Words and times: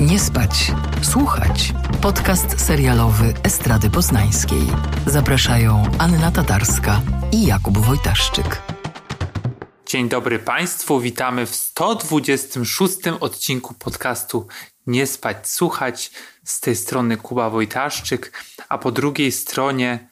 Nie 0.00 0.18
spać, 0.18 0.72
słuchać. 1.02 1.72
Podcast 2.02 2.60
serialowy 2.66 3.34
Estrady 3.44 3.90
Poznańskiej. 3.90 4.62
Zapraszają 5.06 5.82
Anna 5.98 6.30
Tatarska 6.30 7.00
i 7.32 7.46
Jakub 7.46 7.78
Wojtaszczyk. 7.78 8.62
Dzień 9.86 10.08
dobry 10.08 10.38
Państwu, 10.38 11.00
witamy 11.00 11.46
w 11.46 11.54
126 11.54 12.96
odcinku 13.20 13.74
podcastu 13.74 14.46
Nie 14.86 15.06
spać, 15.06 15.50
słuchać. 15.50 16.10
Z 16.44 16.60
tej 16.60 16.76
strony 16.76 17.16
Kuba 17.16 17.50
Wojtaszczyk, 17.50 18.32
a 18.68 18.78
po 18.78 18.92
drugiej 18.92 19.32
stronie 19.32 20.11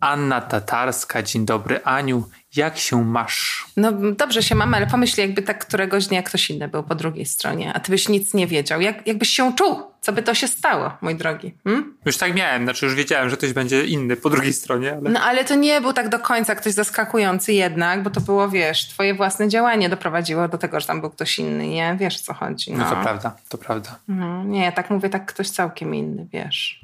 Anna 0.00 0.40
Tatarska. 0.40 1.22
Dzień 1.22 1.46
dobry 1.46 1.84
Aniu, 1.84 2.28
jak 2.56 2.78
się 2.78 3.04
masz? 3.04 3.66
No 3.76 3.92
dobrze 3.92 4.42
się 4.42 4.54
mam, 4.54 4.74
ale 4.74 4.86
pomyśl, 4.86 5.20
jakby 5.20 5.42
tak 5.42 5.66
któregoś 5.66 6.06
dnia 6.06 6.22
ktoś 6.22 6.50
inny 6.50 6.68
był 6.68 6.82
po 6.82 6.94
drugiej 6.94 7.26
stronie, 7.26 7.72
a 7.74 7.80
ty 7.80 7.90
byś 7.90 8.08
nic 8.08 8.34
nie 8.34 8.46
wiedział. 8.46 8.80
Jak, 8.80 9.06
jakbyś 9.06 9.28
się 9.28 9.54
czuł? 9.56 9.82
Co 10.00 10.12
by 10.12 10.22
to 10.22 10.34
się 10.34 10.48
stało, 10.48 10.92
mój 11.00 11.14
drogi? 11.14 11.54
Hmm? 11.64 11.96
Już 12.04 12.16
tak 12.16 12.34
miałem, 12.34 12.62
znaczy 12.62 12.86
już 12.86 12.94
wiedziałem, 12.94 13.30
że 13.30 13.36
ktoś 13.36 13.52
będzie 13.52 13.84
inny 13.84 14.16
po 14.16 14.30
drugiej 14.30 14.52
stronie. 14.52 14.92
Ale... 14.92 15.10
No 15.10 15.20
ale 15.20 15.44
to 15.44 15.54
nie 15.54 15.80
był 15.80 15.92
tak 15.92 16.08
do 16.08 16.18
końca 16.18 16.54
ktoś 16.54 16.72
zaskakujący 16.72 17.52
jednak, 17.52 18.02
bo 18.02 18.10
to 18.10 18.20
było, 18.20 18.48
wiesz, 18.48 18.88
twoje 18.88 19.14
własne 19.14 19.48
działanie 19.48 19.88
doprowadziło 19.88 20.48
do 20.48 20.58
tego, 20.58 20.80
że 20.80 20.86
tam 20.86 21.00
był 21.00 21.10
ktoś 21.10 21.38
inny, 21.38 21.68
nie? 21.68 21.96
Wiesz, 22.00 22.16
o 22.16 22.20
co 22.20 22.34
chodzi. 22.34 22.72
No, 22.72 22.78
no 22.78 22.90
to 22.90 23.02
prawda, 23.02 23.36
to 23.48 23.58
prawda. 23.58 23.98
No, 24.08 24.44
nie, 24.44 24.64
ja 24.64 24.72
tak 24.72 24.90
mówię, 24.90 25.08
tak 25.08 25.26
ktoś 25.26 25.50
całkiem 25.50 25.94
inny, 25.94 26.26
wiesz. 26.32 26.80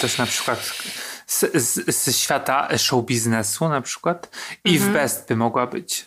Też 0.00 0.18
na 0.18 0.26
przykład 0.26 0.82
z, 1.26 1.40
z, 1.54 1.96
z 1.96 2.16
świata 2.16 2.78
show 2.78 3.04
biznesu 3.04 3.68
na 3.68 3.80
przykład. 3.80 4.30
Eve 4.64 4.76
mhm. 4.76 4.92
Best 4.92 5.28
by 5.28 5.36
mogła 5.36 5.66
być. 5.66 6.06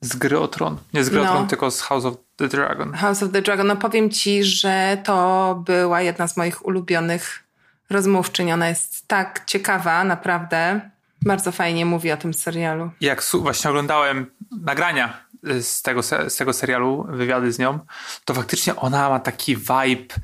Z 0.00 0.16
gry 0.16 0.38
o 0.38 0.48
tron. 0.48 0.78
Nie 0.94 1.04
z 1.04 1.10
gry 1.10 1.20
no. 1.24 1.30
o 1.30 1.32
tron, 1.32 1.48
tylko 1.48 1.70
z 1.70 1.80
House 1.80 2.04
of 2.04 2.14
the 2.36 2.48
Dragon. 2.48 2.92
House 2.92 3.22
of 3.22 3.32
the 3.32 3.42
Dragon. 3.42 3.66
No 3.66 3.76
powiem 3.76 4.10
ci, 4.10 4.44
że 4.44 4.98
to 5.04 5.54
była 5.66 6.00
jedna 6.00 6.28
z 6.28 6.36
moich 6.36 6.66
ulubionych 6.66 7.44
rozmówczyń. 7.90 8.52
Ona 8.52 8.68
jest 8.68 9.08
tak 9.08 9.44
ciekawa, 9.46 10.04
naprawdę. 10.04 10.80
Bardzo 11.22 11.52
fajnie 11.52 11.86
mówi 11.86 12.12
o 12.12 12.16
tym 12.16 12.34
serialu. 12.34 12.90
Jak 13.00 13.24
właśnie 13.32 13.70
oglądałem 13.70 14.26
nagrania 14.60 15.24
z 15.60 15.82
tego, 15.82 16.02
z 16.02 16.36
tego 16.36 16.52
serialu, 16.52 17.06
wywiady 17.08 17.52
z 17.52 17.58
nią, 17.58 17.78
to 18.24 18.34
faktycznie 18.34 18.76
ona 18.76 19.08
ma 19.08 19.20
taki 19.20 19.56
vibe 19.56 20.14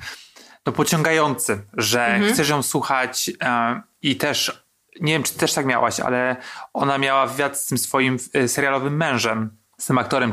no, 0.67 0.73
pociągający, 0.73 1.63
że 1.77 2.07
mhm. 2.07 2.33
chcesz 2.33 2.49
ją 2.49 2.63
słuchać 2.63 3.31
e, 3.43 3.81
i 4.03 4.17
też, 4.17 4.67
nie 5.01 5.13
wiem, 5.13 5.23
czy 5.23 5.35
też 5.35 5.53
tak 5.53 5.67
miałaś, 5.67 6.01
ale 6.01 6.37
ona 6.75 6.99
miała 6.99 7.27
wywiad 7.27 7.59
z 7.59 7.67
tym 7.67 7.79
swoim 7.79 8.17
e, 8.35 8.49
serialowym 8.49 8.97
mężem, 8.97 9.51
z 9.79 9.87
tym 9.87 9.99
aktorem. 9.99 10.33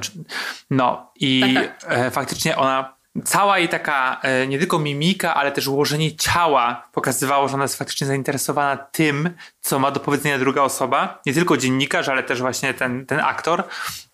No 0.70 1.12
i 1.16 1.54
tak, 1.56 1.82
tak. 1.82 1.92
E, 1.92 2.12
faktycznie 2.12 2.58
ona 2.58 2.94
cała 3.24 3.60
jej 3.60 3.70
taka 3.70 4.20
e, 4.22 4.48
nie 4.48 4.60
tylko 4.60 4.80
mimika, 4.80 5.36
ale 5.36 5.52
też 5.52 5.68
ułożenie 5.68 6.16
ciała 6.16 6.88
pokazywało, 6.92 7.48
że 7.48 7.54
ona 7.54 7.64
jest 7.64 7.78
faktycznie 7.78 8.08
zainteresowana 8.08 8.78
tym, 8.78 9.30
co 9.62 9.80
ma 9.80 9.92
do 9.92 10.00
powiedzenia 10.00 10.40
druga 10.40 10.62
osoba. 10.62 11.22
Nie 11.26 11.34
tylko 11.34 11.58
dziennikarz, 11.58 12.10
ale 12.10 12.24
też 12.24 12.42
właśnie 12.42 12.74
ten, 12.74 13.06
ten 13.06 13.20
aktor. 13.20 13.64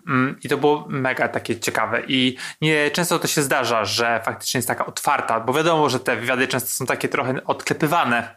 Mm, 0.09 0.35
I 0.43 0.49
to 0.49 0.57
było 0.57 0.85
mega 0.89 1.27
takie 1.27 1.59
ciekawe. 1.59 2.01
I 2.07 2.37
nie 2.61 2.91
często 2.91 3.19
to 3.19 3.27
się 3.27 3.41
zdarza, 3.41 3.85
że 3.85 4.21
faktycznie 4.25 4.57
jest 4.57 4.67
taka 4.67 4.85
otwarta, 4.85 5.39
bo 5.39 5.53
wiadomo, 5.53 5.89
że 5.89 5.99
te 5.99 6.15
wywiady 6.15 6.47
często 6.47 6.69
są 6.69 6.85
takie 6.85 7.09
trochę 7.09 7.45
odklepywane, 7.45 8.35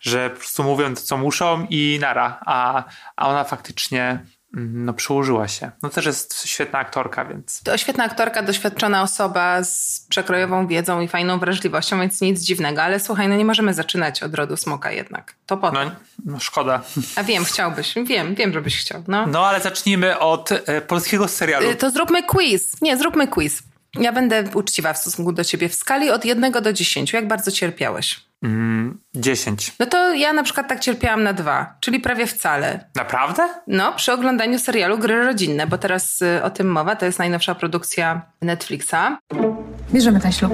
że 0.00 0.30
po 0.30 0.36
prostu 0.36 0.64
mówią 0.64 0.94
to, 0.94 1.00
co 1.00 1.16
muszą 1.16 1.66
i 1.70 1.98
nara. 2.00 2.40
A, 2.46 2.84
a 3.16 3.28
ona 3.28 3.44
faktycznie 3.44 4.24
no, 4.54 4.92
przyłożyła 4.92 5.48
się. 5.48 5.70
No 5.82 5.88
też 5.88 6.06
jest 6.06 6.46
świetna 6.46 6.78
aktorka, 6.78 7.24
więc. 7.24 7.62
To 7.62 7.78
świetna 7.78 8.04
aktorka, 8.04 8.42
doświadczona 8.42 9.02
osoba 9.02 9.64
z 9.64 10.06
przekrojową 10.08 10.66
wiedzą 10.66 11.00
i 11.00 11.08
fajną 11.08 11.38
wrażliwością, 11.38 12.00
więc 12.00 12.20
nic 12.20 12.40
dziwnego. 12.40 12.82
Ale 12.82 13.00
słuchaj, 13.00 13.28
no 13.28 13.36
nie 13.36 13.44
możemy 13.44 13.74
zaczynać 13.74 14.22
od 14.22 14.34
rodu 14.34 14.56
smoka 14.56 14.92
jednak. 14.92 15.34
To 15.46 15.56
po 15.56 15.72
no, 15.72 15.80
no 16.24 16.40
szkoda. 16.40 16.82
A 17.16 17.22
wiem, 17.22 17.44
chciałbyś. 17.44 17.94
Wiem, 18.04 18.34
wiem, 18.34 18.52
żebyś 18.52 18.80
chciał. 18.80 19.04
No, 19.08 19.26
no 19.26 19.46
ale 19.46 19.60
zacznijmy 19.60 20.18
od 20.18 20.52
e, 20.52 20.80
polskiego 20.80 21.28
serialu. 21.28 21.70
Y, 21.70 21.76
to 21.76 21.90
zróbmy 21.90 22.22
quiz. 22.22 22.82
Nie, 22.82 22.96
zróbmy 22.96 23.28
quiz. 23.28 23.62
Ja 24.00 24.12
będę 24.12 24.44
uczciwa 24.54 24.92
w 24.92 24.98
stosunku 24.98 25.32
do 25.32 25.44
ciebie 25.44 25.68
w 25.68 25.74
skali 25.74 26.10
od 26.10 26.24
jednego 26.24 26.60
do 26.60 26.72
dziesięciu. 26.72 27.16
Jak 27.16 27.28
bardzo 27.28 27.50
cierpiałeś? 27.50 28.20
Mm, 28.42 28.98
10. 29.14 29.72
No 29.78 29.86
to 29.86 30.14
ja 30.14 30.32
na 30.32 30.42
przykład 30.42 30.68
tak 30.68 30.80
cierpiałam 30.80 31.22
na 31.22 31.32
dwa, 31.32 31.74
czyli 31.80 32.00
prawie 32.00 32.26
wcale. 32.26 32.84
Naprawdę? 32.94 33.48
No, 33.66 33.92
przy 33.92 34.12
oglądaniu 34.12 34.58
serialu 34.58 34.98
Gry 34.98 35.24
Rodzinne, 35.24 35.66
bo 35.66 35.78
teraz 35.78 36.22
y, 36.22 36.42
o 36.42 36.50
tym 36.50 36.66
mowa, 36.66 36.96
to 36.96 37.06
jest 37.06 37.18
najnowsza 37.18 37.54
produkcja 37.54 38.22
Netflixa. 38.42 39.18
Bierzemy 39.92 40.20
ten 40.20 40.32
ślub. 40.32 40.52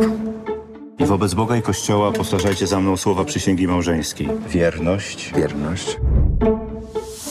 I 0.98 1.04
wobec 1.04 1.34
Boga 1.34 1.56
i 1.56 1.62
Kościoła 1.62 2.12
powtarzajcie 2.12 2.66
za 2.66 2.81
mną 2.81 2.97
słowa 2.97 3.25
przysięgi 3.25 3.66
małżeńskiej. 3.66 4.28
Wierność. 4.48 5.32
Wierność. 5.37 5.97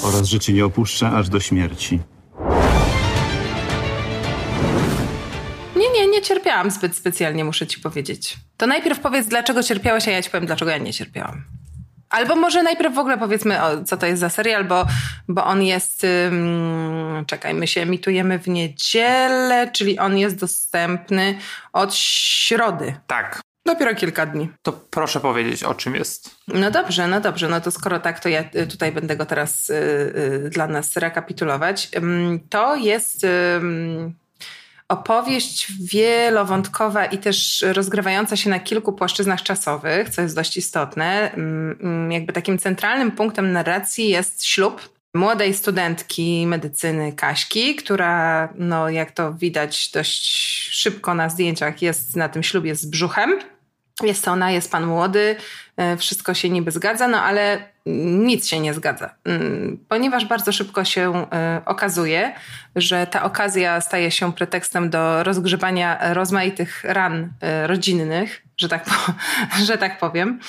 Oraz, 0.03 0.27
że 0.27 0.39
cię 0.39 0.53
nie 0.53 0.65
opuszczę 0.65 1.09
aż 1.09 1.29
do 1.29 1.39
śmierci. 1.39 1.99
Nie 6.17 6.23
cierpiałam 6.23 6.71
zbyt 6.71 6.95
specjalnie, 6.95 7.45
muszę 7.45 7.67
ci 7.67 7.79
powiedzieć. 7.79 8.37
To 8.57 8.67
najpierw 8.67 8.99
powiedz, 8.99 9.27
dlaczego 9.27 9.63
cierpiałeś, 9.63 10.07
a 10.07 10.11
ja 10.11 10.21
ci 10.21 10.29
powiem, 10.29 10.45
dlaczego 10.45 10.71
ja 10.71 10.77
nie 10.77 10.93
cierpiałam. 10.93 11.43
Albo 12.09 12.35
może 12.35 12.63
najpierw 12.63 12.95
w 12.95 12.97
ogóle 12.99 13.17
powiedzmy, 13.17 13.63
o, 13.63 13.83
co 13.83 13.97
to 13.97 14.05
jest 14.05 14.19
za 14.19 14.29
serial, 14.29 14.65
bo, 14.65 14.87
bo 15.27 15.45
on 15.45 15.63
jest. 15.63 16.03
Um, 16.03 17.25
czekaj, 17.27 17.53
my 17.53 17.67
się 17.67 17.81
emitujemy 17.81 18.39
w 18.39 18.47
niedzielę, 18.47 19.71
czyli 19.73 19.99
on 19.99 20.17
jest 20.17 20.39
dostępny 20.39 21.37
od 21.73 21.95
środy. 21.95 22.95
Tak. 23.07 23.41
Dopiero 23.65 23.95
kilka 23.95 24.25
dni. 24.25 24.49
To 24.61 24.71
proszę 24.73 25.19
powiedzieć, 25.19 25.63
o 25.63 25.73
czym 25.73 25.95
jest. 25.95 26.35
No 26.47 26.71
dobrze, 26.71 27.07
no 27.07 27.21
dobrze. 27.21 27.47
No 27.47 27.61
to 27.61 27.71
skoro 27.71 27.99
tak, 27.99 28.19
to 28.19 28.29
ja 28.29 28.43
y, 28.55 28.67
tutaj 28.67 28.91
będę 28.91 29.17
go 29.17 29.25
teraz 29.25 29.69
y, 29.69 29.73
y, 30.45 30.49
dla 30.49 30.67
nas 30.67 30.97
rekapitulować. 30.97 31.89
Um, 31.95 32.39
to 32.49 32.75
jest 32.75 33.25
opowieść 34.89 35.67
wielowątkowa 35.81 37.05
i 37.05 37.17
też 37.17 37.65
rozgrywająca 37.73 38.35
się 38.35 38.49
na 38.49 38.59
kilku 38.59 38.93
płaszczyznach 38.93 39.41
czasowych, 39.41 40.09
co 40.09 40.21
jest 40.21 40.35
dość 40.35 40.57
istotne. 40.57 41.31
Mm, 41.31 42.11
jakby 42.11 42.33
takim 42.33 42.57
centralnym 42.57 43.11
punktem 43.11 43.51
narracji 43.51 44.09
jest 44.09 44.45
ślub 44.45 44.89
młodej 45.13 45.53
studentki 45.53 46.47
medycyny 46.47 47.13
Kaśki, 47.13 47.75
która, 47.75 48.49
no 48.55 48.89
jak 48.89 49.11
to 49.11 49.33
widać 49.33 49.91
dość 49.91 50.25
szybko 50.71 51.13
na 51.13 51.29
zdjęciach, 51.29 51.81
jest 51.81 52.15
na 52.15 52.29
tym 52.29 52.43
ślubie 52.43 52.75
z 52.75 52.85
brzuchem. 52.85 53.39
Jest 54.03 54.27
ona, 54.27 54.51
jest 54.51 54.71
pan 54.71 54.85
młody, 54.85 55.35
e, 55.77 55.97
wszystko 55.97 56.33
się 56.33 56.49
niby 56.49 56.71
zgadza, 56.71 57.07
no 57.07 57.21
ale 57.21 57.59
nic 57.85 58.47
się 58.47 58.59
nie 58.59 58.73
zgadza, 58.73 59.09
mm, 59.25 59.85
ponieważ 59.89 60.25
bardzo 60.25 60.51
szybko 60.51 60.85
się 60.85 61.27
e, 61.31 61.61
okazuje, 61.65 62.33
że 62.75 63.07
ta 63.07 63.23
okazja 63.23 63.81
staje 63.81 64.11
się 64.11 64.33
pretekstem 64.33 64.89
do 64.89 65.23
rozgrzewania 65.23 66.13
rozmaitych 66.13 66.83
ran 66.83 67.29
e, 67.41 67.67
rodzinnych, 67.67 68.43
że 68.57 68.69
tak, 68.69 68.85
że 69.67 69.77
tak 69.77 69.99
powiem. 69.99 70.39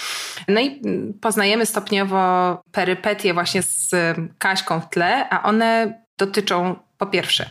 No 0.49 0.61
i 0.61 0.83
poznajemy 1.21 1.67
stopniowo 1.67 2.63
perypetie 2.73 3.35
właśnie 3.35 3.63
z 3.63 3.91
Kaśką 4.39 4.81
w 4.81 4.91
tle, 4.91 5.29
a 5.31 5.43
one 5.43 6.03
dotyczą 6.19 6.77
po 6.99 7.07
pierwsze 7.07 7.47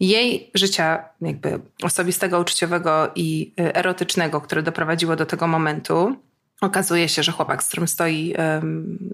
jej 0.00 0.50
życia 0.54 1.04
jakby 1.20 1.60
osobistego, 1.82 2.40
uczuciowego 2.40 3.10
i 3.14 3.52
y, 3.60 3.74
erotycznego, 3.74 4.40
które 4.40 4.62
doprowadziło 4.62 5.16
do 5.16 5.26
tego 5.26 5.46
momentu. 5.46 6.16
Okazuje 6.60 7.08
się, 7.08 7.22
że 7.22 7.32
chłopak, 7.32 7.62
z 7.62 7.68
którym 7.68 7.88
stoi 7.88 8.34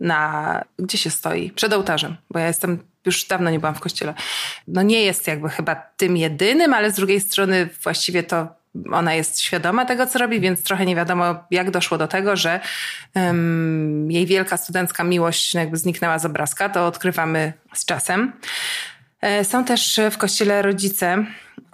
na... 0.00 0.64
Gdzie 0.78 0.98
się 0.98 1.10
stoi? 1.10 1.50
Przed 1.50 1.72
ołtarzem, 1.72 2.16
bo 2.30 2.38
ja 2.38 2.46
jestem... 2.46 2.78
Już 3.04 3.24
dawno 3.24 3.50
nie 3.50 3.58
byłam 3.58 3.74
w 3.74 3.80
kościele. 3.80 4.14
No 4.68 4.82
nie 4.82 5.00
jest 5.00 5.26
jakby 5.26 5.48
chyba 5.48 5.74
tym 5.74 6.16
jedynym, 6.16 6.74
ale 6.74 6.90
z 6.90 6.94
drugiej 6.94 7.20
strony 7.20 7.68
właściwie 7.82 8.22
to 8.22 8.48
ona 8.92 9.14
jest 9.14 9.40
świadoma 9.40 9.84
tego, 9.84 10.06
co 10.06 10.18
robi, 10.18 10.40
więc 10.40 10.62
trochę 10.62 10.86
nie 10.86 10.96
wiadomo, 10.96 11.44
jak 11.50 11.70
doszło 11.70 11.98
do 11.98 12.08
tego, 12.08 12.36
że 12.36 12.60
um, 13.14 14.10
jej 14.10 14.26
wielka 14.26 14.56
studencka 14.56 15.04
miłość 15.04 15.54
jakby 15.54 15.76
zniknęła 15.76 16.18
z 16.18 16.24
obrazka. 16.24 16.68
To 16.68 16.86
odkrywamy 16.86 17.52
z 17.74 17.84
czasem. 17.84 18.32
E, 19.20 19.44
są 19.44 19.64
też 19.64 20.00
w 20.10 20.18
kościele 20.18 20.62
rodzice. 20.62 21.26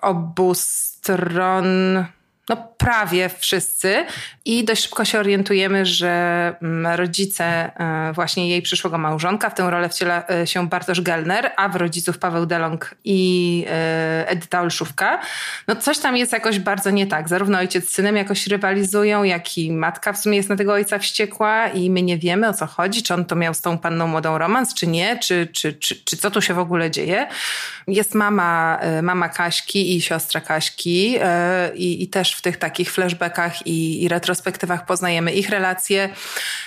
Obu 0.03 0.55
stron 0.55 2.05
no 2.49 2.57
prawie 2.79 3.31
wszyscy 3.39 4.05
i 4.45 4.65
dość 4.65 4.83
szybko 4.83 5.05
się 5.05 5.19
orientujemy, 5.19 5.87
że 5.87 6.55
mm, 6.63 6.97
rodzice 6.97 7.45
e, 7.45 8.13
właśnie 8.13 8.49
jej 8.49 8.63
przyszłego 8.63 8.99
małżonka, 8.99 9.51
w 9.51 9.55
tę 9.55 9.71
rolę 9.71 9.89
wciela 9.89 10.25
e, 10.31 10.47
się 10.47 10.69
Bartosz 10.69 11.01
Gelner, 11.01 11.51
a 11.57 11.69
w 11.69 11.77
rodziców 11.77 12.19
Paweł 12.19 12.47
Delong 12.47 12.95
i 13.05 13.65
e, 13.69 14.29
Edyta 14.29 14.61
Olszówka. 14.61 15.21
No 15.69 15.77
coś 15.77 15.99
tam 15.99 16.17
jest 16.17 16.33
jakoś 16.33 16.59
bardzo 16.59 16.91
nie 16.91 17.07
tak. 17.07 17.29
Zarówno 17.29 17.59
ojciec 17.59 17.89
z 17.89 17.93
synem 17.93 18.17
jakoś 18.17 18.47
rywalizują, 18.47 19.23
jak 19.23 19.59
i 19.59 19.73
matka 19.73 20.13
w 20.13 20.19
sumie 20.19 20.37
jest 20.37 20.49
na 20.49 20.57
tego 20.57 20.73
ojca 20.73 20.99
wściekła 20.99 21.69
i 21.69 21.91
my 21.91 22.03
nie 22.03 22.19
wiemy 22.19 22.49
o 22.49 22.55
co 22.55 22.67
chodzi, 22.67 23.03
czy 23.03 23.15
on 23.15 23.25
to 23.25 23.37
miał 23.37 23.55
z 23.55 23.61
tą 23.61 23.79
panną 23.79 24.07
młodą 24.07 24.39
romans, 24.39 24.75
czy 24.75 24.87
nie, 24.87 25.19
czy, 25.19 25.49
czy, 25.53 25.73
czy, 25.73 25.97
czy 26.05 26.17
co 26.17 26.31
tu 26.31 26.43
się 26.43 26.55
w 26.55 26.59
ogóle 26.59 26.91
dzieje. 26.91 27.27
Jest 27.87 28.15
mama, 28.15 28.81
mama 29.03 29.29
Kaśki 29.29 29.97
i 29.97 30.01
siostra 30.01 30.41
Kaśki 30.41 31.19
i, 31.75 32.03
i 32.03 32.09
też 32.09 32.32
w 32.35 32.43
tych 32.43 32.57
takich 32.57 32.93
flashbackach 32.93 33.67
i, 33.67 34.03
i 34.03 34.09
retrospektywach 34.09 34.87
poznajemy 34.87 35.33
ich 35.33 35.49
relacje, 35.49 36.09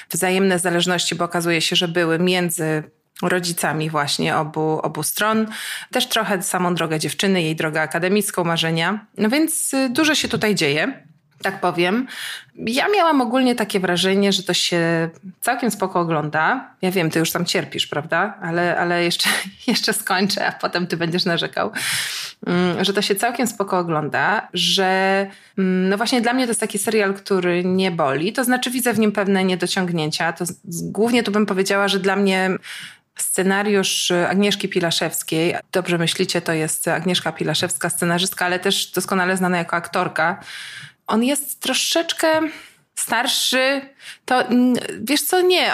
wzajemne 0.09 0.59
zależności, 0.59 1.15
bo 1.15 1.25
okazuje 1.25 1.61
się, 1.61 1.75
że 1.75 1.87
były 1.87 2.19
między 2.19 2.83
rodzicami 3.21 3.89
właśnie 3.89 4.37
obu, 4.37 4.79
obu 4.79 5.03
stron. 5.03 5.47
Też 5.91 6.07
trochę 6.07 6.43
samą 6.43 6.75
drogę 6.75 6.99
dziewczyny, 6.99 7.41
jej 7.41 7.55
drogę 7.55 7.81
akademicką, 7.81 8.43
marzenia. 8.43 9.05
No 9.17 9.29
więc 9.29 9.73
y, 9.73 9.89
dużo 9.89 10.15
się 10.15 10.27
tutaj 10.27 10.55
dzieje 10.55 11.05
tak 11.41 11.61
powiem. 11.61 12.07
Ja 12.55 12.87
miałam 12.95 13.21
ogólnie 13.21 13.55
takie 13.55 13.79
wrażenie, 13.79 14.31
że 14.31 14.43
to 14.43 14.53
się 14.53 15.09
całkiem 15.41 15.71
spoko 15.71 15.99
ogląda. 15.99 16.69
Ja 16.81 16.91
wiem, 16.91 17.09
ty 17.09 17.19
już 17.19 17.31
tam 17.31 17.45
cierpisz, 17.45 17.87
prawda? 17.87 18.37
Ale, 18.41 18.77
ale 18.77 19.03
jeszcze, 19.03 19.29
jeszcze 19.67 19.93
skończę, 19.93 20.47
a 20.47 20.51
potem 20.51 20.87
ty 20.87 20.97
będziesz 20.97 21.25
narzekał. 21.25 21.71
Mm, 22.47 22.85
że 22.85 22.93
to 22.93 23.01
się 23.01 23.15
całkiem 23.15 23.47
spoko 23.47 23.79
ogląda, 23.79 24.47
że 24.53 25.19
mm, 25.57 25.89
no 25.89 25.97
właśnie 25.97 26.21
dla 26.21 26.33
mnie 26.33 26.45
to 26.45 26.49
jest 26.49 26.59
taki 26.59 26.77
serial, 26.77 27.13
który 27.13 27.63
nie 27.65 27.91
boli. 27.91 28.33
To 28.33 28.43
znaczy 28.43 28.71
widzę 28.71 28.93
w 28.93 28.99
nim 28.99 29.11
pewne 29.11 29.43
niedociągnięcia. 29.43 30.33
To 30.33 30.45
głównie 30.65 31.23
tu 31.23 31.31
bym 31.31 31.45
powiedziała, 31.45 31.87
że 31.87 31.99
dla 31.99 32.15
mnie 32.15 32.57
Scenariusz 33.17 34.11
Agnieszki 34.11 34.69
Pilaszewskiej, 34.69 35.55
dobrze 35.71 35.97
myślicie, 35.97 36.41
to 36.41 36.53
jest 36.53 36.87
Agnieszka 36.87 37.31
Pilaszewska, 37.31 37.89
scenarzystka, 37.89 38.45
ale 38.45 38.59
też 38.59 38.91
doskonale 38.91 39.37
znana 39.37 39.57
jako 39.57 39.75
aktorka 39.75 40.39
on 41.07 41.23
jest 41.23 41.59
troszeczkę 41.59 42.41
starszy, 42.95 43.81
to 44.25 44.43
wiesz 45.01 45.21
co, 45.21 45.41
nie, 45.41 45.71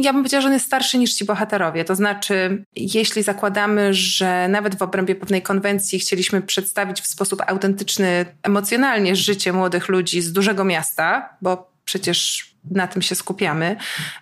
ja 0.00 0.12
bym 0.12 0.14
powiedziała, 0.14 0.40
że 0.40 0.48
on 0.48 0.54
jest 0.54 0.66
starszy 0.66 0.98
niż 0.98 1.14
ci 1.14 1.24
bohaterowie. 1.24 1.84
To 1.84 1.94
znaczy, 1.94 2.64
jeśli 2.76 3.22
zakładamy, 3.22 3.94
że 3.94 4.48
nawet 4.48 4.78
w 4.78 4.82
obrębie 4.82 5.14
pewnej 5.14 5.42
konwencji 5.42 5.98
chcieliśmy 5.98 6.42
przedstawić 6.42 7.00
w 7.00 7.06
sposób 7.06 7.42
autentyczny, 7.46 8.26
emocjonalnie 8.42 9.16
życie 9.16 9.52
młodych 9.52 9.88
ludzi 9.88 10.22
z 10.22 10.32
dużego 10.32 10.64
miasta, 10.64 11.36
bo 11.42 11.70
przecież 11.84 12.50
na 12.70 12.86
tym 12.86 13.02
się 13.02 13.14
skupiamy 13.14 13.76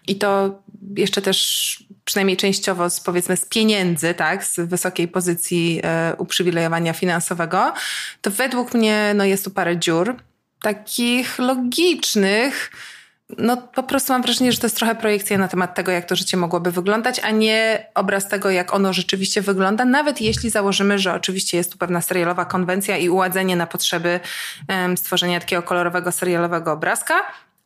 i 0.09 0.17
to 0.17 0.63
jeszcze 0.97 1.23
też 1.23 1.79
przynajmniej 2.05 2.37
częściowo 2.37 2.91
z, 2.91 3.01
powiedzmy 3.01 3.37
z 3.37 3.45
pieniędzy, 3.45 4.15
tak, 4.15 4.45
z 4.45 4.61
wysokiej 4.61 5.09
pozycji 5.09 5.81
e, 5.83 6.15
uprzywilejowania 6.19 6.93
finansowego, 6.93 7.73
to 8.21 8.31
według 8.31 8.75
mnie 8.75 9.13
no, 9.15 9.25
jest 9.25 9.45
tu 9.45 9.51
parę 9.51 9.79
dziur 9.79 10.17
takich 10.65 11.39
logicznych. 11.39 12.71
No 13.39 13.57
po 13.57 13.83
prostu 13.83 14.13
mam 14.13 14.23
wrażenie, 14.23 14.53
że 14.53 14.59
to 14.59 14.67
jest 14.67 14.77
trochę 14.77 14.95
projekcja 14.95 15.39
na 15.39 15.49
temat 15.49 15.75
tego, 15.75 15.93
jak 15.93 16.05
to 16.05 16.17
życie 16.17 16.37
mogłoby 16.37 16.71
wyglądać, 16.71 17.21
a 17.21 17.31
nie 17.31 17.87
obraz 17.95 18.29
tego, 18.29 18.51
jak 18.51 18.75
ono 18.75 18.93
rzeczywiście 18.93 19.43
wygląda, 19.43 19.85
nawet 19.85 20.21
jeśli 20.21 20.51
założymy, 20.51 20.99
że 20.99 21.15
oczywiście 21.15 21.57
jest 21.57 21.73
tu 21.73 21.79
pewna 21.79 22.01
serialowa 22.01 22.45
konwencja 22.45 22.97
i 22.97 23.09
uładzenie 23.09 23.57
na 23.57 23.67
potrzeby 23.67 24.21
um, 24.69 24.97
stworzenia 24.97 25.41
takiego 25.41 25.63
kolorowego 25.63 26.13
serialowego 26.13 26.73
obrazka, 26.73 27.15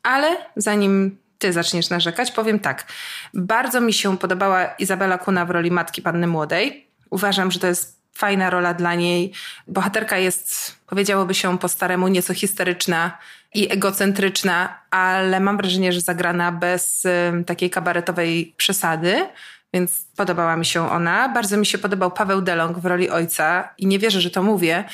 ale 0.03 0.37
zanim 0.57 1.19
ty 1.39 1.53
zaczniesz 1.53 1.91
narzekać, 1.91 2.33
powiem 2.33 2.59
tak. 2.59 2.87
Bardzo 3.35 3.81
mi 3.81 3.93
się 3.93 4.19
podobała 4.19 4.65
Izabela 4.65 5.19
Kuna 5.19 5.47
w 5.47 5.51
roli 5.51 5.71
matki 5.71 6.03
panny 6.03 6.27
młodej. 6.27 6.87
Uważam, 7.11 7.51
że 7.51 7.59
to 7.59 7.67
jest 7.67 7.98
fajna 8.19 8.51
rola 8.51 8.75
dla 8.75 8.95
niej. 8.95 9.33
Bohaterka 9.67 10.19
jest, 10.19 10.77
powiedziałoby 10.87 11.35
się 11.35 11.59
po 11.59 11.69
staremu, 11.69 12.09
nieco 12.09 12.35
histeryczna 12.35 13.19
i 13.55 13.73
egocentryczna, 13.73 14.79
ale 14.91 15.41
mam 15.41 15.57
wrażenie, 15.57 15.93
że 15.93 16.01
zagrana 16.01 16.53
bez 16.53 17.07
takiej 17.47 17.71
kabaretowej 17.71 18.55
przesady. 18.57 19.27
Więc 19.75 20.05
podobała 20.17 20.57
mi 20.57 20.67
się 20.67 20.91
ona. 20.91 21.29
Bardzo 21.29 21.57
mi 21.57 21.67
się 21.67 21.79
podobał 21.79 22.11
Paweł 22.11 22.43
Delong 22.43 22.79
w 22.79 22.87
roli 22.87 23.11
ojca 23.11 23.69
i 23.79 23.87
nie 23.87 23.99
wierzę, 23.99 24.21
że 24.21 24.31
to 24.31 24.43
mówię, 24.43 24.85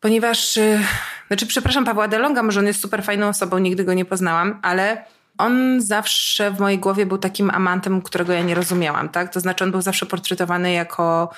ponieważ, 0.00 0.56
y, 0.56 0.80
znaczy 1.26 1.46
przepraszam 1.46 1.84
Pawła 1.84 2.08
Delonga, 2.08 2.42
może 2.42 2.60
on 2.60 2.66
jest 2.66 2.80
super 2.80 3.04
fajną 3.04 3.28
osobą, 3.28 3.58
nigdy 3.58 3.84
go 3.84 3.94
nie 3.94 4.04
poznałam, 4.04 4.58
ale 4.62 5.04
on 5.38 5.80
zawsze 5.80 6.50
w 6.50 6.60
mojej 6.60 6.78
głowie 6.78 7.06
był 7.06 7.18
takim 7.18 7.50
amantem, 7.50 8.02
którego 8.02 8.32
ja 8.32 8.42
nie 8.42 8.54
rozumiałam, 8.54 9.08
tak? 9.08 9.32
To 9.32 9.40
znaczy 9.40 9.64
on 9.64 9.70
był 9.70 9.82
zawsze 9.82 10.06
portretowany 10.06 10.72
jako 10.72 11.30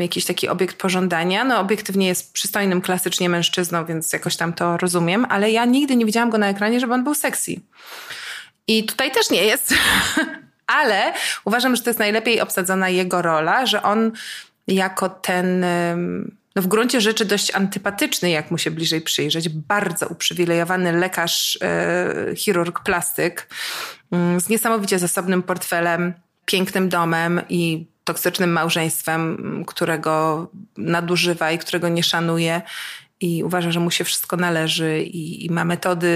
jakiś 0.00 0.24
taki 0.24 0.48
obiekt 0.48 0.76
pożądania. 0.76 1.44
No 1.44 1.60
obiektywnie 1.60 2.06
jest 2.06 2.32
przystojnym 2.32 2.80
klasycznie 2.80 3.28
mężczyzną, 3.28 3.84
więc 3.84 4.12
jakoś 4.12 4.36
tam 4.36 4.52
to 4.52 4.76
rozumiem, 4.76 5.26
ale 5.28 5.50
ja 5.50 5.64
nigdy 5.64 5.96
nie 5.96 6.06
widziałam 6.06 6.30
go 6.30 6.38
na 6.38 6.48
ekranie, 6.48 6.80
żeby 6.80 6.94
on 6.94 7.04
był 7.04 7.14
sexy. 7.14 7.60
I 8.66 8.84
tutaj 8.84 9.10
też 9.10 9.30
nie 9.30 9.44
jest. 9.44 9.74
ale 10.66 11.12
uważam, 11.44 11.76
że 11.76 11.82
to 11.82 11.90
jest 11.90 11.98
najlepiej 11.98 12.40
obsadzona 12.40 12.88
jego 12.88 13.22
rola, 13.22 13.66
że 13.66 13.82
on 13.82 14.12
jako 14.66 15.08
ten 15.08 15.64
no 16.56 16.62
w 16.62 16.66
gruncie 16.66 17.00
rzeczy 17.00 17.24
dość 17.24 17.54
antypatyczny, 17.54 18.30
jak 18.30 18.50
mu 18.50 18.58
się 18.58 18.70
bliżej 18.70 19.00
przyjrzeć, 19.00 19.48
bardzo 19.48 20.06
uprzywilejowany 20.08 20.92
lekarz, 20.92 21.58
yy, 22.28 22.36
chirurg, 22.36 22.80
plastyk, 22.80 23.48
yy, 24.12 24.40
z 24.40 24.48
niesamowicie 24.48 24.98
zasobnym 24.98 25.42
portfelem, 25.42 26.14
pięknym 26.44 26.88
domem 26.88 27.40
i 27.48 27.86
toksycznym 28.04 28.52
małżeństwem, 28.52 29.64
którego 29.66 30.46
nadużywa 30.76 31.50
i 31.50 31.58
którego 31.58 31.88
nie 31.88 32.02
szanuje 32.02 32.62
i 33.20 33.44
uważa, 33.44 33.70
że 33.70 33.80
mu 33.80 33.90
się 33.90 34.04
wszystko 34.04 34.36
należy 34.36 35.02
i, 35.02 35.46
i, 35.46 35.50
ma 35.50 35.64
metody 35.64 36.08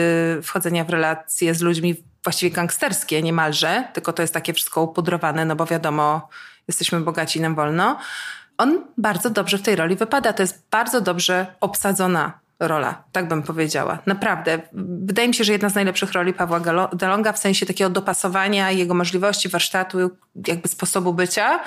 wchodzenia 0.42 0.84
w 0.84 0.90
relacje 0.90 1.54
z 1.54 1.60
ludźmi 1.60 1.94
właściwie 2.24 2.50
gangsterskie 2.50 3.22
niemalże, 3.22 3.88
tylko 3.92 4.12
to 4.12 4.22
jest 4.22 4.34
takie 4.34 4.52
wszystko 4.52 4.82
upudrowane, 4.82 5.44
no 5.44 5.56
bo 5.56 5.66
wiadomo, 5.66 6.28
jesteśmy 6.68 7.00
bogaci, 7.00 7.40
nam 7.40 7.54
wolno. 7.54 7.98
On 8.58 8.84
bardzo 8.96 9.30
dobrze 9.30 9.58
w 9.58 9.62
tej 9.62 9.76
roli 9.76 9.96
wypada. 9.96 10.32
To 10.32 10.42
jest 10.42 10.66
bardzo 10.70 11.00
dobrze 11.00 11.46
obsadzona 11.60 12.38
rola, 12.60 13.04
tak 13.12 13.28
bym 13.28 13.42
powiedziała. 13.42 13.98
Naprawdę. 14.06 14.60
Wydaje 15.02 15.28
mi 15.28 15.34
się, 15.34 15.44
że 15.44 15.52
jedna 15.52 15.68
z 15.68 15.74
najlepszych 15.74 16.12
roli 16.12 16.32
Pawła 16.32 16.60
Delonga 16.92 17.32
w 17.32 17.38
sensie 17.38 17.66
takiego 17.66 17.90
dopasowania 17.90 18.70
jego 18.70 18.94
możliwości, 18.94 19.48
warsztatu, 19.48 19.98
jakby 20.46 20.68
sposobu 20.68 21.14
bycia 21.14 21.60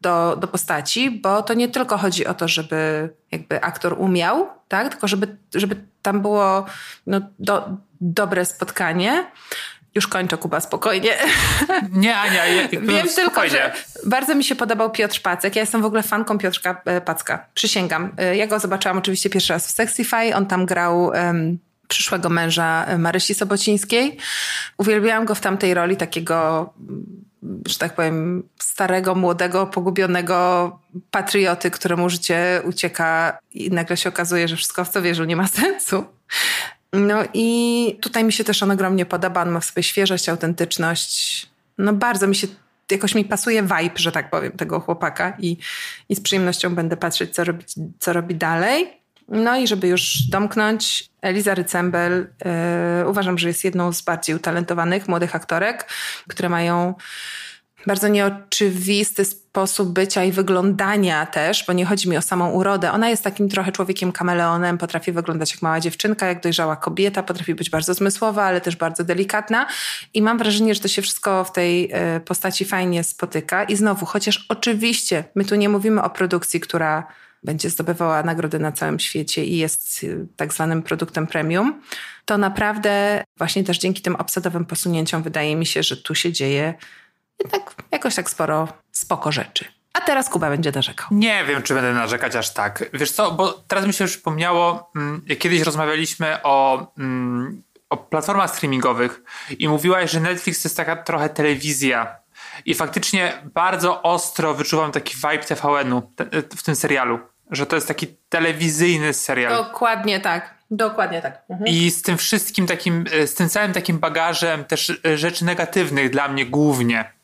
do, 0.00 0.36
do 0.36 0.48
postaci, 0.48 1.10
bo 1.10 1.42
to 1.42 1.54
nie 1.54 1.68
tylko 1.68 1.98
chodzi 1.98 2.26
o 2.26 2.34
to, 2.34 2.48
żeby 2.48 3.10
jakby 3.32 3.62
aktor 3.62 3.96
umiał, 3.98 4.48
tak? 4.68 4.88
tylko 4.88 5.08
żeby, 5.08 5.36
żeby 5.54 5.76
tam 6.02 6.22
było 6.22 6.66
no, 7.06 7.20
do, 7.38 7.68
dobre 8.00 8.44
spotkanie, 8.44 9.26
już 9.96 10.06
kończę, 10.06 10.38
Kuba, 10.38 10.60
spokojnie. 10.60 11.10
Nie, 11.92 12.16
Ania, 12.16 12.46
ja, 12.46 12.68
Wiem 12.68 13.08
tylko, 13.14 13.48
że 13.48 13.72
bardzo 14.06 14.34
mi 14.34 14.44
się 14.44 14.54
podobał 14.54 14.90
Piotr 14.90 15.22
Pacek. 15.22 15.56
Ja 15.56 15.62
jestem 15.62 15.82
w 15.82 15.84
ogóle 15.84 16.02
fanką 16.02 16.38
Piotrka 16.38 16.82
e, 16.84 17.00
Packa. 17.00 17.46
Przysięgam. 17.54 18.12
E, 18.18 18.36
ja 18.36 18.46
go 18.46 18.58
zobaczyłam 18.58 18.98
oczywiście 18.98 19.30
pierwszy 19.30 19.52
raz 19.52 19.66
w 19.66 19.70
Sexify. 19.70 20.34
On 20.34 20.46
tam 20.46 20.66
grał 20.66 21.04
um, 21.04 21.58
przyszłego 21.88 22.28
męża 22.28 22.86
Marysi 22.98 23.34
Sobocińskiej. 23.34 24.16
Uwielbiałam 24.78 25.24
go 25.24 25.34
w 25.34 25.40
tamtej 25.40 25.74
roli 25.74 25.96
takiego 25.96 26.70
że 27.68 27.78
tak 27.78 27.94
powiem, 27.94 28.42
starego, 28.58 29.14
młodego, 29.14 29.66
pogubionego 29.66 30.70
patrioty, 31.10 31.70
któremu 31.70 32.08
życie 32.10 32.62
ucieka 32.64 33.38
i 33.52 33.70
nagle 33.70 33.96
się 33.96 34.08
okazuje, 34.08 34.48
że 34.48 34.56
wszystko 34.56 34.84
w 34.84 34.88
co 34.88 35.02
wierzył 35.02 35.24
nie 35.24 35.36
ma 35.36 35.48
sensu. 35.62 36.04
No 36.92 37.24
i 37.34 37.98
tutaj 38.02 38.24
mi 38.24 38.32
się 38.32 38.44
też 38.44 38.62
on 38.62 38.70
ogromnie 38.70 39.06
podoba. 39.06 39.42
On 39.42 39.50
ma 39.50 39.60
w 39.60 39.64
sobie 39.64 39.82
świeżość, 39.82 40.28
autentyczność. 40.28 41.46
No 41.78 41.92
bardzo 41.92 42.26
mi 42.26 42.34
się, 42.34 42.46
jakoś 42.90 43.14
mi 43.14 43.24
pasuje 43.24 43.62
vibe, 43.62 43.96
że 43.96 44.12
tak 44.12 44.30
powiem, 44.30 44.52
tego 44.52 44.80
chłopaka 44.80 45.36
i, 45.38 45.56
i 46.08 46.16
z 46.16 46.20
przyjemnością 46.20 46.74
będę 46.74 46.96
patrzeć, 46.96 47.34
co 47.34 47.44
robi, 47.44 47.64
co 47.98 48.12
robi 48.12 48.34
dalej. 48.34 49.00
No 49.28 49.56
i 49.56 49.66
żeby 49.66 49.88
już 49.88 50.22
domknąć, 50.22 51.10
Eliza 51.22 51.54
Rycembel 51.54 52.26
yy, 53.00 53.08
uważam, 53.08 53.38
że 53.38 53.48
jest 53.48 53.64
jedną 53.64 53.92
z 53.92 54.02
bardziej 54.02 54.36
utalentowanych 54.36 55.08
młodych 55.08 55.34
aktorek, 55.34 55.88
które 56.28 56.48
mają 56.48 56.94
bardzo 57.86 58.08
nieoczywisty 58.08 59.24
sposób 59.24 59.88
bycia 59.88 60.24
i 60.24 60.32
wyglądania 60.32 61.26
też, 61.26 61.64
bo 61.66 61.72
nie 61.72 61.84
chodzi 61.84 62.08
mi 62.08 62.16
o 62.16 62.22
samą 62.22 62.50
urodę. 62.50 62.92
Ona 62.92 63.08
jest 63.08 63.24
takim 63.24 63.48
trochę 63.48 63.72
człowiekiem 63.72 64.12
kameleonem, 64.12 64.78
potrafi 64.78 65.12
wyglądać 65.12 65.52
jak 65.52 65.62
mała 65.62 65.80
dziewczynka, 65.80 66.26
jak 66.26 66.42
dojrzała 66.42 66.76
kobieta, 66.76 67.22
potrafi 67.22 67.54
być 67.54 67.70
bardzo 67.70 67.94
zmysłowa, 67.94 68.44
ale 68.44 68.60
też 68.60 68.76
bardzo 68.76 69.04
delikatna. 69.04 69.66
I 70.14 70.22
mam 70.22 70.38
wrażenie, 70.38 70.74
że 70.74 70.80
to 70.80 70.88
się 70.88 71.02
wszystko 71.02 71.44
w 71.44 71.52
tej 71.52 71.90
e, 71.92 72.20
postaci 72.20 72.64
fajnie 72.64 73.04
spotyka. 73.04 73.64
I 73.64 73.76
znowu, 73.76 74.06
chociaż 74.06 74.46
oczywiście 74.48 75.24
my 75.34 75.44
tu 75.44 75.54
nie 75.54 75.68
mówimy 75.68 76.02
o 76.02 76.10
produkcji, 76.10 76.60
która 76.60 77.06
będzie 77.42 77.70
zdobywała 77.70 78.22
nagrody 78.22 78.58
na 78.58 78.72
całym 78.72 78.98
świecie 78.98 79.44
i 79.44 79.56
jest 79.56 80.04
y, 80.04 80.26
tak 80.36 80.52
zwanym 80.52 80.82
produktem 80.82 81.26
premium, 81.26 81.82
to 82.24 82.38
naprawdę 82.38 83.24
właśnie 83.38 83.64
też 83.64 83.78
dzięki 83.78 84.02
tym 84.02 84.16
obsadowym 84.16 84.64
posunięciom 84.64 85.22
wydaje 85.22 85.56
mi 85.56 85.66
się, 85.66 85.82
że 85.82 85.96
tu 85.96 86.14
się 86.14 86.32
dzieje 86.32 86.74
jednak 87.44 87.74
jakoś 87.92 88.14
tak 88.14 88.30
sporo 88.30 88.68
spoko 88.92 89.32
rzeczy. 89.32 89.64
A 89.92 90.00
teraz 90.00 90.28
Kuba 90.28 90.50
będzie 90.50 90.72
narzekał. 90.72 91.08
Nie 91.10 91.44
wiem, 91.44 91.62
czy 91.62 91.74
będę 91.74 91.92
narzekać 91.92 92.36
aż 92.36 92.52
tak. 92.52 92.84
Wiesz 92.92 93.12
co, 93.12 93.32
bo 93.32 93.52
teraz 93.52 93.86
mi 93.86 93.92
się 93.92 94.06
przypomniało, 94.06 94.90
mm, 94.96 95.22
jak 95.26 95.38
kiedyś 95.38 95.60
rozmawialiśmy 95.60 96.42
o, 96.42 96.86
mm, 96.98 97.62
o 97.90 97.96
platformach 97.96 98.50
streamingowych 98.50 99.22
i 99.58 99.68
mówiłaś, 99.68 100.10
że 100.10 100.20
Netflix 100.20 100.62
to 100.62 100.68
jest 100.68 100.76
taka 100.76 100.96
trochę 100.96 101.28
telewizja. 101.28 102.16
I 102.64 102.74
faktycznie 102.74 103.32
bardzo 103.54 104.02
ostro 104.02 104.54
wyczuwam 104.54 104.92
taki 104.92 105.14
vibe 105.16 105.38
TVN-u 105.38 106.12
w 106.56 106.62
tym 106.62 106.76
serialu. 106.76 107.18
Że 107.50 107.66
to 107.66 107.76
jest 107.76 107.88
taki 107.88 108.06
telewizyjny 108.28 109.14
serial. 109.14 109.64
Dokładnie 109.64 110.20
tak. 110.20 110.56
Dokładnie 110.70 111.22
tak. 111.22 111.42
Mhm. 111.50 111.66
I 111.66 111.90
z 111.90 112.02
tym 112.02 112.16
wszystkim 112.16 112.66
takim, 112.66 113.04
z 113.26 113.34
tym 113.34 113.48
całym 113.48 113.72
takim 113.72 113.98
bagażem 113.98 114.64
też 114.64 115.00
rzeczy 115.14 115.44
negatywnych 115.44 116.10
dla 116.10 116.28
mnie 116.28 116.46
głównie. 116.46 117.15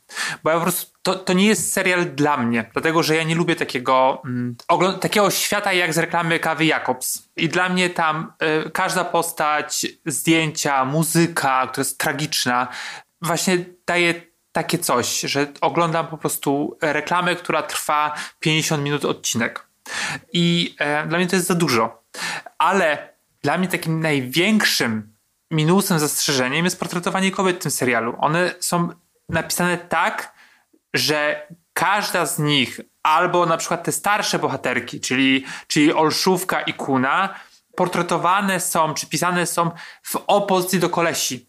Bo 0.42 0.50
ja 0.50 0.56
po 0.56 0.62
prostu, 0.62 0.92
to, 1.02 1.14
to 1.14 1.32
nie 1.32 1.46
jest 1.46 1.72
serial 1.72 2.14
dla 2.14 2.36
mnie, 2.36 2.70
dlatego 2.72 3.02
że 3.02 3.16
ja 3.16 3.22
nie 3.22 3.34
lubię 3.34 3.56
takiego, 3.56 4.22
mm, 4.24 4.56
takiego 5.00 5.30
świata 5.30 5.72
jak 5.72 5.94
z 5.94 5.98
reklamy 5.98 6.38
kawy 6.38 6.64
Jacobs. 6.64 7.28
I 7.36 7.48
dla 7.48 7.68
mnie 7.68 7.90
tam 7.90 8.32
y, 8.66 8.70
każda 8.70 9.04
postać, 9.04 9.86
zdjęcia, 10.06 10.84
muzyka, 10.84 11.66
która 11.66 11.80
jest 11.80 11.98
tragiczna, 11.98 12.68
właśnie 13.22 13.64
daje 13.86 14.32
takie 14.52 14.78
coś, 14.78 15.20
że 15.20 15.46
oglądam 15.60 16.06
po 16.06 16.18
prostu 16.18 16.78
reklamę, 16.82 17.36
która 17.36 17.62
trwa 17.62 18.14
50 18.40 18.82
minut 18.82 19.04
odcinek. 19.04 19.66
I 20.32 20.74
e, 20.78 21.06
dla 21.06 21.18
mnie 21.18 21.26
to 21.26 21.36
jest 21.36 21.48
za 21.48 21.54
dużo. 21.54 22.02
Ale 22.58 23.14
dla 23.42 23.58
mnie 23.58 23.68
takim 23.68 24.00
największym 24.00 25.12
minusem, 25.50 25.98
zastrzeżeniem 25.98 26.64
jest 26.64 26.78
portretowanie 26.78 27.30
kobiet 27.30 27.56
w 27.56 27.62
tym 27.62 27.70
serialu. 27.70 28.14
One 28.18 28.54
są 28.60 28.88
napisane 29.28 29.78
tak, 29.78 30.34
że 30.94 31.46
każda 31.72 32.26
z 32.26 32.38
nich, 32.38 32.80
albo 33.02 33.46
na 33.46 33.56
przykład 33.56 33.84
te 33.84 33.92
starsze 33.92 34.38
bohaterki, 34.38 35.00
czyli, 35.00 35.44
czyli 35.66 35.92
Olszówka 35.92 36.60
i 36.60 36.74
Kuna, 36.74 37.34
portretowane 37.76 38.60
są, 38.60 38.94
czy 38.94 39.06
pisane 39.06 39.46
są 39.46 39.70
w 40.02 40.16
opozycji 40.26 40.78
do 40.78 40.90
kolesi. 40.90 41.46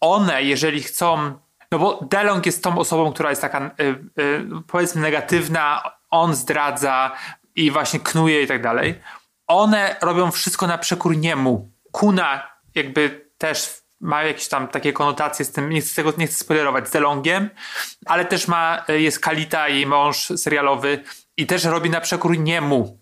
One, 0.00 0.42
jeżeli 0.42 0.82
chcą, 0.82 1.38
no 1.72 1.78
bo 1.78 2.00
Delong 2.10 2.46
jest 2.46 2.64
tą 2.64 2.78
osobą, 2.78 3.12
która 3.12 3.30
jest 3.30 3.42
taka, 3.42 3.70
y, 3.80 3.82
y, 4.22 4.46
powiedzmy, 4.66 5.00
negatywna, 5.00 5.82
on 6.10 6.34
zdradza 6.34 7.16
i 7.54 7.70
właśnie 7.70 8.00
knuje 8.00 8.42
i 8.42 8.46
tak 8.46 8.62
dalej. 8.62 9.00
One 9.46 9.96
robią 10.02 10.30
wszystko 10.30 10.66
na 10.66 10.78
przekór 10.78 11.16
niemu. 11.16 11.70
Kuna 11.92 12.42
jakby 12.74 13.30
też 13.38 13.82
ma 14.00 14.22
jakieś 14.22 14.48
tam 14.48 14.68
takie 14.68 14.92
konotacje 14.92 15.44
z 15.44 15.52
tym, 15.52 15.70
nie 15.70 15.80
chcę 15.80 15.94
tego, 15.94 16.12
nie 16.18 16.26
chcę 16.26 16.36
spoilerować, 16.36 16.88
z 16.88 16.90
Delongiem, 16.90 17.50
ale 18.06 18.24
też 18.24 18.48
ma, 18.48 18.84
jest 18.88 19.20
Kalita, 19.20 19.68
jej 19.68 19.86
mąż 19.86 20.16
serialowy 20.16 21.04
i 21.36 21.46
też 21.46 21.64
robi 21.64 21.90
na 21.90 22.00
przekór 22.00 22.38
niemu. 22.38 22.98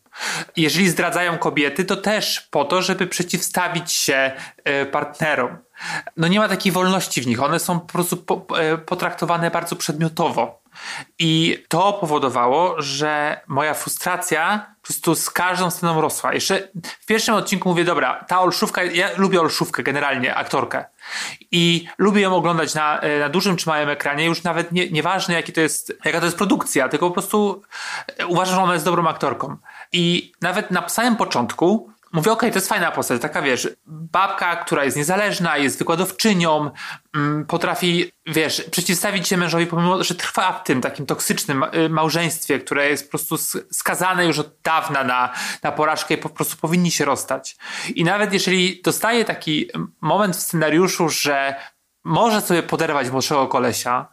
Jeżeli 0.56 0.88
zdradzają 0.88 1.38
kobiety, 1.38 1.84
to 1.84 1.96
też 1.96 2.40
po 2.40 2.64
to, 2.64 2.82
żeby 2.82 3.06
przeciwstawić 3.06 3.92
się 3.92 4.32
e, 4.64 4.86
partnerom. 4.86 5.58
No 6.16 6.28
nie 6.28 6.38
ma 6.38 6.48
takiej 6.48 6.72
wolności 6.72 7.22
w 7.22 7.26
nich, 7.26 7.42
one 7.42 7.58
są 7.58 7.80
po 7.80 7.86
prostu 7.86 8.46
e, 8.58 8.78
potraktowane 8.78 9.50
bardzo 9.50 9.76
przedmiotowo. 9.76 10.62
I 11.18 11.64
to 11.68 11.92
powodowało, 11.92 12.82
że 12.82 13.40
moja 13.46 13.74
frustracja 13.74 14.74
po 14.86 14.92
prostu 14.92 15.14
z 15.14 15.30
każdą 15.30 15.70
sceną 15.70 16.00
rosła. 16.00 16.34
Jeszcze 16.34 16.68
w 16.82 17.06
pierwszym 17.06 17.34
odcinku 17.34 17.68
mówię, 17.68 17.84
dobra, 17.84 18.24
ta 18.28 18.40
Olszówka, 18.40 18.84
ja 18.84 19.08
lubię 19.16 19.40
Olszówkę 19.40 19.82
generalnie, 19.82 20.34
aktorkę. 20.34 20.84
I 21.52 21.88
lubię 21.98 22.20
ją 22.20 22.36
oglądać 22.36 22.74
na, 22.74 23.00
e, 23.00 23.20
na 23.20 23.28
dużym 23.28 23.56
czy 23.56 23.68
małym 23.68 23.88
ekranie, 23.88 24.24
już 24.24 24.42
nawet 24.42 24.72
nie, 24.72 24.90
nieważne 24.90 25.34
jaki 25.34 25.52
to 25.52 25.60
jest, 25.60 25.98
jaka 26.04 26.18
to 26.20 26.24
jest 26.24 26.36
produkcja, 26.36 26.88
tylko 26.88 27.06
po 27.08 27.12
prostu 27.12 27.62
uważam, 28.28 28.54
że 28.54 28.62
ona 28.62 28.72
jest 28.72 28.84
dobrą 28.84 29.08
aktorką. 29.08 29.56
I 29.92 30.32
nawet 30.42 30.70
na 30.70 30.88
samym 30.88 31.16
początku 31.16 31.90
Mówię, 32.12 32.32
okej, 32.32 32.48
okay, 32.48 32.50
to 32.50 32.56
jest 32.56 32.68
fajna 32.68 32.92
postać, 32.92 33.22
taka 33.22 33.42
wiesz, 33.42 33.68
babka, 33.86 34.56
która 34.56 34.84
jest 34.84 34.96
niezależna, 34.96 35.56
jest 35.56 35.78
wykładowczynią, 35.78 36.70
mm, 37.14 37.46
potrafi, 37.46 38.12
wiesz, 38.26 38.62
przeciwstawić 38.70 39.28
się 39.28 39.36
mężowi, 39.36 39.66
pomimo, 39.66 40.04
że 40.04 40.14
trwa 40.14 40.52
w 40.52 40.64
tym 40.64 40.80
takim 40.80 41.06
toksycznym 41.06 41.64
y, 41.74 41.88
małżeństwie, 41.88 42.58
które 42.58 42.88
jest 42.88 43.04
po 43.04 43.10
prostu 43.10 43.36
skazane 43.70 44.26
już 44.26 44.38
od 44.38 44.60
dawna 44.62 45.04
na, 45.04 45.32
na 45.62 45.72
porażkę 45.72 46.14
i 46.14 46.18
po 46.18 46.28
prostu 46.28 46.56
powinni 46.56 46.90
się 46.90 47.04
rozstać. 47.04 47.56
I 47.94 48.04
nawet 48.04 48.32
jeżeli 48.32 48.82
dostaje 48.82 49.24
taki 49.24 49.70
moment 50.00 50.36
w 50.36 50.40
scenariuszu, 50.40 51.08
że 51.08 51.54
może 52.04 52.40
sobie 52.40 52.62
poderwać 52.62 53.10
młodszego 53.10 53.46
kolesia 53.46 54.06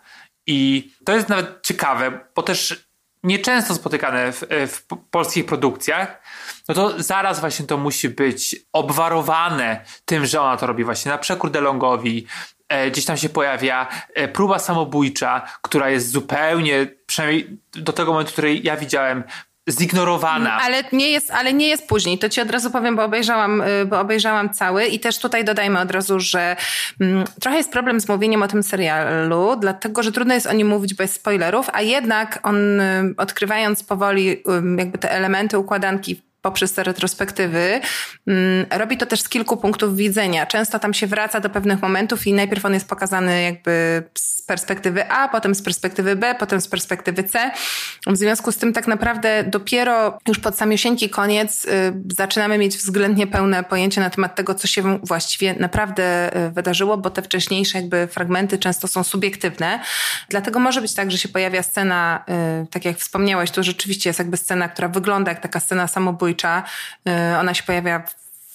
i 0.48 0.92
to 1.06 1.16
jest 1.16 1.30
nawet 1.30 1.62
ciekawe, 1.64 2.20
bo 2.36 2.44
też 2.44 2.93
nieczęsto 3.24 3.74
spotykane 3.76 4.32
w, 4.32 4.46
w 4.50 4.84
polskich 5.12 5.46
produkcjach, 5.46 6.22
no 6.68 6.76
to 6.76 7.04
zaraz 7.04 7.40
właśnie 7.40 7.66
to 7.68 7.78
musi 7.78 8.10
być 8.10 8.56
obwarowane 8.74 9.86
tym, 10.06 10.26
że 10.26 10.42
ona 10.42 10.58
to 10.58 10.68
robi 10.68 10.84
właśnie 10.84 11.12
na 11.12 11.18
przekór 11.18 11.52
DeLongowi. 11.52 12.28
E, 12.70 12.92
gdzieś 12.92 13.06
tam 13.06 13.18
się 13.18 13.30
pojawia 13.30 13.88
e, 14.14 14.28
próba 14.28 14.60
samobójcza, 14.60 15.42
która 15.62 15.90
jest 15.90 16.10
zupełnie, 16.10 16.88
przynajmniej 17.06 17.58
do 17.72 17.94
tego 17.94 18.12
momentu, 18.12 18.32
której 18.32 18.64
ja 18.64 18.78
widziałem, 18.78 19.24
zignorowana. 19.70 20.50
Mm, 20.50 20.62
ale 20.66 20.84
nie 20.92 21.10
jest, 21.10 21.32
ale 21.32 21.54
nie 21.54 21.68
jest 21.68 21.88
później. 21.88 22.18
To 22.18 22.30
ci 22.30 22.42
od 22.42 22.52
razu 22.52 22.72
powiem, 22.72 22.96
bo 22.96 23.04
obejrzałam, 23.04 23.62
y, 23.62 23.86
bo 23.86 24.00
obejrzałam 24.00 24.50
cały 24.50 24.86
i 24.86 25.00
też 25.00 25.20
tutaj 25.20 25.46
dodajmy 25.46 25.80
od 25.80 25.92
razu, 25.92 26.20
że 26.20 26.56
mm, 27.02 27.26
trochę 27.40 27.58
jest 27.58 27.72
problem 27.72 28.02
z 28.02 28.08
mówieniem 28.08 28.44
o 28.44 28.48
tym 28.48 28.64
serialu, 28.64 29.56
dlatego, 29.56 30.04
że 30.04 30.12
trudno 30.12 30.34
jest 30.34 30.48
o 30.48 30.54
nim 30.54 30.68
mówić 30.68 30.94
bez 30.94 31.14
spoilerów, 31.14 31.70
a 31.74 31.82
jednak 31.82 32.40
on 32.44 32.80
y, 32.80 33.14
odkrywając 33.18 33.84
powoli 33.84 34.44
jakby 34.78 34.98
te 34.98 35.12
elementy 35.12 35.58
układanki 35.58 36.22
poprzez 36.44 36.74
te 36.74 36.84
retrospektywy, 36.84 37.82
mm, 38.28 38.66
robi 38.72 38.98
to 38.98 39.06
też 39.06 39.22
z 39.22 39.30
kilku 39.30 39.58
punktów 39.58 39.96
widzenia. 39.96 40.46
Często 40.46 40.80
tam 40.80 40.94
się 40.94 41.08
wraca 41.08 41.40
do 41.40 41.50
pewnych 41.50 41.82
momentów 41.82 42.28
i 42.28 42.34
najpierw 42.34 42.66
on 42.66 42.74
jest 42.74 42.88
pokazany 42.88 43.44
jakby 43.44 44.04
z 44.18 44.42
perspektywy 44.42 45.10
A, 45.10 45.28
potem 45.28 45.56
z 45.56 45.62
perspektywy 45.62 46.16
B, 46.16 46.36
potem 46.40 46.62
z 46.62 46.68
perspektywy 46.68 47.24
C. 47.24 47.52
W 48.08 48.18
związku 48.18 48.52
z 48.52 48.58
tym 48.58 48.74
tak 48.74 48.88
naprawdę 48.88 49.44
dopiero 49.44 50.18
już 50.28 50.40
pod 50.40 50.58
samiosieńki 50.58 51.10
koniec 51.10 51.66
y, 51.66 51.70
zaczynamy 52.18 52.58
mieć 52.58 52.78
względnie 52.78 53.28
pełne 53.28 53.64
pojęcie 53.64 54.02
na 54.02 54.10
temat 54.10 54.36
tego, 54.36 54.56
co 54.56 54.68
się 54.68 55.00
właściwie 55.04 55.54
naprawdę 55.54 56.38
y, 56.48 56.52
wydarzyło, 56.52 56.98
bo 56.98 57.10
te 57.10 57.22
wcześniejsze 57.22 57.78
jakby 57.78 58.08
fragmenty 58.08 58.58
często 58.58 58.88
są 58.88 59.04
subiektywne. 59.04 59.80
Dlatego 60.30 60.60
może 60.60 60.82
być 60.82 60.94
tak, 60.94 61.12
że 61.12 61.18
się 61.18 61.30
pojawia 61.30 61.64
scena, 61.64 62.26
y, 62.64 62.68
tak 62.68 62.86
jak 62.86 62.98
wspomniałeś, 62.98 63.52
to 63.52 63.64
rzeczywiście 63.64 64.10
jest 64.10 64.20
jakby 64.20 64.38
scena, 64.38 64.70
która 64.70 64.88
wygląda 64.88 65.32
jak 65.32 65.42
taka 65.42 65.60
scena 65.60 65.88
samobójcza. 65.88 66.33
Ona 67.40 67.54
się 67.54 67.64
pojawia 67.64 68.04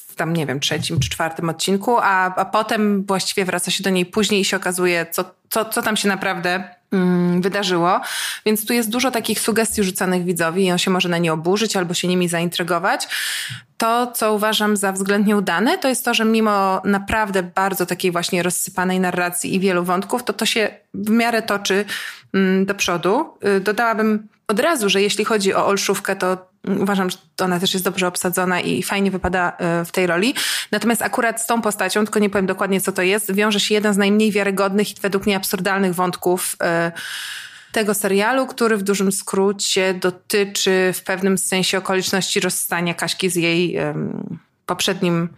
w 0.09 0.15
tam, 0.15 0.33
nie 0.33 0.47
wiem, 0.47 0.61
trzecim 0.61 1.01
czy 1.01 1.11
czwartym 1.11 1.49
odcinku, 1.49 1.97
a, 1.99 2.35
a 2.35 2.45
potem 2.45 3.05
właściwie 3.05 3.45
wraca 3.45 3.71
się 3.71 3.83
do 3.83 3.91
niej 3.91 4.07
później 4.07 4.41
i 4.41 4.45
się 4.45 4.57
okazuje, 4.57 5.07
co 5.11 5.25
co, 5.49 5.65
co 5.65 5.83
tam 5.83 5.97
się 5.97 6.09
naprawdę 6.09 6.65
mm, 6.93 7.43
wydarzyło. 7.43 8.01
Więc 8.47 8.67
tu 8.67 8.73
jest 8.73 8.91
dużo 8.91 9.11
takich 9.11 9.41
sugestii 9.41 9.83
rzucanych 9.83 10.25
widzowi 10.25 10.65
i 10.65 10.73
on 10.73 10.79
się 10.79 10.91
może 10.91 11.09
na 11.09 11.19
nie 11.19 11.33
oburzyć 11.33 11.77
albo 11.77 11.95
się 11.95 12.09
nimi 12.09 12.29
zaintrygować. 12.29 13.09
To, 13.77 14.07
co 14.07 14.35
uważam 14.35 14.77
za 14.77 14.93
względnie 14.93 15.37
udane, 15.37 15.79
to 15.79 15.89
jest 15.89 16.05
to, 16.05 16.15
że 16.15 16.25
mimo 16.25 16.83
naprawdę 16.85 17.43
bardzo 17.43 17.87
takiej 17.87 18.11
właśnie 18.13 18.43
rozsypanej 18.43 19.01
narracji 19.01 19.55
i 19.55 19.61
wielu 19.61 19.85
wątków, 19.85 20.25
to 20.25 20.33
to 20.33 20.47
się 20.47 20.69
w 20.95 21.11
miarę 21.11 21.43
toczy 21.43 21.85
mm, 22.35 22.67
do 22.67 22.75
przodu. 22.75 23.27
Y, 23.57 23.61
dodałabym 23.61 24.29
od 24.49 24.61
razu, 24.61 24.89
że 24.89 25.03
jeśli 25.03 25.25
chodzi 25.25 25.55
o 25.55 25.67
Olszówkę, 25.67 26.17
to 26.17 26.49
uważam, 26.81 27.11
że 27.11 27.17
ona 27.41 27.61
też 27.61 27.73
jest 27.75 27.85
dobrze 27.85 28.07
obsadzona 28.07 28.61
i 28.61 28.83
fajnie 28.83 29.11
wypada 29.11 29.53
e, 29.59 29.85
w 29.85 29.93
tej 29.93 30.07
roli. 30.07 30.35
Natomiast 30.71 31.03
akurat 31.03 31.43
z 31.43 31.47
tą 31.47 31.63
postacią, 31.63 32.05
tylko 32.05 32.19
nie 32.19 32.31
powiem 32.31 32.47
dokładnie 32.47 32.81
co 32.81 32.93
to 32.93 33.03
jest, 33.03 33.35
wiąże 33.35 33.61
się 33.61 33.75
jeden 33.75 33.95
z 33.95 33.97
najmniej 33.97 34.33
wiarygodnych 34.33 34.91
i 34.91 35.01
według 35.01 35.27
mnie 35.27 35.37
absurdalnych 35.37 35.95
wątków 35.95 36.57
e, 36.63 36.93
tego 37.73 37.95
serialu, 37.95 38.47
który 38.47 38.77
w 38.77 38.83
dużym 38.83 39.13
skrócie 39.13 39.95
dotyczy 39.95 40.93
w 40.95 41.03
pewnym 41.03 41.39
sensie 41.39 41.79
okoliczności 41.79 42.41
rozstania 42.41 42.95
Kaśki 42.95 43.31
z 43.31 43.37
jej 43.37 43.79
poprzednim 44.67 45.29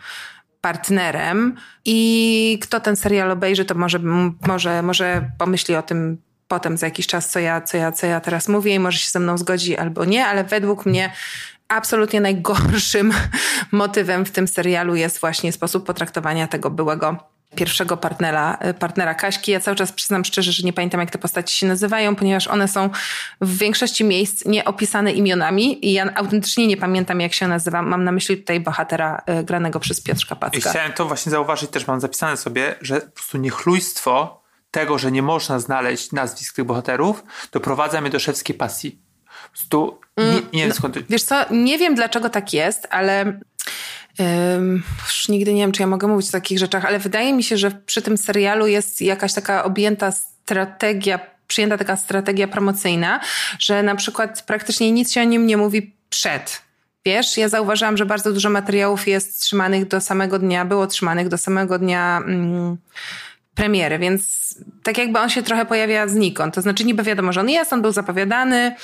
partnerem. 0.60 1.56
I 1.84 2.58
kto 2.62 2.80
ten 2.80 2.96
serial 2.96 3.30
obejrzy, 3.30 3.64
to 3.64 3.75
może, 3.75 3.99
może, 4.46 4.82
może 4.82 5.30
pomyśli 5.38 5.76
o 5.76 5.82
tym 5.82 6.18
potem 6.50 6.76
za 6.76 6.87
jakiś 6.87 7.07
czas, 7.07 7.30
co 7.30 7.38
ja, 7.38 7.61
co, 7.61 7.76
ja, 7.76 7.92
co 7.92 8.07
ja 8.07 8.21
teraz 8.21 8.49
mówię 8.49 8.75
i 8.75 8.78
może 8.78 8.99
się 8.99 9.11
ze 9.11 9.19
mną 9.19 9.38
zgodzi 9.38 9.76
albo 9.76 10.04
nie, 10.04 10.26
ale 10.26 10.45
według 10.45 10.87
mnie 10.87 11.12
absolutnie 11.69 12.21
najgorszym 12.21 13.12
motywem 13.73 14.26
w 14.26 14.30
tym 14.30 14.49
serialu 14.49 14.95
jest 14.95 15.21
właśnie 15.21 15.52
sposób 15.52 15.87
potraktowania 15.87 16.47
tego 16.47 16.71
byłego 16.71 17.16
pierwszego 17.54 17.97
partnera, 17.97 18.59
partnera 18.78 19.14
Kaśki. 19.14 19.52
Ja 19.52 19.61
cały 19.61 19.76
czas 19.76 19.92
przyznam 19.92 20.25
szczerze, 20.25 20.52
że 20.52 20.62
nie 20.62 20.73
pamiętam, 20.73 21.00
jak 21.00 21.11
te 21.11 21.19
postaci 21.19 21.57
się 21.57 21.66
nazywają, 21.66 22.16
ponieważ 22.16 22.49
one 22.49 22.69
są 22.69 22.90
w 23.40 23.59
większości 23.59 24.04
miejsc 24.04 24.45
nieopisane 24.45 25.12
imionami 25.12 25.87
i 25.88 25.92
ja 25.92 26.14
autentycznie 26.14 26.66
nie 26.66 26.76
pamiętam, 26.76 27.21
jak 27.21 27.35
się 27.35 27.49
nazywa. 27.49 27.83
Mam 27.83 28.04
na 28.04 28.12
myśli 28.12 28.37
tutaj 28.37 28.61
bohatera 28.61 29.23
y, 29.40 29.45
granego 29.45 29.80
przez 29.80 30.00
Piotrka 30.00 30.37
Packa. 30.37 30.59
I 30.59 30.61
chciałem 30.61 30.92
to 30.92 31.07
właśnie 31.07 31.30
zauważyć, 31.30 31.71
też 31.71 31.87
mam 31.87 32.00
zapisane 32.00 32.37
sobie, 32.37 32.75
że 32.80 33.00
po 33.00 33.11
prostu 33.11 33.38
niechlujstwo 33.38 34.39
tego, 34.71 34.99
że 34.99 35.12
nie 35.12 35.23
można 35.23 35.59
znaleźć 35.59 36.12
nazwisk 36.12 36.57
tych 36.57 36.65
bohaterów, 36.65 37.25
doprowadza 37.53 38.00
mnie 38.00 38.11
do 38.11 38.19
szewskiej 38.19 38.57
pasji. 38.57 38.99
Prostu 39.53 40.00
nie, 40.17 40.25
nie 40.53 40.61
wiem 40.61 40.69
no, 40.69 40.75
skąd... 40.75 40.99
Wiesz 41.09 41.23
co, 41.23 41.45
nie 41.50 41.79
wiem 41.79 41.95
dlaczego 41.95 42.31
tak 42.31 42.53
jest, 42.53 42.87
ale 42.91 43.41
Um, 44.19 44.83
już 45.05 45.29
nigdy 45.29 45.55
nie 45.55 45.62
wiem, 45.62 45.73
czy 45.73 45.83
ja 45.83 45.87
mogę 45.87 46.09
mówić 46.09 46.29
o 46.29 46.33
takich 46.33 46.59
rzeczach, 46.59 46.85
ale 46.85 46.99
wydaje 46.99 47.33
mi 47.33 47.43
się, 47.43 47.57
że 47.57 47.71
przy 47.71 48.03
tym 48.03 48.19
serialu 48.19 48.67
jest 48.67 49.03
jakaś 49.03 49.35
taka 49.35 49.65
objęta 49.65 50.12
strategia, 50.12 51.21
przyjęta 51.47 51.79
taka 51.79 51.97
strategia 51.97 52.49
promocyjna, 52.49 53.21
że 53.59 53.83
na 53.83 53.95
przykład 53.95 54.43
praktycznie 54.43 54.93
nic 54.93 55.12
się 55.12 55.21
o 55.21 55.25
nim 55.25 55.47
nie 55.47 55.57
mówi 55.57 55.97
przed. 56.09 56.62
Wiesz, 57.05 57.37
ja 57.37 57.49
zauważyłam, 57.49 57.97
że 57.97 58.07
bardzo 58.07 58.33
dużo 58.33 58.50
materiałów 58.50 59.09
jest 59.09 59.41
trzymanych 59.41 59.89
do 59.89 60.00
samego 60.00 60.39
dnia, 60.39 60.65
było 60.65 60.87
trzymanych 60.87 61.29
do 61.29 61.39
samego 61.39 61.79
dnia 61.79 62.19
mm, 62.27 62.77
premiery, 63.61 63.99
więc 63.99 64.55
tak 64.83 64.99
jakby 64.99 65.19
on 65.19 65.31
się 65.31 65.43
trochę 65.43 65.67
pojawia 65.67 66.09
znikąd. 66.09 66.55
To 66.55 66.62
znaczy 66.62 66.85
niby 66.85 67.02
wiadomo, 67.02 67.33
że 67.33 67.40
on 67.40 67.50
jest, 67.50 67.73
on 67.73 67.83
był 67.83 67.93
zapowiadany, 67.93 68.75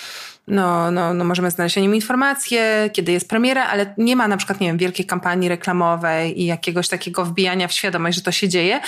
no, 0.49 0.91
no, 0.91 1.15
no 1.15 1.25
możemy 1.25 1.51
znaleźć 1.51 1.79
o 1.79 1.81
nim 1.81 1.95
informacje, 1.95 2.91
kiedy 2.93 3.13
jest 3.13 3.29
premiera, 3.29 3.65
ale 3.65 3.95
nie 3.99 4.17
ma 4.17 4.29
na 4.29 4.37
przykład, 4.37 4.61
nie 4.61 4.67
wiem, 4.67 4.79
wielkiej 4.79 5.07
kampanii 5.07 5.49
reklamowej 5.49 6.43
i 6.43 6.47
jakiegoś 6.47 6.89
takiego 6.89 7.25
wbijania 7.25 7.69
w 7.69 7.73
świadomość, 7.73 8.17
że 8.17 8.23
to 8.23 8.33
się 8.33 8.49
dzieje. 8.49 8.81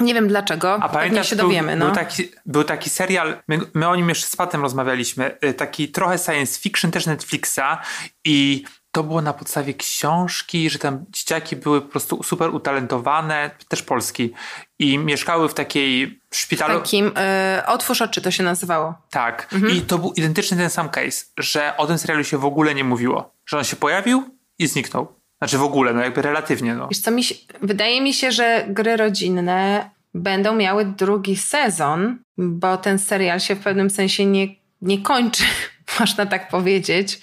Nie 0.00 0.14
wiem 0.14 0.28
dlaczego, 0.28 0.78
A 0.82 0.88
pamiętasz, 0.88 1.30
się 1.30 1.36
dowiemy. 1.36 1.76
Był, 1.76 1.78
no. 1.78 1.86
był, 1.86 1.94
taki, 1.94 2.28
był 2.46 2.64
taki 2.64 2.90
serial, 2.90 3.36
my, 3.48 3.60
my 3.74 3.88
o 3.88 3.96
nim 3.96 4.08
jeszcze 4.08 4.26
z 4.26 4.36
Patem 4.36 4.62
rozmawialiśmy, 4.62 5.36
y, 5.44 5.54
taki 5.54 5.88
trochę 5.88 6.18
science 6.18 6.60
fiction 6.60 6.90
też 6.90 7.06
Netflixa 7.06 7.78
i 8.24 8.64
to 8.92 9.02
było 9.02 9.22
na 9.22 9.32
podstawie 9.32 9.74
książki, 9.74 10.70
że 10.70 10.78
tam 10.78 11.04
dzieciaki 11.10 11.56
były 11.56 11.80
po 11.80 11.88
prostu 11.88 12.22
super 12.22 12.54
utalentowane, 12.54 13.50
też 13.68 13.82
polski, 13.82 14.32
i 14.78 14.98
mieszkały 14.98 15.48
w 15.48 15.54
takiej 15.54 16.20
szpitalu. 16.30 16.80
Takim, 16.80 17.06
y, 17.06 17.66
otwórz 17.66 18.02
oczy 18.02 18.22
to 18.22 18.30
się 18.30 18.42
nazywało. 18.42 18.94
Tak. 19.10 19.48
Mhm. 19.52 19.76
I 19.76 19.80
to 19.80 19.98
był 19.98 20.12
identyczny 20.12 20.56
ten 20.56 20.70
sam 20.70 20.88
case, 20.88 21.24
że 21.38 21.76
o 21.76 21.86
tym 21.86 21.98
serialu 21.98 22.24
się 22.24 22.38
w 22.38 22.44
ogóle 22.44 22.74
nie 22.74 22.84
mówiło. 22.84 23.34
Że 23.46 23.58
on 23.58 23.64
się 23.64 23.76
pojawił 23.76 24.38
i 24.58 24.66
zniknął. 24.66 25.14
Znaczy 25.38 25.58
w 25.58 25.62
ogóle, 25.62 25.92
no 25.92 26.00
jakby 26.00 26.22
relatywnie. 26.22 26.74
No. 26.74 26.88
Wiesz 26.88 27.00
co, 27.00 27.10
mi 27.10 27.24
się, 27.24 27.34
wydaje 27.62 28.00
mi 28.00 28.14
się, 28.14 28.32
że 28.32 28.66
gry 28.68 28.96
rodzinne 28.96 29.90
będą 30.14 30.54
miały 30.54 30.84
drugi 30.84 31.36
sezon, 31.36 32.18
bo 32.38 32.76
ten 32.76 32.98
serial 32.98 33.40
się 33.40 33.54
w 33.54 33.60
pewnym 33.60 33.90
sensie 33.90 34.26
nie, 34.26 34.48
nie 34.82 35.02
kończy, 35.02 35.44
można 36.00 36.26
tak 36.26 36.48
powiedzieć. 36.48 37.20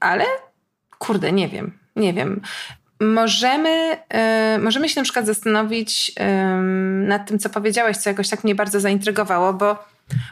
Ale 0.00 0.24
kurde, 1.02 1.32
nie 1.32 1.48
wiem, 1.48 1.72
nie 1.96 2.12
wiem. 2.14 2.40
Możemy, 3.00 3.98
yy, 4.54 4.62
możemy 4.62 4.88
się 4.88 5.00
na 5.00 5.04
przykład 5.04 5.26
zastanowić 5.26 6.08
yy, 6.08 7.06
nad 7.06 7.28
tym, 7.28 7.38
co 7.38 7.50
powiedziałeś, 7.50 7.96
co 7.96 8.10
jakoś 8.10 8.28
tak 8.28 8.44
mnie 8.44 8.54
bardzo 8.54 8.80
zaintrygowało, 8.80 9.52
bo, 9.52 9.84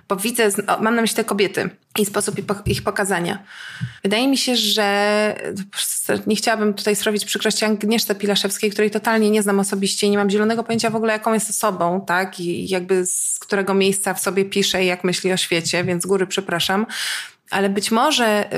bo 0.09 0.17
widzę, 0.17 0.49
mam 0.81 0.95
na 0.95 1.03
myśli 1.03 1.17
te 1.17 1.25
kobiety 1.25 1.71
i 1.99 2.07
sposób 2.07 2.35
ich 2.67 2.83
pokazania. 2.83 3.39
Wydaje 4.03 4.29
mi 4.29 4.39
się, 4.39 4.57
że 4.57 4.87
nie 6.27 6.37
chciałabym 6.37 6.75
tutaj 6.75 6.95
zrobić 6.95 7.25
przykrości 7.25 7.65
Agnieszce 7.65 8.15
Pilaszewskiej, 8.15 8.71
której 8.71 8.91
totalnie 8.91 9.31
nie 9.31 9.43
znam 9.43 9.61
osobiście 9.61 10.07
i 10.07 10.11
nie 10.11 10.19
mam 10.19 10.31
zielonego 10.31 10.65
pojęcia 10.65 10.91
w 10.91 10.97
ogóle, 10.97 11.13
jaką 11.13 11.35
jest 11.35 11.51
osobą, 11.51 12.05
tak? 12.07 12.41
I 12.41 12.69
jakby 12.69 13.07
z 13.07 13.39
którego 13.41 13.75
miejsca 13.75 14.15
w 14.15 14.21
sobie 14.21 14.45
pisze 14.45 14.85
i 14.85 14.87
jak 14.87 15.05
myśli 15.05 15.33
o 15.33 15.37
świecie, 15.37 15.85
więc 15.85 16.07
góry 16.07 16.27
przepraszam 16.27 16.87
ale 17.51 17.69
być 17.69 17.91
może 17.91 18.51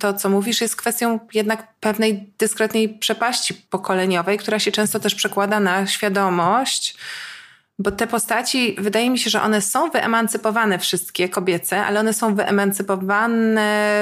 to, 0.00 0.14
co 0.14 0.28
mówisz, 0.28 0.60
jest 0.60 0.76
kwestią 0.76 1.20
jednak 1.34 1.68
pewnej 1.80 2.32
dyskretnej 2.38 2.88
przepaści 2.88 3.54
pokoleniowej, 3.54 4.38
która 4.38 4.58
się 4.58 4.72
często 4.72 5.00
też 5.00 5.14
przekłada 5.14 5.60
na 5.60 5.86
świadomość, 5.86 6.96
bo 7.78 7.90
te 7.90 8.06
postaci, 8.06 8.76
wydaje 8.78 9.10
mi 9.10 9.18
się, 9.18 9.30
że 9.30 9.42
one 9.42 9.60
są 9.60 9.90
wyemancypowane 9.90 10.78
wszystkie 10.78 11.28
kobiece, 11.28 11.84
ale 11.84 12.00
one 12.00 12.14
są 12.14 12.34
wyemancypowane 12.34 13.94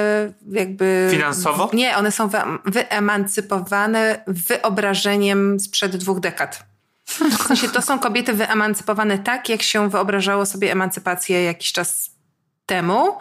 jakby. 0.51 1.07
Finansowo? 1.11 1.69
Nie, 1.73 1.97
one 1.97 2.11
są 2.11 2.29
wyemancypowane 2.65 4.23
wyobrażeniem 4.27 5.59
sprzed 5.59 5.97
dwóch 5.97 6.19
dekad. 6.19 6.63
W 7.05 7.43
sensie 7.47 7.69
to 7.69 7.81
są 7.81 7.99
kobiety 7.99 8.33
wyemancypowane 8.33 9.19
tak, 9.19 9.49
jak 9.49 9.61
się 9.61 9.89
wyobrażało 9.89 10.45
sobie 10.45 10.71
emancypację 10.71 11.43
jakiś 11.43 11.71
czas 11.71 12.16
temu, 12.67 13.17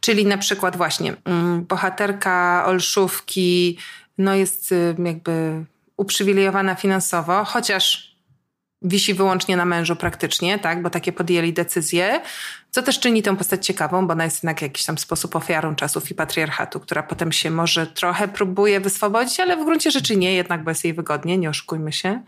czyli 0.00 0.26
na 0.26 0.38
przykład 0.38 0.76
właśnie 0.76 1.14
mm, 1.24 1.64
bohaterka 1.64 2.64
Olszówki 2.66 3.78
no 4.18 4.34
jest 4.34 4.72
y, 4.72 4.94
jakby 5.04 5.64
uprzywilejowana 5.96 6.74
finansowo, 6.74 7.44
chociaż 7.44 8.08
wisi 8.82 9.14
wyłącznie 9.14 9.56
na 9.56 9.64
mężu 9.64 9.96
praktycznie, 9.96 10.58
tak, 10.58 10.82
bo 10.82 10.90
takie 10.90 11.12
podjęli 11.12 11.52
decyzje, 11.52 12.20
co 12.70 12.82
też 12.82 13.00
czyni 13.00 13.22
tę 13.22 13.36
postać 13.36 13.66
ciekawą, 13.66 14.06
bo 14.06 14.12
ona 14.12 14.24
jest 14.24 14.36
jednak 14.36 14.58
w 14.58 14.62
jakiś 14.62 14.84
tam 14.84 14.98
sposób 14.98 15.36
ofiarą 15.36 15.74
czasów 15.74 16.10
i 16.10 16.14
patriarchatu, 16.14 16.80
która 16.80 17.02
potem 17.02 17.32
się 17.32 17.50
może 17.50 17.86
trochę 17.86 18.28
próbuje 18.28 18.80
wyswobodzić, 18.80 19.40
ale 19.40 19.56
w 19.56 19.64
gruncie 19.64 19.90
rzeczy 19.90 20.16
nie, 20.16 20.34
jednak 20.34 20.64
bo 20.64 20.70
jest 20.70 20.84
jej 20.84 20.94
wygodnie, 20.94 21.38
nie 21.38 21.50
oszukujmy 21.50 21.92
się, 21.92 22.22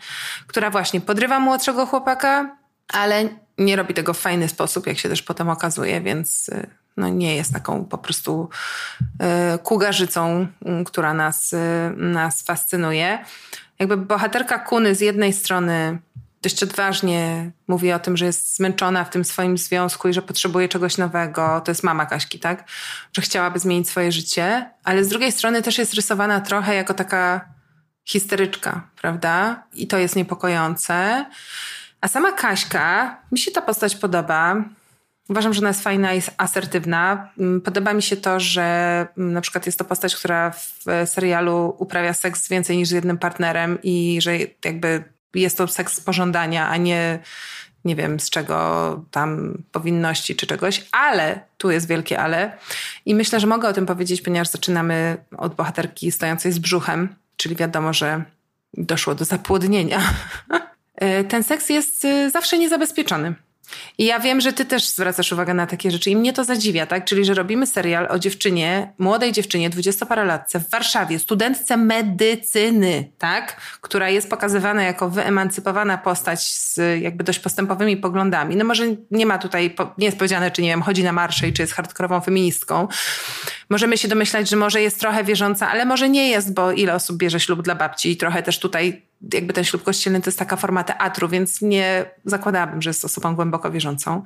która 0.46 0.70
właśnie 0.70 1.00
podrywa 1.00 1.40
młodszego 1.40 1.86
chłopaka, 1.86 2.56
ale 2.92 3.28
nie 3.60 3.76
robi 3.76 3.94
tego 3.94 4.14
w 4.14 4.18
fajny 4.18 4.48
sposób, 4.48 4.86
jak 4.86 4.98
się 4.98 5.08
też 5.08 5.22
potem 5.22 5.48
okazuje, 5.48 6.00
więc 6.00 6.48
y, 6.48 6.66
no 6.96 7.08
nie 7.08 7.36
jest 7.36 7.52
taką 7.52 7.84
po 7.84 7.98
prostu 7.98 8.48
y, 9.54 9.58
kugarzycą, 9.58 10.46
y, 10.80 10.84
która 10.84 11.14
nas, 11.14 11.54
nas 11.96 12.42
fascynuje. 12.42 13.24
Jakby 13.78 13.96
bohaterka 13.96 14.58
Kuny 14.58 14.94
z 14.94 15.00
jednej 15.00 15.32
strony 15.32 15.98
dość 16.42 16.62
odważnie 16.62 17.50
mówi 17.68 17.92
o 17.92 17.98
tym, 17.98 18.16
że 18.16 18.26
jest 18.26 18.56
zmęczona 18.56 19.04
w 19.04 19.10
tym 19.10 19.24
swoim 19.24 19.58
związku 19.58 20.08
i 20.08 20.12
że 20.12 20.22
potrzebuje 20.22 20.68
czegoś 20.68 20.98
nowego. 20.98 21.60
To 21.64 21.70
jest 21.70 21.82
mama 21.82 22.06
Kaśki, 22.06 22.38
tak? 22.38 22.64
Że 23.12 23.22
chciałaby 23.22 23.58
zmienić 23.58 23.88
swoje 23.88 24.12
życie, 24.12 24.70
ale 24.84 25.04
z 25.04 25.08
drugiej 25.08 25.32
strony 25.32 25.62
też 25.62 25.78
jest 25.78 25.94
rysowana 25.94 26.40
trochę 26.40 26.74
jako 26.74 26.94
taka 26.94 27.48
histeryczka, 28.04 28.88
prawda? 29.00 29.62
I 29.72 29.86
to 29.86 29.98
jest 29.98 30.16
niepokojące. 30.16 31.26
A 32.00 32.08
sama 32.08 32.32
Kaśka, 32.32 33.16
mi 33.32 33.38
się 33.38 33.50
ta 33.50 33.62
postać 33.62 33.96
podoba. 33.96 34.64
Uważam, 35.28 35.54
że 35.54 35.60
ona 35.60 35.68
jest 35.68 35.82
fajna 35.82 36.14
i 36.14 36.22
asertywna. 36.36 37.28
Mm, 37.38 37.60
podoba 37.60 37.94
mi 37.94 38.02
się 38.02 38.16
to, 38.16 38.40
że 38.40 39.06
mm, 39.18 39.32
na 39.32 39.40
przykład 39.40 39.66
jest 39.66 39.78
to 39.78 39.84
postać, 39.84 40.16
która 40.16 40.50
w 40.50 40.84
serialu 41.04 41.76
uprawia 41.78 42.14
seks 42.14 42.48
więcej 42.48 42.76
niż 42.76 42.88
z 42.88 42.92
jednym 42.92 43.18
partnerem 43.18 43.78
i 43.82 44.18
że 44.20 44.38
jakby 44.64 45.04
jest 45.34 45.58
to 45.58 45.68
seks 45.68 45.94
z 45.94 46.00
pożądania, 46.00 46.68
a 46.68 46.76
nie 46.76 47.18
nie 47.84 47.96
wiem 47.96 48.20
z 48.20 48.30
czego 48.30 49.04
tam 49.10 49.62
powinności 49.72 50.36
czy 50.36 50.46
czegoś, 50.46 50.86
ale 50.92 51.40
tu 51.58 51.70
jest 51.70 51.88
wielkie 51.88 52.20
ale 52.20 52.58
i 53.06 53.14
myślę, 53.14 53.40
że 53.40 53.46
mogę 53.46 53.68
o 53.68 53.72
tym 53.72 53.86
powiedzieć, 53.86 54.22
ponieważ 54.22 54.48
zaczynamy 54.48 55.16
od 55.36 55.54
bohaterki 55.54 56.12
stojącej 56.12 56.52
z 56.52 56.58
brzuchem, 56.58 57.14
czyli 57.36 57.56
wiadomo, 57.56 57.92
że 57.92 58.24
doszło 58.74 59.14
do 59.14 59.24
zapłodnienia 59.24 60.00
ten 61.28 61.42
seks 61.42 61.68
jest 61.68 62.04
e, 62.04 62.30
zawsze 62.30 62.58
niezabezpieczony. 62.58 63.34
I 63.98 64.04
ja 64.04 64.20
wiem, 64.20 64.40
że 64.40 64.52
ty 64.52 64.64
też 64.64 64.88
zwracasz 64.88 65.32
uwagę 65.32 65.54
na 65.54 65.66
takie 65.66 65.90
rzeczy 65.90 66.10
i 66.10 66.16
mnie 66.16 66.32
to 66.32 66.44
zadziwia, 66.44 66.86
tak? 66.86 67.04
Czyli, 67.04 67.24
że 67.24 67.34
robimy 67.34 67.66
serial 67.66 68.06
o 68.10 68.18
dziewczynie, 68.18 68.92
młodej 68.98 69.32
dziewczynie, 69.32 69.70
dwudziestoparolatce 69.70 70.60
w 70.60 70.70
Warszawie, 70.70 71.18
studentce 71.18 71.76
medycyny, 71.76 73.12
tak? 73.18 73.60
Która 73.80 74.08
jest 74.08 74.30
pokazywana 74.30 74.82
jako 74.82 75.10
wyemancypowana 75.10 75.98
postać 75.98 76.42
z 76.42 76.80
jakby 77.00 77.24
dość 77.24 77.38
postępowymi 77.38 77.96
poglądami. 77.96 78.56
No 78.56 78.64
może 78.64 78.84
nie 79.10 79.26
ma 79.26 79.38
tutaj, 79.38 79.74
nie 79.98 80.06
jest 80.06 80.18
powiedziane, 80.18 80.50
czy 80.50 80.62
nie 80.62 80.68
wiem, 80.68 80.82
chodzi 80.82 81.04
na 81.04 81.12
marsze 81.12 81.48
i 81.48 81.52
czy 81.52 81.62
jest 81.62 81.74
hardkorową 81.74 82.20
feministką. 82.20 82.88
Możemy 83.70 83.98
się 83.98 84.08
domyślać, 84.08 84.48
że 84.48 84.56
może 84.56 84.82
jest 84.82 85.00
trochę 85.00 85.24
wierząca, 85.24 85.70
ale 85.70 85.84
może 85.84 86.08
nie 86.08 86.28
jest, 86.28 86.54
bo 86.54 86.72
ile 86.72 86.94
osób 86.94 87.16
bierze 87.16 87.40
ślub 87.40 87.62
dla 87.62 87.74
babci 87.74 88.10
i 88.10 88.16
trochę 88.16 88.42
też 88.42 88.58
tutaj 88.58 89.09
jakby 89.32 89.52
ten 89.52 89.64
ślub 89.64 89.82
kościelny 89.82 90.20
to 90.20 90.28
jest 90.28 90.38
taka 90.38 90.56
forma 90.56 90.84
teatru, 90.84 91.28
więc 91.28 91.62
nie 91.62 92.10
zakładałabym, 92.24 92.82
że 92.82 92.90
jest 92.90 93.04
osobą 93.04 93.34
głęboko 93.34 93.70
wierzącą. 93.70 94.22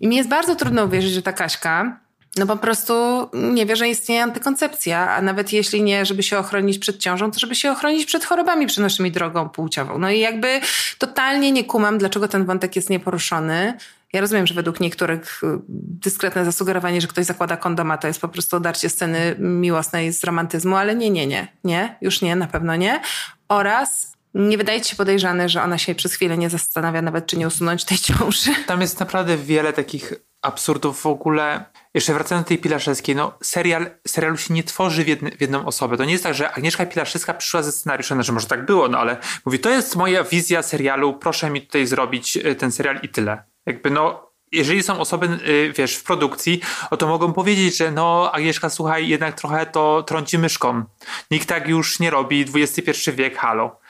I 0.00 0.08
mi 0.08 0.16
jest 0.16 0.28
bardzo 0.28 0.56
trudno 0.56 0.84
uwierzyć, 0.84 1.12
że 1.12 1.22
ta 1.22 1.32
Kaśka 1.32 2.06
no 2.36 2.46
po 2.46 2.56
prostu 2.56 2.94
nie 3.32 3.66
wie, 3.66 3.76
że 3.76 3.88
istnieje 3.88 4.22
antykoncepcja, 4.22 5.10
a 5.10 5.22
nawet 5.22 5.52
jeśli 5.52 5.82
nie, 5.82 6.06
żeby 6.06 6.22
się 6.22 6.38
ochronić 6.38 6.78
przed 6.78 6.98
ciążą, 6.98 7.30
to 7.30 7.38
żeby 7.38 7.54
się 7.54 7.72
ochronić 7.72 8.06
przed 8.06 8.24
chorobami 8.24 8.66
przenoszonymi 8.66 9.12
drogą 9.12 9.48
płciową. 9.48 9.98
No 9.98 10.10
i 10.10 10.20
jakby 10.20 10.60
totalnie 10.98 11.52
nie 11.52 11.64
kumam, 11.64 11.98
dlaczego 11.98 12.28
ten 12.28 12.44
wątek 12.44 12.76
jest 12.76 12.90
nieporuszony. 12.90 13.74
Ja 14.12 14.20
rozumiem, 14.20 14.46
że 14.46 14.54
według 14.54 14.80
niektórych 14.80 15.42
y, 15.44 15.46
dyskretne 15.68 16.44
zasugerowanie, 16.44 17.00
że 17.00 17.06
ktoś 17.06 17.24
zakłada 17.24 17.56
kondoma, 17.56 17.98
to 17.98 18.06
jest 18.06 18.20
po 18.20 18.28
prostu 18.28 18.56
odarcie 18.56 18.88
sceny 18.88 19.36
miłosnej 19.38 20.12
z 20.12 20.24
romantyzmu, 20.24 20.76
ale 20.76 20.94
nie, 20.94 21.10
nie, 21.10 21.26
nie, 21.26 21.48
nie, 21.64 21.96
już 22.00 22.22
nie, 22.22 22.36
na 22.36 22.46
pewno 22.46 22.76
nie. 22.76 23.00
Oraz 23.48 24.15
nie 24.36 24.58
wydaje 24.58 24.80
ci 24.80 24.90
się 24.90 24.96
podejrzane, 24.96 25.48
że 25.48 25.62
ona 25.62 25.78
się 25.78 25.94
przez 25.94 26.14
chwilę 26.14 26.38
nie 26.38 26.50
zastanawia 26.50 27.02
nawet, 27.02 27.26
czy 27.26 27.36
nie 27.36 27.46
usunąć 27.46 27.84
tej 27.84 27.98
ciąży. 27.98 28.50
Tam 28.66 28.80
jest 28.80 29.00
naprawdę 29.00 29.36
wiele 29.36 29.72
takich 29.72 30.12
absurdów 30.42 31.00
w 31.00 31.06
ogóle. 31.06 31.64
Jeszcze 31.94 32.14
wracając 32.14 32.44
do 32.44 32.48
tej 32.48 32.58
Pilaszewskiej, 32.58 33.16
no 33.16 33.38
serial, 33.42 33.90
serialu 34.06 34.36
się 34.36 34.54
nie 34.54 34.64
tworzy 34.64 35.04
w, 35.04 35.08
jedne, 35.08 35.30
w 35.30 35.40
jedną 35.40 35.66
osobę. 35.66 35.96
To 35.96 36.04
nie 36.04 36.12
jest 36.12 36.24
tak, 36.24 36.34
że 36.34 36.52
Agnieszka 36.52 36.86
Pilaszewska 36.86 37.34
przyszła 37.34 37.62
ze 37.62 37.72
scenariuszem, 37.72 38.16
znaczy 38.16 38.32
może 38.32 38.46
tak 38.46 38.66
było, 38.66 38.88
no 38.88 38.98
ale 38.98 39.16
mówi, 39.46 39.58
to 39.58 39.70
jest 39.70 39.96
moja 39.96 40.24
wizja 40.24 40.62
serialu, 40.62 41.14
proszę 41.14 41.50
mi 41.50 41.62
tutaj 41.62 41.86
zrobić 41.86 42.36
y, 42.36 42.54
ten 42.54 42.72
serial 42.72 43.00
i 43.02 43.08
tyle. 43.08 43.44
Jakby 43.66 43.90
no, 43.90 44.25
jeżeli 44.52 44.82
są 44.82 45.00
osoby, 45.00 45.28
y, 45.48 45.72
wiesz, 45.76 45.96
w 45.96 46.04
produkcji, 46.04 46.60
o 46.90 46.96
to 46.96 47.06
mogą 47.06 47.32
powiedzieć, 47.32 47.76
że 47.76 47.90
no 47.90 48.30
Agnieszka, 48.32 48.70
słuchaj, 48.70 49.08
jednak 49.08 49.34
trochę 49.34 49.66
to 49.66 50.02
trąci 50.02 50.38
myszką. 50.38 50.84
Nikt 51.30 51.48
tak 51.48 51.68
już 51.68 52.00
nie 52.00 52.10
robi, 52.10 52.46
XXI 52.54 53.10
wiek, 53.12 53.38
halo. 53.38 53.80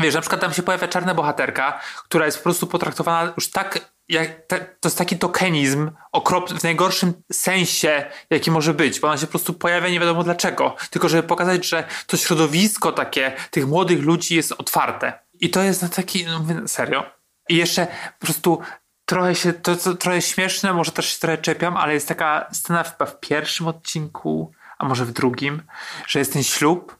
Wiesz, 0.00 0.14
na 0.14 0.20
przykład 0.20 0.40
tam 0.40 0.52
się 0.52 0.62
pojawia 0.62 0.88
czarna 0.88 1.14
bohaterka, 1.14 1.80
która 2.04 2.26
jest 2.26 2.38
po 2.38 2.44
prostu 2.44 2.66
potraktowana 2.66 3.32
już 3.36 3.50
tak, 3.50 3.92
jak, 4.08 4.46
te, 4.46 4.60
to 4.60 4.88
jest 4.88 4.98
taki 4.98 5.18
tokenizm 5.18 5.90
w 6.58 6.62
najgorszym 6.62 7.12
sensie, 7.32 8.04
jaki 8.30 8.50
może 8.50 8.74
być, 8.74 9.00
bo 9.00 9.08
ona 9.08 9.18
się 9.18 9.26
po 9.26 9.30
prostu 9.30 9.54
pojawia 9.54 9.88
nie 9.88 10.00
wiadomo 10.00 10.24
dlaczego, 10.24 10.76
tylko 10.90 11.08
żeby 11.08 11.28
pokazać, 11.28 11.68
że 11.68 11.84
to 12.06 12.16
środowisko 12.16 12.92
takie 12.92 13.32
tych 13.50 13.66
młodych 13.66 14.02
ludzi 14.02 14.36
jest 14.36 14.52
otwarte. 14.52 15.12
I 15.40 15.50
to 15.50 15.62
jest 15.62 15.82
na 15.82 15.88
taki, 15.88 16.24
no 16.24 16.68
serio. 16.68 17.04
I 17.48 17.56
jeszcze 17.56 17.86
po 18.18 18.26
prostu 18.26 18.60
trochę 19.12 19.34
się, 19.34 19.52
to, 19.52 19.76
to 19.76 19.94
trochę 19.94 20.22
śmieszne, 20.22 20.72
może 20.72 20.92
też 20.92 21.12
się 21.12 21.18
trochę 21.20 21.38
czepiam, 21.38 21.76
ale 21.76 21.94
jest 21.94 22.08
taka 22.08 22.48
scena 22.52 22.82
chyba 22.82 23.06
w 23.06 23.20
pierwszym 23.20 23.68
odcinku, 23.68 24.52
a 24.78 24.84
może 24.84 25.04
w 25.04 25.12
drugim, 25.12 25.62
że 26.06 26.18
jest 26.18 26.32
ten 26.32 26.42
ślub 26.42 26.96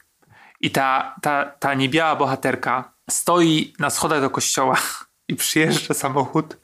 i 0.61 0.70
ta, 0.70 1.16
ta, 1.22 1.44
ta 1.44 1.75
niebiała 1.75 2.16
bohaterka 2.16 2.92
stoi 3.11 3.75
na 3.79 3.90
schodach 3.90 4.20
do 4.20 4.31
kościoła 4.31 4.77
i 5.29 5.35
przyjeżdża 5.37 5.94
samochód. 5.94 6.57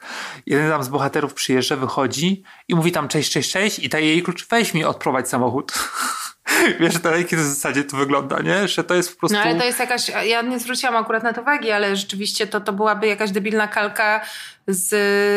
Jeden 0.46 0.70
tam 0.70 0.82
z 0.82 0.88
bohaterów 0.88 1.34
przyjeżdża, 1.34 1.76
wychodzi 1.76 2.42
i 2.68 2.74
mówi 2.74 2.92
tam 2.92 3.08
cześć, 3.08 3.32
cześć, 3.32 3.52
cześć 3.52 3.78
i 3.78 3.88
daje 3.88 4.06
jej 4.06 4.22
klucz, 4.22 4.48
weź 4.48 4.74
mi 4.74 4.84
odprowadź 4.84 5.28
samochód. 5.28 5.72
Wiesz, 6.80 6.94
to 7.02 7.10
na 7.10 7.16
jakiej 7.16 7.38
zasadzie 7.38 7.84
to 7.84 7.96
wygląda, 7.96 8.40
nie? 8.40 8.68
Że 8.68 8.84
to 8.84 8.94
jest 8.94 9.12
po 9.12 9.18
prostu... 9.18 9.36
No 9.36 9.42
ale 9.42 9.54
to 9.54 9.64
jest 9.64 9.78
jakaś, 9.78 10.08
ja 10.08 10.42
nie 10.42 10.58
zwróciłam 10.58 10.96
akurat 10.96 11.22
na 11.22 11.32
to 11.32 11.40
uwagi, 11.40 11.70
ale 11.70 11.96
rzeczywiście 11.96 12.46
to, 12.46 12.60
to 12.60 12.72
byłaby 12.72 13.06
jakaś 13.06 13.30
debilna 13.30 13.68
kalka 13.68 14.20
z 14.66 14.94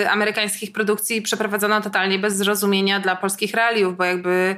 amerykańskich 0.08 0.72
produkcji 0.72 1.22
przeprowadzona 1.22 1.82
totalnie 1.82 2.20
bez 2.20 2.36
zrozumienia 2.36 3.00
dla 3.00 3.16
polskich 3.16 3.54
realiów, 3.54 3.98
bo 3.98 4.04
jakby 4.04 4.56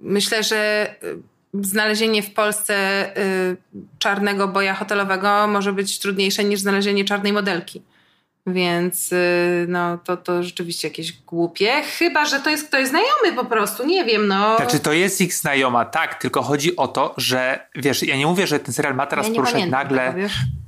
myślę, 0.00 0.42
że 0.42 0.90
y, 1.04 1.16
znalezienie 1.62 2.22
w 2.22 2.32
Polsce 2.32 2.76
y, 3.18 3.56
czarnego 3.98 4.48
boja 4.48 4.74
hotelowego 4.74 5.46
może 5.46 5.72
być 5.72 5.98
trudniejsze 5.98 6.44
niż 6.44 6.60
znalezienie 6.60 7.04
czarnej 7.04 7.32
modelki. 7.32 7.82
Więc 8.46 9.12
y, 9.12 9.66
no, 9.68 9.98
to, 9.98 10.16
to 10.16 10.42
rzeczywiście 10.42 10.88
jakieś 10.88 11.12
głupie. 11.12 11.82
Chyba, 11.98 12.24
że 12.24 12.40
to 12.40 12.50
jest 12.50 12.68
ktoś 12.68 12.88
znajomy 12.88 13.32
po 13.36 13.44
prostu, 13.44 13.86
nie 13.86 14.04
wiem, 14.04 14.28
no. 14.28 14.56
Znaczy, 14.56 14.80
to 14.80 14.92
jest 14.92 15.20
ich 15.20 15.34
znajoma, 15.34 15.84
tak, 15.84 16.14
tylko 16.14 16.42
chodzi 16.42 16.76
o 16.76 16.88
to, 16.88 17.14
że 17.16 17.66
wiesz, 17.74 18.02
ja 18.02 18.16
nie 18.16 18.26
mówię, 18.26 18.46
że 18.46 18.60
ten 18.60 18.74
serial 18.74 18.94
ma 18.94 19.06
teraz 19.06 19.26
Ja 19.28 19.34
poruszać 19.34 19.54
pamiętam 19.54 19.80
nagle, 19.82 20.14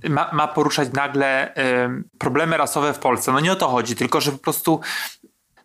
ma, 0.09 0.31
ma 0.33 0.49
poruszać 0.49 0.89
nagle 0.93 1.55
ym, 1.85 2.09
problemy 2.19 2.57
rasowe 2.57 2.95
w 2.95 2.99
Polsce. 2.99 3.33
No 3.33 3.41
nie 3.41 3.53
o 3.53 3.57
to 3.57 3.69
chodzi, 3.69 3.97
tylko 3.97 4.21
że 4.21 4.33
po 4.33 4.39
prostu 4.39 4.81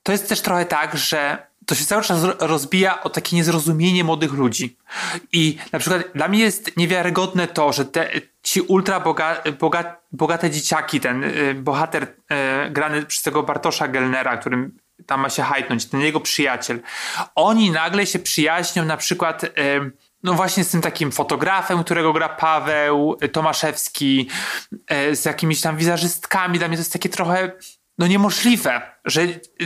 to 0.04 0.12
jest 0.12 0.30
też 0.30 0.41
trochę 0.41 0.65
tak, 0.65 0.98
że 0.98 1.38
to 1.65 1.76
się 1.76 1.86
cały 1.86 2.04
czas 2.04 2.24
ro- 2.24 2.36
rozbija 2.39 3.04
o 3.04 3.10
takie 3.10 3.36
niezrozumienie 3.36 4.04
młodych 4.04 4.34
ludzi. 4.34 4.78
I 5.32 5.58
na 5.72 5.80
przykład 5.80 6.04
dla 6.15 6.28
mnie 6.28 6.39
jest 6.39 6.78
niewiarygodne 6.78 7.48
to, 7.48 7.74
że 7.74 7.86
te, 7.86 8.10
ci 8.43 8.62
ultra 8.62 8.99
boga, 8.99 9.43
boga, 9.60 10.02
bogate 10.12 10.52
dzieciaki, 10.52 10.99
ten 10.99 11.23
y, 11.23 11.56
bohater 11.56 12.04
y, 12.04 12.69
grany 12.71 13.06
przez 13.06 13.23
tego 13.23 13.43
Bartosza 13.43 13.88
Gelnera, 13.88 14.38
którym 14.38 14.78
tam 15.06 15.21
ma 15.21 15.30
się 15.30 15.43
hajtnąć, 15.43 15.86
ten 15.86 16.02
jego 16.02 16.19
przyjaciel, 16.19 16.82
oni 17.36 17.71
nagle 17.71 18.06
się 18.06 18.19
przyjaźnią 18.19 18.86
na 18.86 18.97
przykład 18.97 19.43
y, 19.43 19.49
no 20.23 20.34
właśnie 20.34 20.63
z 20.63 20.71
tym 20.71 20.82
takim 20.82 21.12
fotografem, 21.12 21.84
którego 21.84 22.13
gra 22.13 22.30
Paweł 22.30 23.17
Tomaszewski, 23.32 24.30
y, 25.12 25.15
z 25.15 25.25
jakimiś 25.25 25.62
tam 25.62 25.78
wizerzystkami. 25.78 26.60
Dla 26.60 26.67
mnie 26.67 26.78
to 26.78 26.82
jest 26.82 26.93
takie 26.93 27.10
trochę 27.10 27.52
no 27.99 28.07
niemożliwe, 28.07 28.81
że 29.05 29.21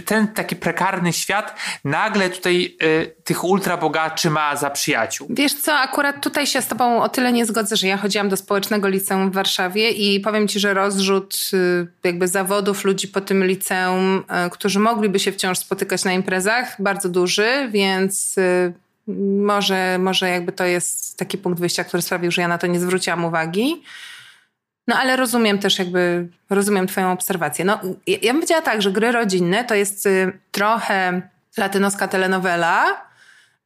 ten 0.06 0.28
taki 0.28 0.56
prekarny 0.56 1.14
świat 1.14 1.56
nagle 1.84 2.30
tutaj 2.30 2.78
y, 2.84 3.16
tych 3.24 3.44
ultrabogaczy 3.44 4.30
ma 4.30 4.56
za 4.56 4.70
przyjaciół. 4.70 5.28
Wiesz 5.30 5.54
co, 5.54 5.74
akurat 5.74 6.24
tutaj 6.24 6.48
się 6.48 6.62
z 6.62 6.68
tobą 6.68 7.02
o 7.02 7.10
tyle 7.10 7.32
nie 7.32 7.46
zgodzę, 7.46 7.76
że 7.76 7.88
ja 7.88 7.98
chodziłam 7.98 8.30
do 8.30 8.38
społecznego 8.38 8.88
liceum 8.88 9.32
w 9.32 9.34
Warszawie 9.34 9.90
i 9.90 10.20
powiem 10.20 10.48
ci, 10.48 10.60
że 10.60 10.74
rozrzut 10.74 11.50
y, 11.54 11.88
jakby 12.04 12.28
zawodów 12.28 12.84
ludzi 12.84 13.08
po 13.08 13.22
tym 13.22 13.46
liceum, 13.46 14.24
y, 14.48 14.50
którzy 14.50 14.80
mogliby 14.80 15.20
się 15.20 15.32
wciąż 15.32 15.58
spotykać 15.58 16.06
na 16.06 16.14
imprezach, 16.14 16.82
bardzo 16.82 17.10
duży, 17.10 17.70
więc 17.72 18.38
y, 18.38 18.74
może, 19.38 19.98
może 20.00 20.30
jakby 20.30 20.52
to 20.52 20.66
jest 20.66 21.18
taki 21.18 21.38
punkt 21.38 21.60
wyjścia, 21.60 21.84
który 21.84 22.04
sprawił, 22.04 22.32
że 22.32 22.42
ja 22.42 22.48
na 22.48 22.58
to 22.58 22.68
nie 22.68 22.80
zwróciłam 22.80 23.26
uwagi. 23.26 23.84
No 24.88 24.96
ale 24.96 25.16
rozumiem 25.16 25.60
też 25.60 25.80
jakby, 25.80 26.28
rozumiem 26.50 26.88
twoją 26.88 27.12
obserwację. 27.12 27.66
No, 27.66 27.80
ja, 28.08 28.18
ja 28.22 28.34
bym 28.34 28.42
powiedziała 28.42 28.62
tak, 28.62 28.82
że 28.82 28.92
gry 28.92 29.12
rodzinne 29.12 29.64
to 29.64 29.76
jest 29.76 30.06
y, 30.06 30.40
trochę 30.52 31.22
latynoska 31.58 32.08
telenowela, 32.08 33.02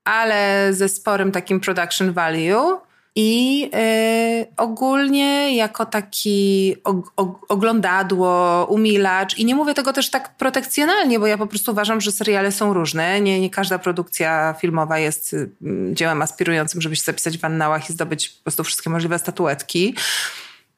ale 0.03 0.67
ze 0.73 0.89
sporym 0.89 1.31
takim 1.31 1.59
production 1.59 2.13
value 2.13 2.79
i 3.15 3.69
y, 3.75 4.55
ogólnie 4.57 5.55
jako 5.55 5.85
taki 5.85 6.75
og, 6.83 7.11
og, 7.15 7.45
oglądadło, 7.49 8.65
umilacz 8.69 9.37
i 9.37 9.45
nie 9.45 9.55
mówię 9.55 9.73
tego 9.73 9.93
też 9.93 10.09
tak 10.09 10.35
protekcjonalnie, 10.35 11.19
bo 11.19 11.27
ja 11.27 11.37
po 11.37 11.47
prostu 11.47 11.71
uważam, 11.71 12.01
że 12.01 12.11
seriale 12.11 12.51
są 12.51 12.73
różne. 12.73 13.21
Nie, 13.21 13.41
nie 13.41 13.49
każda 13.49 13.79
produkcja 13.79 14.55
filmowa 14.61 14.99
jest 14.99 15.33
y, 15.33 15.49
dziełem 15.91 16.21
aspirującym, 16.21 16.81
żeby 16.81 16.95
się 16.95 17.03
zapisać 17.03 17.37
w 17.37 17.45
annałach 17.45 17.89
i 17.89 17.93
zdobyć 17.93 18.29
po 18.29 18.43
prostu 18.43 18.63
wszystkie 18.63 18.89
możliwe 18.89 19.19
statuetki. 19.19 19.95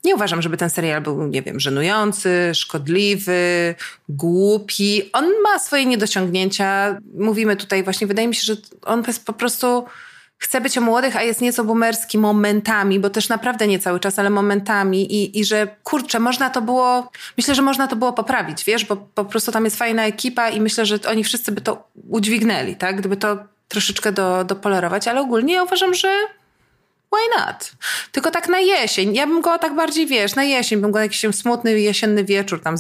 Nie 0.04 0.16
uważam, 0.16 0.42
żeby 0.42 0.58
ten 0.58 0.70
serial 0.70 1.02
był, 1.02 1.28
nie 1.28 1.42
wiem, 1.42 1.60
żenujący, 1.60 2.52
szkodliwy, 2.54 3.76
głupi. 4.10 5.10
On 5.14 5.26
ma 5.44 5.60
swoje 5.60 5.86
niedociągnięcia. 5.86 6.98
Mówimy 7.18 7.56
tutaj 7.56 7.84
właśnie, 7.84 8.08
wydaje 8.08 8.28
mi 8.28 8.36
się, 8.36 8.42
że 8.44 8.62
on 8.86 9.04
jest 9.08 9.26
po 9.26 9.34
prostu 9.34 9.86
chce 10.40 10.62
być 10.62 10.78
o 10.78 10.82
młodych, 10.82 11.16
a 11.16 11.24
jest 11.24 11.42
nieco 11.42 11.64
boomerski 11.64 12.18
momentami, 12.18 13.00
bo 13.00 13.10
też 13.10 13.30
naprawdę 13.30 13.68
nie 13.68 13.80
cały 13.80 14.00
czas, 14.00 14.20
ale 14.20 14.30
momentami 14.30 15.14
i, 15.14 15.40
i 15.40 15.46
że 15.46 15.68
kurczę, 15.84 16.20
można 16.20 16.50
to 16.50 16.62
było, 16.62 17.12
myślę, 17.38 17.56
że 17.56 17.62
można 17.62 17.88
to 17.88 17.96
było 17.96 18.14
poprawić, 18.14 18.64
wiesz, 18.64 18.86
bo 18.86 18.96
po 18.96 19.26
prostu 19.26 19.52
tam 19.52 19.66
jest 19.66 19.78
fajna 19.78 20.06
ekipa 20.06 20.50
i 20.50 20.62
myślę, 20.62 20.86
że 20.86 21.00
oni 21.10 21.24
wszyscy 21.24 21.52
by 21.52 21.62
to 21.62 21.90
udźwignęli, 22.10 22.76
tak, 22.76 22.96
gdyby 22.96 23.18
to 23.18 23.38
troszeczkę 23.68 24.12
do, 24.12 24.44
dopolerować, 24.44 25.08
ale 25.08 25.22
ogólnie 25.22 25.54
ja 25.54 25.64
uważam, 25.64 25.94
że 25.94 26.10
why 27.12 27.40
not? 27.40 27.72
Tylko 28.12 28.32
tak 28.32 28.48
na 28.48 28.60
jesień. 28.60 29.16
Ja 29.16 29.28
bym 29.28 29.42
go 29.42 29.60
tak 29.60 29.76
bardziej, 29.76 30.08
wiesz, 30.08 30.36
na 30.36 30.44
jesień 30.44 30.82
bym 30.82 30.92
go 30.92 31.00
jakiś 31.00 31.26
smutny 31.32 31.80
jesienny 31.80 32.24
wieczór 32.24 32.62
tam 32.62 32.76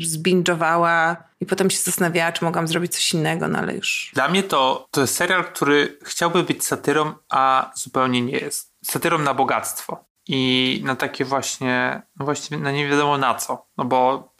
zbinge'owała 0.00 1.16
i 1.40 1.46
potem 1.46 1.70
się 1.70 1.78
zastanawiała, 1.78 2.32
czy 2.32 2.44
mogłam 2.44 2.68
zrobić 2.68 2.94
coś 2.94 3.12
innego, 3.12 3.48
no 3.48 3.58
ale 3.58 3.74
już. 3.74 4.10
Dla 4.14 4.28
mnie 4.28 4.42
to, 4.42 4.88
to 4.90 5.00
jest 5.00 5.16
serial, 5.16 5.44
który 5.44 5.98
chciałby 6.02 6.42
być 6.42 6.64
satyrą, 6.64 7.14
a 7.28 7.72
zupełnie 7.74 8.22
nie 8.22 8.38
jest. 8.38 8.74
Satyrą 8.84 9.18
na 9.18 9.34
bogactwo. 9.34 10.04
I 10.28 10.80
na 10.84 10.96
takie 10.96 11.24
właśnie, 11.24 12.02
no 12.16 12.24
właściwie 12.24 12.58
na 12.58 12.72
nie 12.72 12.88
wiadomo 12.88 13.18
na 13.18 13.34
co. 13.34 13.66
No 13.76 13.84
bo 13.84 14.32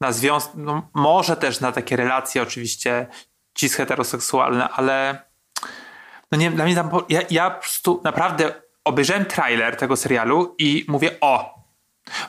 na 0.00 0.12
związek, 0.12 0.52
no 0.54 0.90
może 0.94 1.36
też 1.36 1.60
na 1.60 1.72
takie 1.72 1.96
relacje 1.96 2.42
oczywiście 2.42 3.06
cis 3.58 3.74
heteroseksualne, 3.74 4.68
ale 4.68 5.27
no 6.32 6.38
nie, 6.38 6.50
dla 6.50 6.64
mnie 6.64 6.74
tam, 6.74 6.90
ja, 7.08 7.20
ja 7.30 7.50
po 7.50 7.60
prostu 7.60 8.00
naprawdę 8.04 8.54
obejrzałem 8.84 9.24
trailer 9.24 9.76
tego 9.76 9.96
serialu 9.96 10.54
i 10.58 10.84
mówię, 10.88 11.10
o, 11.20 11.58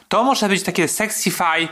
to 0.08 0.24
może 0.24 0.50
być 0.50 0.64
takie 0.64 0.88
sexify, 0.88 1.68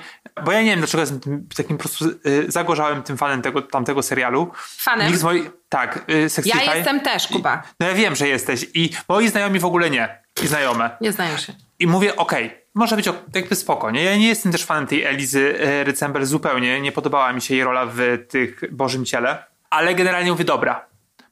bo 0.46 0.52
ja 0.52 0.62
nie 0.62 0.70
wiem, 0.70 0.80
dlaczego 0.80 1.02
jestem 1.02 1.48
takim 1.58 1.78
po 1.78 1.84
prostu 1.84 2.06
y, 2.06 2.46
zagorzałym 2.48 3.04
tym 3.04 3.18
fanem 3.18 3.42
tego, 3.42 3.62
tamtego 3.62 4.04
serialu. 4.04 4.52
Fanem? 4.78 5.08
Nikt 5.08 5.20
z 5.20 5.24
moich, 5.24 5.50
tak, 5.70 6.06
y, 6.10 6.30
sexify. 6.30 6.66
Ja 6.66 6.76
jestem 6.76 7.00
też, 7.00 7.28
Kuba. 7.28 7.56
I, 7.56 7.74
no 7.80 7.88
ja 7.88 7.94
wiem, 7.94 8.16
że 8.16 8.28
jesteś 8.28 8.66
i 8.74 8.90
moi 9.10 9.28
znajomi 9.28 9.60
w 9.60 9.66
ogóle 9.66 9.90
nie. 9.90 10.22
I 10.44 10.48
znajome. 10.48 10.90
Nie 11.02 11.12
znają 11.12 11.38
się. 11.38 11.54
I 11.80 11.88
mówię, 11.88 12.16
okej, 12.16 12.46
okay, 12.46 12.62
może 12.74 12.96
być 12.96 13.10
jakby 13.36 13.56
spoko, 13.56 13.92
nie? 13.92 14.04
Ja 14.04 14.18
nie 14.18 14.28
jestem 14.28 14.52
też 14.52 14.66
fanem 14.66 14.88
tej 14.88 15.04
Elizy 15.04 15.40
y, 15.40 15.84
Rycembel 15.84 16.26
zupełnie, 16.26 16.82
nie 16.82 16.92
podobała 16.92 17.34
mi 17.34 17.42
się 17.42 17.56
jej 17.56 17.64
rola 17.64 17.86
w 17.86 18.00
tych 18.30 18.62
Bożym 18.72 19.06
Ciele, 19.06 19.44
ale 19.70 19.96
generalnie 19.96 20.32
mówię, 20.32 20.46
dobra, 20.46 20.86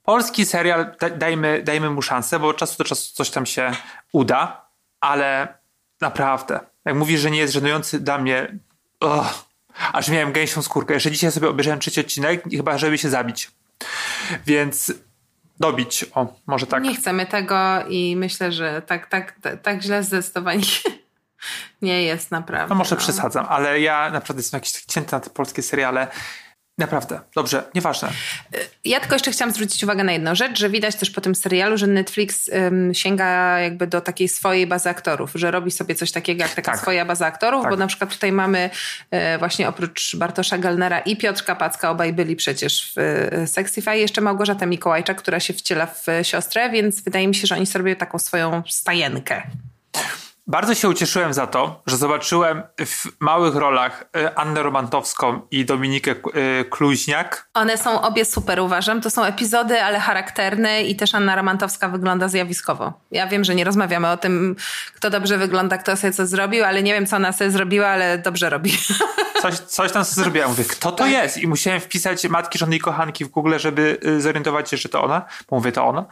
polski 0.05 0.45
serial, 0.45 0.95
dajmy, 1.17 1.61
dajmy 1.63 1.89
mu 1.89 2.01
szansę, 2.01 2.39
bo 2.39 2.47
od 2.47 2.57
czasu 2.57 2.77
do 2.77 2.83
czasu 2.83 3.13
coś 3.13 3.29
tam 3.29 3.45
się 3.45 3.71
uda, 4.11 4.65
ale 4.99 5.57
naprawdę, 6.01 6.59
jak 6.85 6.95
mówisz, 6.95 7.21
że 7.21 7.31
nie 7.31 7.39
jest 7.39 7.53
żenujący 7.53 7.99
dla 7.99 8.17
mnie, 8.17 8.57
oh, 8.99 9.33
aż 9.93 10.09
miałem 10.09 10.31
gęsią 10.31 10.61
skórkę. 10.61 10.93
Jeszcze 10.93 11.11
dzisiaj 11.11 11.31
sobie 11.31 11.49
obejrzałem 11.49 11.79
trzeci 11.79 12.01
odcinek, 12.01 12.43
chyba 12.51 12.77
żeby 12.77 12.97
się 12.97 13.09
zabić. 13.09 13.51
Więc 14.45 14.93
dobić, 15.59 16.05
o, 16.15 16.27
może 16.47 16.67
tak. 16.67 16.83
Nie 16.83 16.95
chcemy 16.95 17.25
tego 17.25 17.57
i 17.87 18.15
myślę, 18.15 18.51
że 18.51 18.81
tak, 18.81 19.07
tak, 19.07 19.35
tak, 19.41 19.61
tak 19.61 19.81
źle 19.81 20.03
zdecydowanie 20.03 20.63
Nie 21.81 22.03
jest 22.03 22.31
naprawdę. 22.31 22.69
No 22.69 22.75
może 22.75 22.95
przesadzam, 22.95 23.45
ale 23.49 23.81
ja 23.81 24.09
naprawdę 24.09 24.39
jestem 24.39 24.57
jakiś 24.57 24.71
cięty 24.71 25.11
na 25.11 25.19
te 25.19 25.29
polskie 25.29 25.61
seriale. 25.61 26.07
Naprawdę, 26.77 27.19
dobrze, 27.35 27.63
nieważne. 27.75 28.09
Ja 28.85 28.99
tylko 28.99 29.15
jeszcze 29.15 29.31
chciałam 29.31 29.53
zwrócić 29.53 29.83
uwagę 29.83 30.03
na 30.03 30.11
jedną 30.11 30.35
rzecz, 30.35 30.59
że 30.59 30.69
widać 30.69 30.95
też 30.95 31.09
po 31.09 31.21
tym 31.21 31.35
serialu, 31.35 31.77
że 31.77 31.87
Netflix 31.87 32.47
ym, 32.47 32.93
sięga 32.93 33.59
jakby 33.59 33.87
do 33.87 34.01
takiej 34.01 34.27
swojej 34.27 34.67
bazy 34.67 34.89
aktorów, 34.89 35.31
że 35.35 35.51
robi 35.51 35.71
sobie 35.71 35.95
coś 35.95 36.11
takiego 36.11 36.41
jak 36.41 36.53
taka 36.53 36.71
Tak. 36.71 36.81
swoja 36.81 37.05
baza 37.05 37.25
aktorów, 37.25 37.61
Tak. 37.61 37.71
bo 37.71 37.77
na 37.77 37.87
przykład 37.87 38.13
tutaj 38.13 38.31
mamy 38.31 38.69
y, 39.35 39.37
właśnie 39.39 39.69
oprócz 39.69 40.15
Bartosza 40.15 40.57
Galnera 40.57 40.99
i 40.99 41.17
Piotrka 41.17 41.55
Packa, 41.55 41.89
obaj 41.91 42.13
byli 42.13 42.35
przecież 42.35 42.93
w 42.95 42.99
y, 43.43 43.47
Sexify, 43.47 43.97
jeszcze 43.97 44.21
Małgorzata 44.21 44.65
Mikołajczak, 44.65 45.17
która 45.17 45.39
się 45.39 45.53
wciela 45.53 45.85
w 45.85 46.09
y, 46.09 46.23
siostrę, 46.23 46.69
więc 46.69 47.01
wydaje 47.01 47.27
mi 47.27 47.35
się, 47.35 47.47
że 47.47 47.55
oni 47.55 47.65
sobie 47.65 47.95
taką 47.95 48.19
swoją 48.19 48.63
stajenkę. 48.69 49.43
Bardzo 50.47 50.75
się 50.75 50.89
ucieszyłem 50.89 51.33
za 51.33 51.47
to, 51.47 51.81
że 51.87 51.97
zobaczyłem 51.97 52.63
w 52.85 53.07
małych 53.19 53.55
rolach 53.55 54.05
y, 54.17 54.35
Annę 54.35 54.63
Romantowską 54.63 55.41
i 55.51 55.65
Dominikę 55.65 56.11
y, 56.11 56.65
Kluźniak. 56.69 57.49
One 57.53 57.77
są 57.77 58.01
obie 58.01 58.25
super, 58.25 58.59
uważam. 58.59 59.01
To 59.01 59.09
są 59.09 59.23
epizody, 59.23 59.81
ale 59.81 59.99
charakterne 59.99 60.83
i 60.83 60.95
też 60.95 61.15
Anna 61.15 61.35
Romantowska 61.35 61.89
wygląda 61.89 62.27
zjawiskowo. 62.27 62.93
Ja 63.11 63.27
wiem, 63.27 63.43
że 63.43 63.55
nie 63.55 63.63
rozmawiamy 63.63 64.11
o 64.11 64.17
tym, 64.17 64.55
kto 64.95 65.09
dobrze 65.09 65.37
wygląda, 65.37 65.77
kto 65.77 65.97
sobie 65.97 66.13
co 66.13 66.27
zrobił, 66.27 66.63
ale 66.63 66.83
nie 66.83 66.93
wiem, 66.93 67.05
co 67.05 67.15
ona 67.15 67.31
sobie 67.31 67.51
zrobiła, 67.51 67.87
ale 67.87 68.17
dobrze 68.17 68.49
robi. 68.49 68.71
Coś, 69.41 69.59
coś 69.59 69.91
tam 69.91 70.05
sobie 70.05 70.23
zrobiła. 70.23 70.47
Mówię, 70.47 70.63
kto 70.63 70.91
to 70.91 71.07
jest? 71.07 71.37
I 71.37 71.47
musiałem 71.47 71.81
wpisać 71.81 72.23
matki, 72.29 72.57
żony 72.57 72.75
i 72.75 72.79
kochanki 72.79 73.25
w 73.25 73.27
Google, 73.29 73.57
żeby 73.57 73.97
y, 74.05 74.21
zorientować 74.21 74.69
się, 74.69 74.77
że 74.77 74.89
to 74.89 75.03
ona. 75.03 75.25
Bo 75.49 75.55
mówię, 75.55 75.71
to 75.71 75.85
ona. 75.85 76.05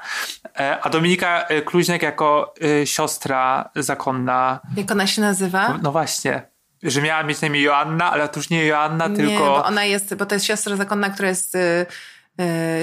E, 0.59 0.79
A 0.81 0.89
Dominika 0.89 1.45
y, 1.51 1.61
Kluźniak 1.61 2.01
jako 2.01 2.53
y, 2.81 2.87
siostra 2.87 3.69
zakonna. 3.75 4.59
Jak 4.77 4.91
ona 4.91 5.07
się 5.07 5.21
nazywa? 5.21 5.79
No 5.81 5.91
właśnie. 5.91 6.41
Że 6.83 7.01
miała 7.01 7.23
mieć 7.23 7.41
na 7.41 7.47
imię 7.47 7.61
Joanna, 7.61 8.11
ale 8.11 8.29
to 8.29 8.39
już 8.39 8.49
nie 8.49 8.65
Joanna, 8.65 9.07
Nie, 9.07 9.15
tylko... 9.15 9.45
bo 9.45 9.65
ona 9.65 9.83
jest, 9.83 10.15
bo 10.15 10.25
to 10.25 10.35
jest 10.35 10.45
siostra 10.45 10.75
zakonna, 10.75 11.09
która 11.09 11.29
jest 11.29 11.55
y, 11.55 11.85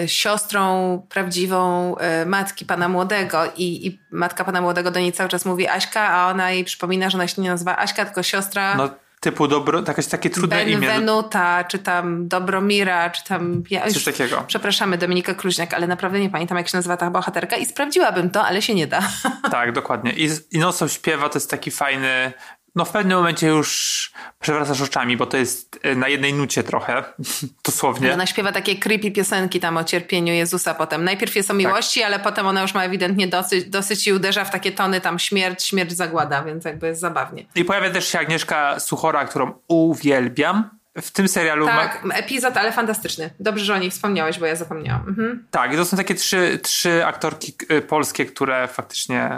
y, 0.04 0.08
siostrą 0.08 1.02
prawdziwą 1.08 1.94
y, 2.22 2.26
matki 2.26 2.64
pana 2.66 2.88
młodego 2.88 3.44
i, 3.56 3.86
i 3.86 4.00
matka 4.12 4.44
pana 4.44 4.60
młodego 4.60 4.90
do 4.90 5.00
niej 5.00 5.12
cały 5.12 5.28
czas 5.28 5.44
mówi 5.44 5.68
Aśka, 5.68 6.08
a 6.08 6.30
ona 6.30 6.50
jej 6.50 6.64
przypomina, 6.64 7.10
że 7.10 7.18
ona 7.18 7.28
się 7.28 7.42
nie 7.42 7.50
nazywa 7.50 7.76
Aśka, 7.76 8.04
tylko 8.04 8.22
siostra 8.22 8.74
No 8.74 8.90
typu 9.20 9.48
dobro, 9.48 9.82
jakieś 9.88 10.06
takie 10.06 10.30
trudne 10.30 10.64
imię. 10.64 10.78
Benvenuta, 10.78 11.64
czy 11.64 11.78
tam 11.78 12.28
Dobromira, 12.28 13.10
czy 13.10 13.24
tam... 13.24 13.62
Ja 13.70 13.84
Coś 13.84 13.94
już, 13.94 14.04
takiego. 14.04 14.44
Przepraszamy, 14.46 14.98
Dominika 14.98 15.34
Kluźniak, 15.34 15.74
ale 15.74 15.86
naprawdę 15.86 16.20
nie 16.20 16.30
pamiętam, 16.30 16.58
jak 16.58 16.68
się 16.68 16.78
nazywa 16.78 16.96
ta 16.96 17.10
bohaterka 17.10 17.56
i 17.56 17.66
sprawdziłabym 17.66 18.30
to, 18.30 18.44
ale 18.44 18.62
się 18.62 18.74
nie 18.74 18.86
da. 18.86 19.00
Tak, 19.50 19.72
dokładnie. 19.72 20.12
I, 20.12 20.30
i 20.50 20.58
nocą 20.58 20.88
śpiewa 20.88 21.28
to 21.28 21.38
jest 21.38 21.50
taki 21.50 21.70
fajny. 21.70 22.32
No 22.74 22.84
w 22.84 22.90
pewnym 22.90 23.18
momencie 23.18 23.46
już 23.46 24.10
przewracasz 24.40 24.80
oczami, 24.80 25.16
bo 25.16 25.26
to 25.26 25.36
jest 25.36 25.80
y, 25.86 25.96
na 25.96 26.08
jednej 26.08 26.34
nucie 26.34 26.62
trochę, 26.62 27.04
dosłownie. 27.66 28.14
Ona 28.14 28.26
śpiewa 28.26 28.52
takie 28.52 28.76
creepy 28.76 29.10
piosenki 29.10 29.60
tam 29.60 29.76
o 29.76 29.84
cierpieniu 29.84 30.32
Jezusa 30.32 30.74
potem. 30.74 31.04
Najpierw 31.04 31.36
jest 31.36 31.50
o 31.50 31.52
Tak. 31.52 31.58
miłości, 31.58 32.02
ale 32.02 32.18
potem 32.20 32.46
ona 32.46 32.62
już 32.62 32.74
ma 32.74 32.84
ewidentnie 32.84 33.28
dosyć, 33.28 33.64
dosyć 33.64 34.06
i 34.06 34.12
uderza 34.12 34.44
w 34.44 34.50
takie 34.50 34.72
tony 34.72 35.00
tam 35.00 35.18
śmierć, 35.18 35.64
śmierć 35.64 35.92
zagłada, 35.92 36.42
więc 36.42 36.64
jakby 36.64 36.86
jest 36.86 37.00
zabawnie. 37.00 37.46
I 37.54 37.64
pojawia 37.64 37.90
też 37.90 38.08
się 38.08 38.18
Agnieszka 38.18 38.80
Suchora, 38.80 39.24
którą 39.24 39.52
uwielbiam. 39.68 40.70
W 41.02 41.10
tym 41.10 41.28
serialu. 41.28 41.66
ma- 41.66 41.72
Tak, 41.76 42.02
epizod, 42.12 42.56
ale 42.56 42.72
fantastyczny. 42.72 43.30
Dobrze, 43.40 43.64
że 43.64 43.74
o 43.74 43.78
niej 43.78 43.90
wspomniałeś, 43.90 44.38
bo 44.38 44.46
ja 44.46 44.56
zapomniałam. 44.56 45.08
Mhm. 45.08 45.46
tak, 45.50 45.72
i 45.72 45.76
to 45.76 45.84
są 45.84 45.96
takie 45.96 46.14
trzy, 46.14 46.58
trzy 46.62 47.06
aktorki 47.06 47.54
y, 47.72 47.82
polskie, 47.82 48.26
które 48.26 48.68
faktycznie 48.68 49.30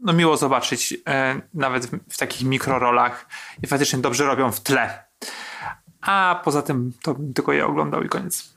no 0.00 0.12
miło 0.12 0.36
zobaczyć, 0.36 0.92
y, 0.92 0.98
nawet 1.54 1.86
w, 1.86 1.98
w 2.08 2.18
takich 2.18 2.46
mikrorolach 2.46 3.26
i 3.62 3.66
faktycznie 3.66 3.98
dobrze 3.98 4.24
robią 4.24 4.52
w 4.52 4.60
tle. 4.60 5.04
A 6.00 6.40
poza 6.44 6.62
tym 6.62 6.92
to 7.02 7.14
bym 7.14 7.34
tylko 7.34 7.52
je 7.52 7.66
oglądał 7.66 8.02
i 8.02 8.08
koniec. 8.08 8.56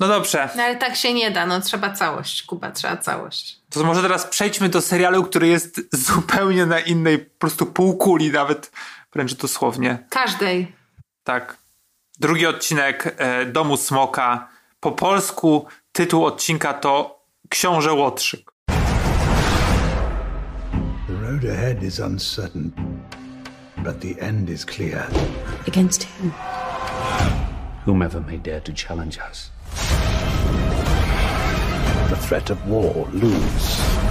No 0.00 0.08
dobrze, 0.08 0.48
No 0.56 0.62
ale 0.62 0.76
tak 0.76 0.96
się 0.96 1.14
nie 1.14 1.30
da, 1.30 1.46
no 1.46 1.60
trzeba 1.60 1.92
całość, 1.92 2.42
Kuba, 2.42 2.70
trzeba 2.70 2.96
całość. 2.96 3.60
To 3.70 3.84
może 3.84 4.02
teraz 4.02 4.26
przejdźmy 4.26 4.68
do 4.68 4.80
serialu, 4.80 5.24
który 5.24 5.48
jest 5.48 5.80
zupełnie 5.92 6.66
na 6.66 6.80
innej 6.80 7.18
po 7.18 7.38
prostu 7.38 7.66
półkuli, 7.66 8.30
nawet 8.30 8.72
wręcz 9.12 9.34
dosłownie. 9.34 10.06
Każdej. 10.10 10.72
Tak. 11.24 11.56
Drugi 12.18 12.46
odcinek 12.46 13.14
e, 13.16 13.46
Domu 13.46 13.76
Smoka. 13.76 14.48
Po 14.80 14.92
polsku 14.92 15.66
tytuł 15.92 16.24
odcinka 16.24 16.74
to 16.74 17.20
Książę 17.48 17.92
Łotrzyk. 17.92 18.50
The 21.30 21.36
road 21.36 21.44
ahead 21.44 21.82
is 21.84 22.00
uncertain, 22.00 23.04
but 23.84 24.00
the 24.00 24.20
end 24.20 24.50
is 24.50 24.64
clear. 24.64 25.08
Against 25.64 26.02
whom? 26.02 26.30
whomever 27.84 28.20
may 28.20 28.36
dare 28.36 28.58
to 28.58 28.72
challenge 28.72 29.16
us. 29.20 29.52
The 32.10 32.16
threat 32.16 32.50
of 32.50 32.66
war 32.66 33.08
looms. 33.12 34.09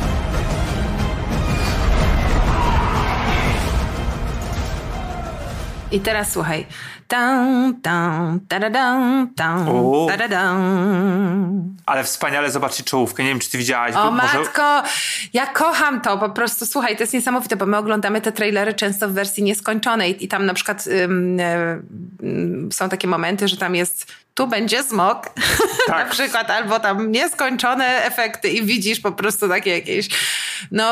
I 5.92 6.00
teraz 6.00 6.32
słuchaj. 6.32 6.66
Tam, 7.08 7.74
tam, 7.82 8.40
tadadam, 8.48 9.30
tam, 9.36 9.70
O. 9.70 10.08
tadadam. 10.10 11.76
Ale 11.86 12.04
wspaniale 12.04 12.52
zobaczyć 12.52 12.86
czołówkę. 12.86 13.24
Nie 13.24 13.30
wiem, 13.30 13.40
czy 13.40 13.52
ty 13.52 13.58
widziałaś. 13.58 13.96
O 13.96 14.12
może- 14.12 14.40
matko, 14.40 14.84
ja 15.34 15.48
kocham 15.48 16.02
to, 16.02 16.18
po 16.18 16.30
prostu 16.30 16.66
słuchaj, 16.66 16.98
to 16.98 17.04
jest 17.04 17.14
niesamowite, 17.14 17.56
bo 17.56 17.66
my 17.66 17.78
oglądamy 17.78 18.22
te 18.22 18.32
trailery 18.32 18.74
często 18.74 19.10
w 19.10 19.12
wersji 19.12 19.44
nieskończonej 19.44 20.26
i 20.26 20.28
tam 20.28 20.46
na 20.46 20.54
przykład 20.54 20.88
ym, 20.88 21.40
e, 21.40 21.80
ym, 22.24 22.70
są 22.72 22.90
takie 22.90 23.08
momenty, 23.08 23.48
że 23.48 23.58
tam 23.58 23.76
jest 23.76 24.12
tu 24.40 24.48
będzie 24.48 24.84
smok, 24.84 25.30
Tak. 25.88 26.06
na 26.06 26.12
przykład, 26.12 26.50
albo 26.50 26.80
tam 26.80 27.12
nieskończone 27.12 28.06
efekty 28.06 28.50
i 28.50 28.66
widzisz 28.66 29.00
po 29.00 29.12
prostu 29.12 29.50
takie 29.50 29.70
jakieś, 29.70 30.10
no 30.72 30.86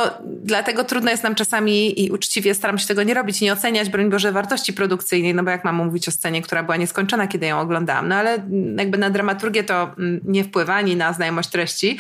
dlatego 0.44 0.84
trudno 0.84 1.12
jest 1.12 1.24
nam 1.24 1.36
czasami 1.36 2.06
i 2.06 2.12
uczciwie 2.12 2.54
staram 2.54 2.78
się 2.78 2.88
tego 2.88 3.04
nie 3.04 3.14
robić, 3.14 3.42
nie 3.42 3.54
oceniać, 3.54 3.90
broń 3.90 4.10
Boże, 4.10 4.32
wartości 4.32 4.74
produkcyjnej, 4.74 5.34
no 5.34 5.44
bo 5.44 5.52
jak 5.52 5.64
mam 5.64 5.76
mówić 5.76 6.08
o 6.08 6.12
scenie, 6.12 6.42
która 6.42 6.64
była 6.64 6.78
nieskończona, 6.78 7.28
kiedy 7.28 7.46
ją 7.46 7.60
oglądałam, 7.60 8.08
no 8.08 8.16
ale 8.16 8.32
jakby 8.78 8.98
na 8.98 9.10
dramaturgię 9.10 9.64
to 9.64 9.84
mm, 9.98 10.20
nie 10.24 10.44
wpływa, 10.44 10.76
ani 10.76 10.96
na 10.96 11.14
znajomość 11.14 11.50
treści. 11.50 12.00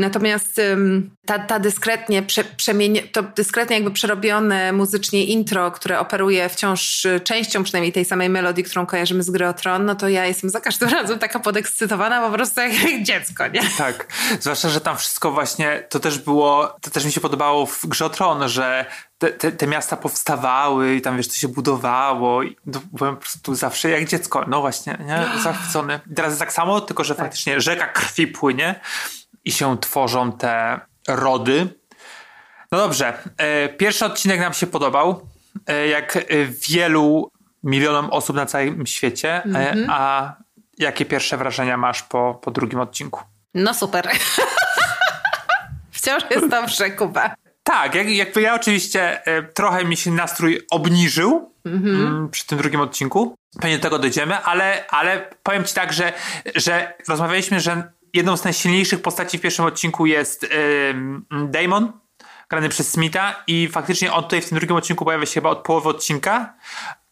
Natomiast 0.00 0.60
ta, 1.26 1.38
ta 1.38 1.58
dyskretnie, 1.58 2.22
prze, 2.22 2.44
to 3.12 3.22
dyskretnie 3.22 3.76
jakby 3.76 3.90
przerobione 3.90 4.72
muzycznie 4.72 5.24
intro, 5.24 5.70
które 5.70 5.98
operuje 5.98 6.48
wciąż 6.48 7.04
y, 7.04 7.20
częścią 7.20 7.64
przynajmniej 7.64 7.92
tej 7.92 8.04
samej 8.04 8.28
melodii, 8.28 8.64
którą 8.64 8.86
kojarzymy 8.86 9.22
z 9.22 9.30
gry 9.30 9.48
o 9.48 9.52
Tron, 9.52 9.84
no 9.84 9.94
to 9.94 10.08
ja 10.08 10.26
jestem 10.26 10.50
za 10.50 10.60
każdym 10.60 10.88
razem 10.98 11.18
taka 11.18 11.40
podekscytowana 11.40 12.20
po 12.20 12.34
prostu 12.34 12.60
jak, 12.60 12.90
jak 12.90 13.02
dziecko, 13.10 13.48
nie? 13.48 13.60
Tak, 13.78 14.06
zwłaszcza, 14.40 14.68
że 14.68 14.80
tam 14.80 14.96
wszystko 14.96 15.32
właśnie, 15.32 15.86
to 15.88 16.00
też 16.00 16.18
było, 16.18 16.76
to 16.80 16.90
też 16.90 17.04
mi 17.04 17.12
się 17.12 17.20
podobało 17.20 17.66
w 17.66 17.86
Grze 17.86 18.04
o 18.04 18.10
Tron, 18.10 18.48
że 18.48 18.86
te, 19.18 19.30
te, 19.30 19.52
te 19.52 19.66
miasta 19.66 19.96
powstawały 19.96 20.94
i 20.94 21.00
tam 21.00 21.16
wiesz, 21.16 21.28
to 21.28 21.34
się 21.34 21.48
budowało 21.48 22.42
i 22.42 22.56
byłem 22.92 23.16
po 23.16 23.22
prostu 23.22 23.54
zawsze 23.54 23.90
jak 23.90 24.04
dziecko, 24.04 24.44
no 24.48 24.60
właśnie, 24.60 24.98
nie? 25.06 25.42
Zachwycony. 25.42 26.00
Teraz 26.16 26.30
jest 26.30 26.40
tak 26.40 26.52
samo, 26.52 26.80
tylko 26.80 27.04
że 27.04 27.14
faktycznie 27.14 27.60
rzeka 27.60 27.86
krwi 27.86 28.26
płynie 28.26 28.80
i 29.44 29.52
się 29.52 29.78
tworzą 29.78 30.32
te 30.32 30.80
rody. 31.08 31.80
No 32.72 32.78
dobrze, 32.78 33.18
e, 33.36 33.68
pierwszy 33.68 34.04
odcinek 34.04 34.40
nam 34.40 34.54
się 34.54 34.66
podobał, 34.66 35.28
e, 35.66 35.88
jak 35.88 36.18
wielu 36.68 37.30
milionom 37.62 38.10
osób 38.10 38.36
na 38.36 38.46
całym 38.46 38.86
świecie, 38.86 39.42
e, 39.54 39.76
a 39.88 40.32
jakie 40.78 41.04
pierwsze 41.04 41.36
wrażenia 41.36 41.76
masz 41.76 42.02
po, 42.02 42.40
po 42.42 42.50
drugim 42.50 42.80
odcinku? 42.80 43.22
No 43.54 43.74
super. 43.74 44.08
Wciąż 45.90 46.22
jest 46.30 46.48
dobrze, 46.48 46.90
Kuba. 46.90 47.34
Tak, 47.62 47.94
jak, 47.94 48.08
jakby 48.08 48.40
ja 48.40 48.54
oczywiście 48.54 49.22
trochę 49.54 49.84
mi 49.84 49.96
się 49.96 50.10
nastrój 50.10 50.60
obniżył 50.70 51.54
mm, 51.66 52.28
przy 52.30 52.46
tym 52.46 52.58
drugim 52.58 52.80
odcinku. 52.80 53.34
Pewnie 53.60 53.76
do 53.76 53.82
tego 53.82 53.98
dojdziemy, 53.98 54.38
ale, 54.38 54.86
ale 54.88 55.30
powiem 55.42 55.64
ci 55.64 55.74
tak, 55.74 55.92
że, 55.92 56.12
że 56.54 56.94
rozmawialiśmy, 57.08 57.60
że 57.60 57.92
jedną 58.14 58.36
z 58.36 58.44
najsilniejszych 58.44 59.02
postaci 59.02 59.38
w 59.38 59.40
pierwszym 59.40 59.64
odcinku 59.64 60.06
jest 60.06 60.46
Damon, 61.48 61.92
grany 62.50 62.68
przez 62.68 62.90
Smitha 62.90 63.42
i 63.46 63.68
faktycznie 63.68 64.12
on 64.12 64.22
tutaj 64.22 64.42
w 64.42 64.48
tym 64.48 64.58
drugim 64.58 64.76
odcinku 64.76 65.04
pojawia 65.04 65.26
się 65.26 65.34
chyba 65.34 65.50
od 65.50 65.58
połowy 65.58 65.88
odcinka 65.88 66.54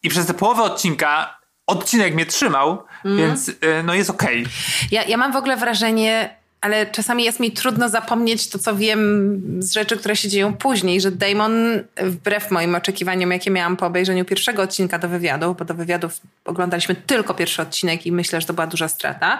i 0.03 0.09
przez 0.09 0.25
tę 0.25 0.33
połowę 0.33 0.63
odcinka 0.63 1.39
odcinek 1.67 2.13
mnie 2.13 2.25
trzymał, 2.25 2.83
więc 3.05 3.49
y, 3.49 3.55
no 3.83 3.93
jest 3.93 4.09
okej. 4.09 4.45
Ja, 4.91 5.03
ja 5.03 5.17
mam 5.17 5.33
w 5.33 5.35
ogóle 5.35 5.57
wrażenie, 5.57 6.35
ale 6.61 6.85
czasami 6.85 7.23
jest 7.23 7.39
mi 7.39 7.51
trudno 7.51 7.89
zapomnieć 7.89 8.49
to, 8.49 8.59
co 8.59 8.75
wiem 8.75 9.41
z 9.59 9.73
rzeczy, 9.73 9.97
które 9.97 10.15
się 10.15 10.29
dzieją 10.29 10.53
później, 10.53 11.01
że 11.01 11.11
Damon, 11.11 11.53
wbrew 11.97 12.51
moim 12.51 12.75
oczekiwaniom, 12.75 13.31
jakie 13.31 13.51
miałam 13.51 13.77
po 13.77 13.85
obejrzeniu 13.85 14.25
pierwszego 14.25 14.61
odcinka 14.61 14.99
do 14.99 15.09
wywiadu, 15.09 15.55
bo 15.59 15.65
do 15.65 15.73
wywiadów 15.73 16.21
oglądaliśmy 16.45 16.95
tylko 16.95 17.33
pierwszy 17.33 17.61
odcinek 17.61 18.05
i 18.05 18.11
myślę, 18.11 18.41
że 18.41 18.47
to 18.47 18.53
była 18.53 18.67
duża 18.67 18.87
strata. 18.87 19.39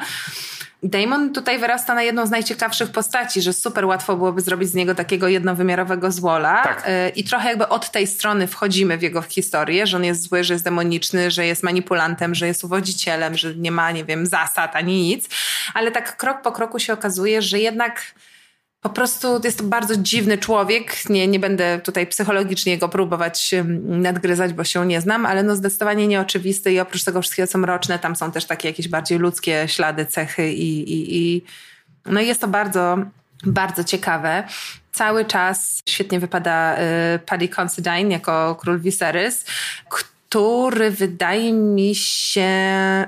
Damon 0.84 1.34
tutaj 1.34 1.60
wyrasta 1.60 1.96
na 1.96 2.04
jedną 2.04 2.26
z 2.26 2.30
najciekawszych 2.30 2.92
postaci, 2.92 3.42
że 3.42 3.54
super 3.54 3.86
łatwo 3.86 4.16
byłoby 4.16 4.42
zrobić 4.42 4.70
z 4.70 4.74
niego 4.74 4.96
takiego 4.96 5.28
jednowymiarowego 5.28 6.12
złola. 6.12 6.64
Tak. 6.64 6.88
Y, 6.88 7.10
I 7.10 7.24
trochę 7.24 7.50
jakby 7.50 7.68
od 7.68 7.92
tej 7.92 8.08
strony 8.08 8.48
wchodzimy 8.48 8.98
w 8.98 9.02
jego 9.02 9.22
historię, 9.22 9.88
że 9.88 9.98
on 9.98 10.04
jest 10.04 10.22
zły, 10.22 10.44
że 10.44 10.54
jest 10.54 10.64
demoniczny, 10.64 11.32
że 11.32 11.46
jest 11.46 11.64
manipulantem, 11.64 12.36
że 12.36 12.48
jest 12.48 12.64
uwodzicielem, 12.64 13.38
że 13.38 13.56
nie 13.56 13.72
ma, 13.72 13.92
nie 13.92 14.06
wiem, 14.06 14.26
zasad 14.26 14.76
ani 14.76 15.02
nic. 15.02 15.30
Ale 15.74 15.92
tak 15.92 16.18
krok 16.18 16.42
po 16.42 16.52
kroku 16.52 16.80
się 16.80 16.94
okazuje, 16.94 17.42
że 17.42 17.60
jednak 17.60 18.02
po 18.82 18.90
prostu 18.90 19.42
jest 19.44 19.58
to 19.58 19.64
bardzo 19.64 19.98
dziwny 19.98 20.38
człowiek. 20.38 21.10
Nie, 21.10 21.28
nie 21.28 21.40
będę 21.40 21.80
tutaj 21.80 22.08
psychologicznie 22.08 22.78
go 22.78 22.90
próbować 22.90 23.56
nadgryzać, 23.84 24.54
bo 24.54 24.64
się 24.64 24.86
nie 24.86 25.02
znam, 25.02 25.26
ale 25.26 25.44
no 25.44 25.56
zdecydowanie 25.56 26.08
nieoczywisty 26.08 26.72
i 26.72 26.80
oprócz 26.80 27.04
tego 27.04 27.22
wszystkiego, 27.22 27.48
co 27.48 27.58
mroczne, 27.58 28.00
tam 28.00 28.16
są 28.16 28.32
też 28.32 28.46
takie 28.46 28.68
jakieś 28.68 28.88
bardziej 28.88 29.20
ludzkie 29.20 29.64
ślady, 29.68 30.06
cechy 30.06 30.54
i, 30.54 30.94
i, 30.94 31.18
i 31.18 31.42
no 32.06 32.22
jest 32.22 32.42
to 32.42 32.48
bardzo, 32.48 32.98
bardzo 33.46 33.84
ciekawe. 33.84 34.44
Cały 34.92 35.26
czas 35.26 35.82
świetnie 35.90 36.20
wypada 36.20 36.78
y, 37.16 37.20
Paddy 37.20 37.50
Considine 37.60 38.10
jako 38.12 38.56
król 38.56 38.80
Viserys, 38.80 39.46
który 39.90 40.92
wydaje 40.92 41.54
mi 41.54 41.96
się 41.96 42.50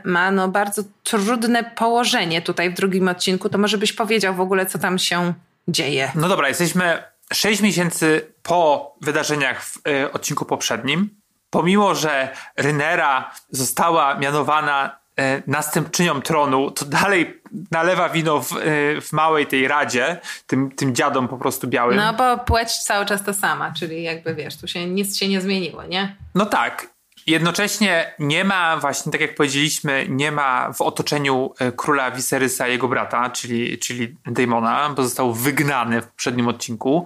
ma 0.03 0.31
no 0.31 0.47
bardzo 0.47 0.83
trudne 1.03 1.63
położenie 1.63 2.41
tutaj 2.41 2.69
w 2.69 2.73
drugim 2.73 3.07
odcinku. 3.07 3.49
To 3.49 3.57
może 3.57 3.77
byś 3.77 3.93
powiedział 3.93 4.35
w 4.35 4.41
ogóle, 4.41 4.65
co 4.65 4.79
tam 4.79 4.99
się 4.99 5.33
dzieje. 5.67 6.11
No 6.15 6.27
dobra, 6.27 6.47
jesteśmy 6.47 7.03
6 7.33 7.61
miesięcy 7.61 8.33
po 8.43 8.95
wydarzeniach 9.01 9.63
w 9.63 9.77
y, 9.87 10.11
odcinku 10.11 10.45
poprzednim. 10.45 11.09
Pomimo, 11.49 11.95
że 11.95 12.29
Rynera 12.57 13.31
została 13.49 14.15
mianowana 14.15 14.99
y, 15.19 15.43
następczynią 15.47 16.21
tronu, 16.21 16.71
to 16.71 16.85
dalej 16.85 17.41
nalewa 17.71 18.09
wino 18.09 18.41
w, 18.41 18.51
y, 18.51 19.01
w 19.01 19.13
małej 19.13 19.47
tej 19.47 19.67
radzie, 19.67 20.19
tym, 20.47 20.71
tym 20.71 20.95
dziadom 20.95 21.27
po 21.27 21.37
prostu 21.37 21.67
białym. 21.67 21.97
No 21.97 22.13
bo 22.13 22.37
płeć 22.37 22.77
cały 22.77 23.05
czas 23.05 23.23
ta 23.23 23.33
sama, 23.33 23.73
czyli 23.79 24.03
jakby 24.03 24.35
wiesz, 24.35 24.57
tu 24.57 24.67
się 24.67 24.85
nic 24.85 25.17
się 25.17 25.27
nie 25.27 25.41
zmieniło, 25.41 25.83
nie? 25.83 26.15
No 26.35 26.45
tak. 26.45 26.87
Jednocześnie 27.27 28.13
nie 28.19 28.43
ma, 28.43 28.77
właśnie 28.77 29.11
tak 29.11 29.21
jak 29.21 29.35
powiedzieliśmy, 29.35 30.05
nie 30.09 30.31
ma 30.31 30.73
w 30.73 30.81
otoczeniu 30.81 31.53
e, 31.59 31.71
króla 31.71 32.11
Viserysa 32.11 32.67
jego 32.67 32.87
brata, 32.87 33.29
czyli, 33.29 33.77
czyli 33.79 34.15
Daemona, 34.25 34.89
bo 34.89 35.03
został 35.03 35.33
wygnany 35.33 36.01
w 36.01 36.07
poprzednim 36.07 36.47
odcinku. 36.47 37.05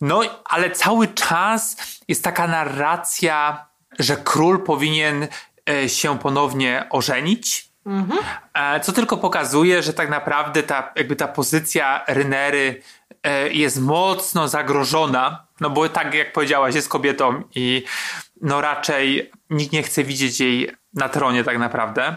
No, 0.00 0.20
ale 0.44 0.70
cały 0.70 1.08
czas 1.08 1.76
jest 2.08 2.24
taka 2.24 2.46
narracja, 2.46 3.66
że 3.98 4.16
król 4.16 4.64
powinien 4.64 5.26
e, 5.70 5.88
się 5.88 6.18
ponownie 6.18 6.86
ożenić. 6.90 7.68
E, 8.54 8.80
Co 8.80 8.92
tylko 8.92 9.16
pokazuje, 9.16 9.82
że 9.82 9.92
tak 9.92 10.10
naprawdę 10.10 10.62
ta, 10.62 10.92
jakby 10.96 11.16
ta 11.16 11.28
pozycja 11.28 12.04
Rynery 12.08 12.82
jest 13.50 13.80
mocno 13.80 14.48
zagrożona, 14.48 15.46
no 15.60 15.70
bo 15.70 15.88
tak 15.88 16.14
jak 16.14 16.32
powiedziałaś, 16.32 16.74
jest 16.74 16.88
kobietą 16.88 17.42
i 17.54 17.84
no 18.42 18.60
raczej 18.60 19.30
nikt 19.50 19.72
nie 19.72 19.82
chce 19.82 20.04
widzieć 20.04 20.40
jej 20.40 20.70
na 20.94 21.08
tronie 21.08 21.44
tak 21.44 21.58
naprawdę. 21.58 22.16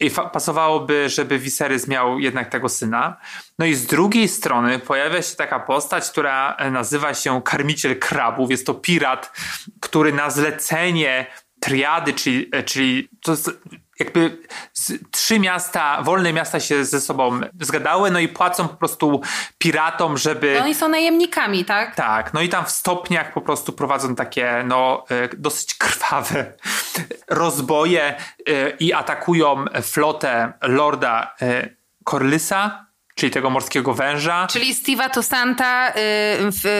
I 0.00 0.10
pasowałoby, 0.10 1.08
żeby 1.08 1.38
Viserys 1.38 1.88
miał 1.88 2.18
jednak 2.18 2.48
tego 2.48 2.68
syna. 2.68 3.16
No 3.58 3.66
i 3.66 3.74
z 3.74 3.86
drugiej 3.86 4.28
strony 4.28 4.78
pojawia 4.78 5.22
się 5.22 5.36
taka 5.36 5.60
postać, 5.60 6.10
która 6.10 6.56
e, 6.56 6.70
nazywa 6.70 7.14
się 7.14 7.42
Karmiciel 7.42 7.98
Krabów. 7.98 8.50
Jest 8.50 8.66
to 8.66 8.74
pirat, 8.74 9.32
który 9.80 10.12
na 10.12 10.30
zlecenie 10.30 11.26
triady, 11.60 12.12
czyli, 12.12 12.48
e, 12.52 12.62
czyli 12.62 13.08
to 13.22 13.30
jest 13.30 13.50
jakby 14.00 14.38
trzy 15.10 15.40
miasta, 15.40 16.02
wolne 16.02 16.32
miasta 16.32 16.60
się 16.60 16.84
ze 16.84 17.00
sobą 17.00 17.40
zgadały, 17.60 18.10
no 18.10 18.18
i 18.18 18.28
płacą 18.28 18.68
po 18.68 18.76
prostu 18.76 19.20
piratom, 19.58 20.18
żeby... 20.18 20.54
No 20.58 20.64
oni 20.64 20.74
są 20.74 20.88
najemnikami, 20.88 21.64
tak? 21.64 21.94
Tak, 21.94 22.34
no 22.34 22.40
i 22.40 22.48
tam 22.48 22.64
w 22.64 22.70
stopniach 22.70 23.32
po 23.32 23.40
prostu 23.40 23.72
prowadzą 23.72 24.14
takie 24.14 24.64
no, 24.66 25.04
e, 25.10 25.28
dosyć 25.36 25.74
krwawe 25.74 26.52
rozboje 27.28 28.14
e, 28.48 28.70
i 28.70 28.92
atakują 28.92 29.64
flotę 29.82 30.52
Lorda 30.62 31.34
e, 31.42 31.68
Corlysa, 32.04 32.89
czyli 33.20 33.32
tego 33.32 33.50
morskiego 33.50 33.94
węża. 33.94 34.46
Czyli 34.50 34.74
Steve'a 34.74 35.10
Toussaint'a 35.10 35.92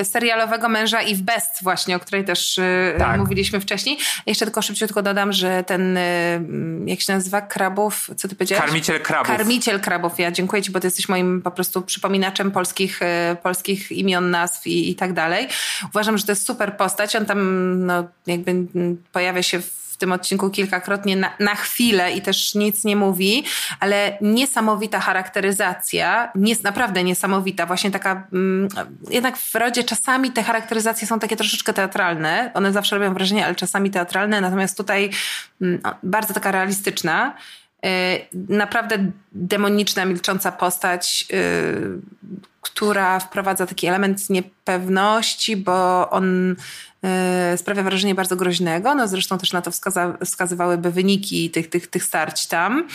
y, 0.00 0.05
serialowego 0.05 0.68
męża 0.68 1.03
i 1.03 1.14
w 1.14 1.22
Best 1.22 1.62
właśnie, 1.62 1.96
o 1.96 2.00
której 2.00 2.24
też 2.24 2.59
y, 2.59 2.94
Tak. 2.98 3.18
mówiliśmy 3.20 3.61
wcześniej. 3.61 3.98
Jeszcze 4.26 4.44
tylko 4.46 4.62
szybciutko 4.62 5.03
dodam, 5.03 5.33
że 5.33 5.64
ten, 5.64 5.96
y, 5.96 6.40
jak 6.87 7.00
się 7.00 7.12
nazywa, 7.12 7.40
Krabów, 7.40 8.11
co 8.16 8.29
ty 8.29 8.35
powiedziałeś? 8.35 8.64
Karmiciel 8.64 9.00
krabów. 9.00 9.26
Karmiciel 9.26 9.81
Krabów, 9.81 10.18
ja 10.18 10.31
dziękuję 10.31 10.62
ci, 10.62 10.70
bo 10.70 10.81
ty 10.81 10.87
jesteś 10.87 11.09
moim 11.09 11.42
po 11.42 11.50
prostu 11.50 11.83
przypominaczem 11.83 12.50
polskich, 12.50 13.03
y, 13.03 13.07
polskich 13.42 13.92
imion, 13.92 14.31
nazw 14.31 14.66
i, 14.66 14.90
i 14.90 14.94
tak 14.94 15.12
dalej. 15.12 15.48
Uważam, 15.94 16.18
że 16.18 16.24
to 16.24 16.33
jest 16.33 16.46
super 16.46 16.76
postać. 16.76 17.16
On 17.16 17.26
tam 17.26 17.40
no, 17.87 18.05
jakby 18.26 18.55
pojawia 19.12 19.42
się 19.42 19.61
w 19.61 19.79
tym 20.00 20.12
odcinku 20.12 20.50
kilkakrotnie 20.50 21.16
na, 21.16 21.30
na 21.38 21.54
chwilę 21.54 22.12
i 22.12 22.22
też 22.22 22.54
nic 22.54 22.84
nie 22.84 22.96
mówi, 22.96 23.44
ale 23.80 24.18
niesamowita 24.20 25.00
charakteryzacja, 25.00 26.32
jest 26.34 26.64
naprawdę 26.64 27.04
niesamowita, 27.04 27.66
właśnie 27.66 27.90
taka, 27.90 28.26
mm, 28.32 28.68
jednak 29.10 29.36
w 29.36 29.54
rodzie 29.54 29.84
czasami 29.84 30.30
te 30.30 30.42
charakteryzacje 30.42 31.08
są 31.08 31.18
takie 31.18 31.36
troszeczkę 31.36 31.72
teatralne, 31.72 32.50
one 32.54 32.72
zawsze 32.72 32.98
robią 32.98 33.14
wrażenie, 33.14 33.46
ale 33.46 33.54
czasami 33.54 33.90
teatralne, 33.90 34.40
natomiast 34.40 34.76
tutaj 34.76 35.10
mm, 35.62 35.80
bardzo 36.02 36.34
taka 36.34 36.52
realistyczna. 36.52 37.34
Y, 37.86 37.88
Naprawdę 38.48 38.98
demoniczna, 39.32 40.04
milcząca 40.04 40.52
postać, 40.52 41.26
y, 41.32 42.30
która 42.60 43.20
wprowadza 43.20 43.66
taki 43.66 43.86
element 43.86 44.30
niepewności, 44.30 45.56
bo 45.56 46.10
on 46.10 46.56
sprawia 47.56 47.82
wrażenie 47.82 48.14
bardzo 48.14 48.36
groźnego. 48.36 48.94
No 48.94 49.08
zresztą 49.08 49.38
też 49.38 49.52
na 49.52 49.62
to 49.62 49.70
wskaza, 49.70 50.16
wskazywałyby 50.24 50.90
wyniki 50.90 51.50
tych, 51.50 51.70
tych, 51.70 51.86
tych 51.86 52.04
starć 52.04 52.46
tam. 52.46 52.88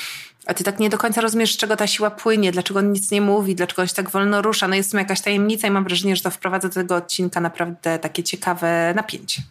A 0.45 0.53
ty 0.53 0.63
tak 0.63 0.79
nie 0.79 0.89
do 0.89 0.97
końca 0.97 1.21
rozumiesz, 1.21 1.53
z 1.53 1.57
czego 1.57 1.75
ta 1.75 1.87
siła 1.87 2.11
płynie, 2.11 2.51
dlaczego 2.51 2.79
on 2.79 2.91
nic 2.91 3.11
nie 3.11 3.21
mówi, 3.21 3.55
dlaczego 3.55 3.81
on 3.81 3.87
się 3.87 3.93
tak 3.93 4.09
wolno 4.09 4.41
rusza. 4.41 4.67
No 4.67 4.75
jest 4.75 4.91
w 4.91 4.93
jakaś 4.93 5.21
tajemnica 5.21 5.67
i 5.67 5.71
mam 5.71 5.83
wrażenie, 5.83 6.15
że 6.15 6.23
to 6.23 6.31
wprowadza 6.31 6.67
do 6.67 6.73
tego 6.73 6.95
odcinka 6.95 7.41
naprawdę 7.41 7.99
takie 7.99 8.23
ciekawe 8.23 8.93
napięcie. 8.95 9.41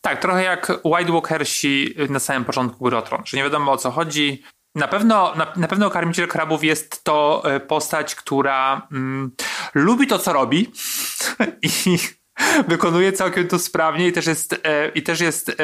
Tak, 0.00 0.20
trochę 0.20 0.42
jak 0.42 0.72
White 0.84 1.12
Walkersi 1.12 1.94
na 2.08 2.18
samym 2.18 2.44
początku 2.44 2.84
Gry 2.84 3.02
Tron, 3.02 3.22
że 3.24 3.36
nie 3.36 3.42
wiadomo 3.42 3.72
o 3.72 3.76
co 3.76 3.90
chodzi. 3.90 4.42
Na 4.74 4.88
pewno, 4.88 5.34
na, 5.34 5.52
na 5.56 5.68
pewno 5.68 5.90
Karmiciel 5.90 6.28
Krabów 6.28 6.64
jest 6.64 7.04
to 7.04 7.42
e, 7.44 7.60
postać, 7.60 8.14
która 8.14 8.86
mm, 8.92 9.30
lubi 9.74 10.06
to, 10.06 10.18
co 10.18 10.32
robi 10.32 10.72
i 11.86 11.98
wykonuje 12.68 13.12
całkiem 13.12 13.48
to 13.48 13.58
sprawnie 13.58 14.08
i 14.08 14.12
też 14.12 14.26
jest, 14.26 14.60
e, 14.64 14.88
i 14.88 15.02
też 15.02 15.20
jest 15.20 15.48
e, 15.48 15.54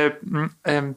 em, 0.64 0.94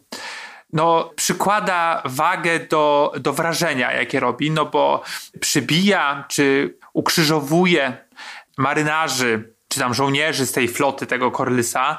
no, 0.74 1.12
przykłada 1.16 2.02
wagę 2.06 2.60
do, 2.60 3.14
do 3.20 3.34
wrażenia, 3.34 3.94
jakie 3.94 4.20
robi, 4.20 4.52
no 4.52 4.66
bo 4.66 5.04
przybija 5.40 6.26
czy 6.28 6.78
ukrzyżowuje 6.94 7.98
marynarzy, 8.58 9.54
czy 9.68 9.80
tam 9.80 9.94
żołnierzy 9.94 10.46
z 10.46 10.52
tej 10.52 10.68
floty 10.68 11.06
tego 11.06 11.32
Corlysa 11.32 11.98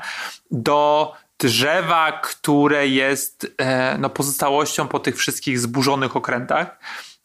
do 0.50 1.12
drzewa, 1.38 2.12
które 2.12 2.88
jest 2.88 3.54
e, 3.58 3.98
no, 3.98 4.10
pozostałością 4.10 4.88
po 4.88 5.00
tych 5.00 5.16
wszystkich 5.16 5.58
zburzonych 5.58 6.16
okrętach. 6.16 6.78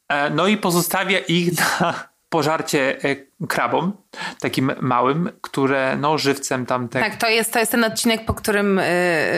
E, 0.10 0.30
no 0.30 0.48
i 0.48 0.58
pozostawia 0.58 1.20
ich 1.20 1.52
na 1.82 2.17
pożarcie 2.30 3.04
e, 3.04 3.16
krabom, 3.48 3.94
takim 4.40 4.72
małym, 4.82 5.30
które 5.42 5.98
no 5.98 6.18
żywcem 6.18 6.66
tam 6.66 6.90
te... 6.90 7.00
Tak, 7.00 7.16
to 7.16 7.30
jest, 7.30 7.54
to 7.54 7.60
jest 7.60 7.72
ten 7.72 7.84
odcinek, 7.84 8.26
po 8.26 8.34
którym 8.34 8.80
y, 8.80 8.84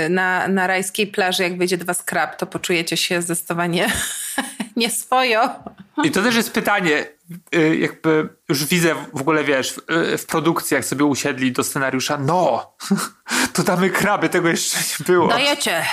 na, 0.10 0.47
na 0.47 0.67
rajskiej 0.67 1.08
plaży, 1.08 1.43
jak 1.43 1.58
wyjdzie 1.58 1.78
dwa 1.78 1.93
skrab, 1.93 2.36
to 2.36 2.47
poczujecie 2.47 2.97
się 2.97 3.21
zdecydowanie 3.21 3.88
nieswojo. 4.75 5.49
I 6.03 6.12
to 6.12 6.21
też 6.23 6.35
jest 6.35 6.53
pytanie, 6.53 7.05
y, 7.55 7.77
jakby 7.77 8.29
już 8.49 8.65
widzę 8.65 8.95
w 9.13 9.21
ogóle, 9.21 9.43
wiesz, 9.43 9.73
w, 9.73 9.91
y, 9.91 10.17
w 10.17 10.25
produkcji, 10.25 10.75
jak 10.75 10.85
sobie 10.85 11.05
usiedli 11.05 11.51
do 11.51 11.63
scenariusza, 11.63 12.17
no, 12.17 12.73
to 13.53 13.63
damy 13.63 13.89
kraby, 13.89 14.29
tego 14.29 14.49
jeszcze 14.49 14.77
nie 14.77 15.05
było. 15.05 15.27
Dajecie, 15.27 15.85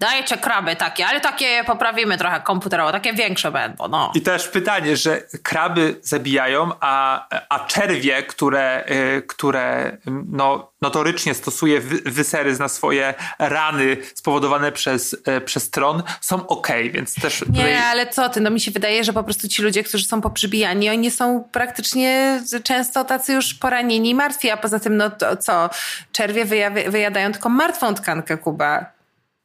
dajecie 0.00 0.36
kraby 0.36 0.76
takie, 0.76 1.06
ale 1.06 1.20
takie 1.20 1.64
poprawimy 1.66 2.18
trochę 2.18 2.40
komputerowo, 2.40 2.92
takie 2.92 3.12
większe 3.12 3.50
będą, 3.50 3.88
no. 3.88 4.12
I 4.14 4.20
też 4.20 4.48
pytanie, 4.48 4.96
że 4.96 5.22
kraby 5.42 5.96
zabijają, 6.02 6.70
a, 6.80 7.26
a 7.48 7.66
czerwie, 7.66 8.22
które, 8.22 8.84
y, 9.18 9.22
które 9.22 9.96
no, 10.28 10.70
notorycznie 10.82 11.34
stosuje 11.34 11.80
wy- 11.80 12.10
Wyserys 12.10 12.58
na 12.58 12.68
swoje 12.68 13.14
rany 13.38 13.96
spowodowane 14.14 14.72
przez, 14.72 15.16
przez 15.44 15.70
tron, 15.70 16.02
są 16.20 16.46
okej, 16.46 16.90
więc 16.90 17.14
też 17.14 17.38
tutaj... 17.38 17.52
Nie, 17.64 17.84
ale 17.84 18.06
co 18.06 18.28
ty, 18.28 18.40
no 18.40 18.50
mi 18.50 18.60
się 18.60 18.70
wydaje, 18.70 19.04
że 19.04 19.12
po 19.12 19.24
prostu 19.24 19.48
ci 19.50 19.62
ludzie, 19.62 19.84
którzy 19.84 20.04
są 20.04 20.20
poprzybijani, 20.20 20.90
oni 20.90 21.10
są 21.10 21.44
praktycznie 21.52 22.40
często 22.64 23.04
tacy 23.04 23.32
już 23.32 23.54
poranieni 23.54 24.10
i 24.10 24.14
martwi, 24.14 24.50
a 24.50 24.56
poza 24.56 24.80
tym, 24.80 24.96
no 24.96 25.10
to 25.10 25.36
co, 25.36 25.70
czerwie 26.12 26.44
wyja- 26.46 26.90
wyjadają 26.90 27.32
tylko 27.32 27.48
martwą 27.48 27.94
tkankę, 27.94 28.36
Kuba. 28.38 28.86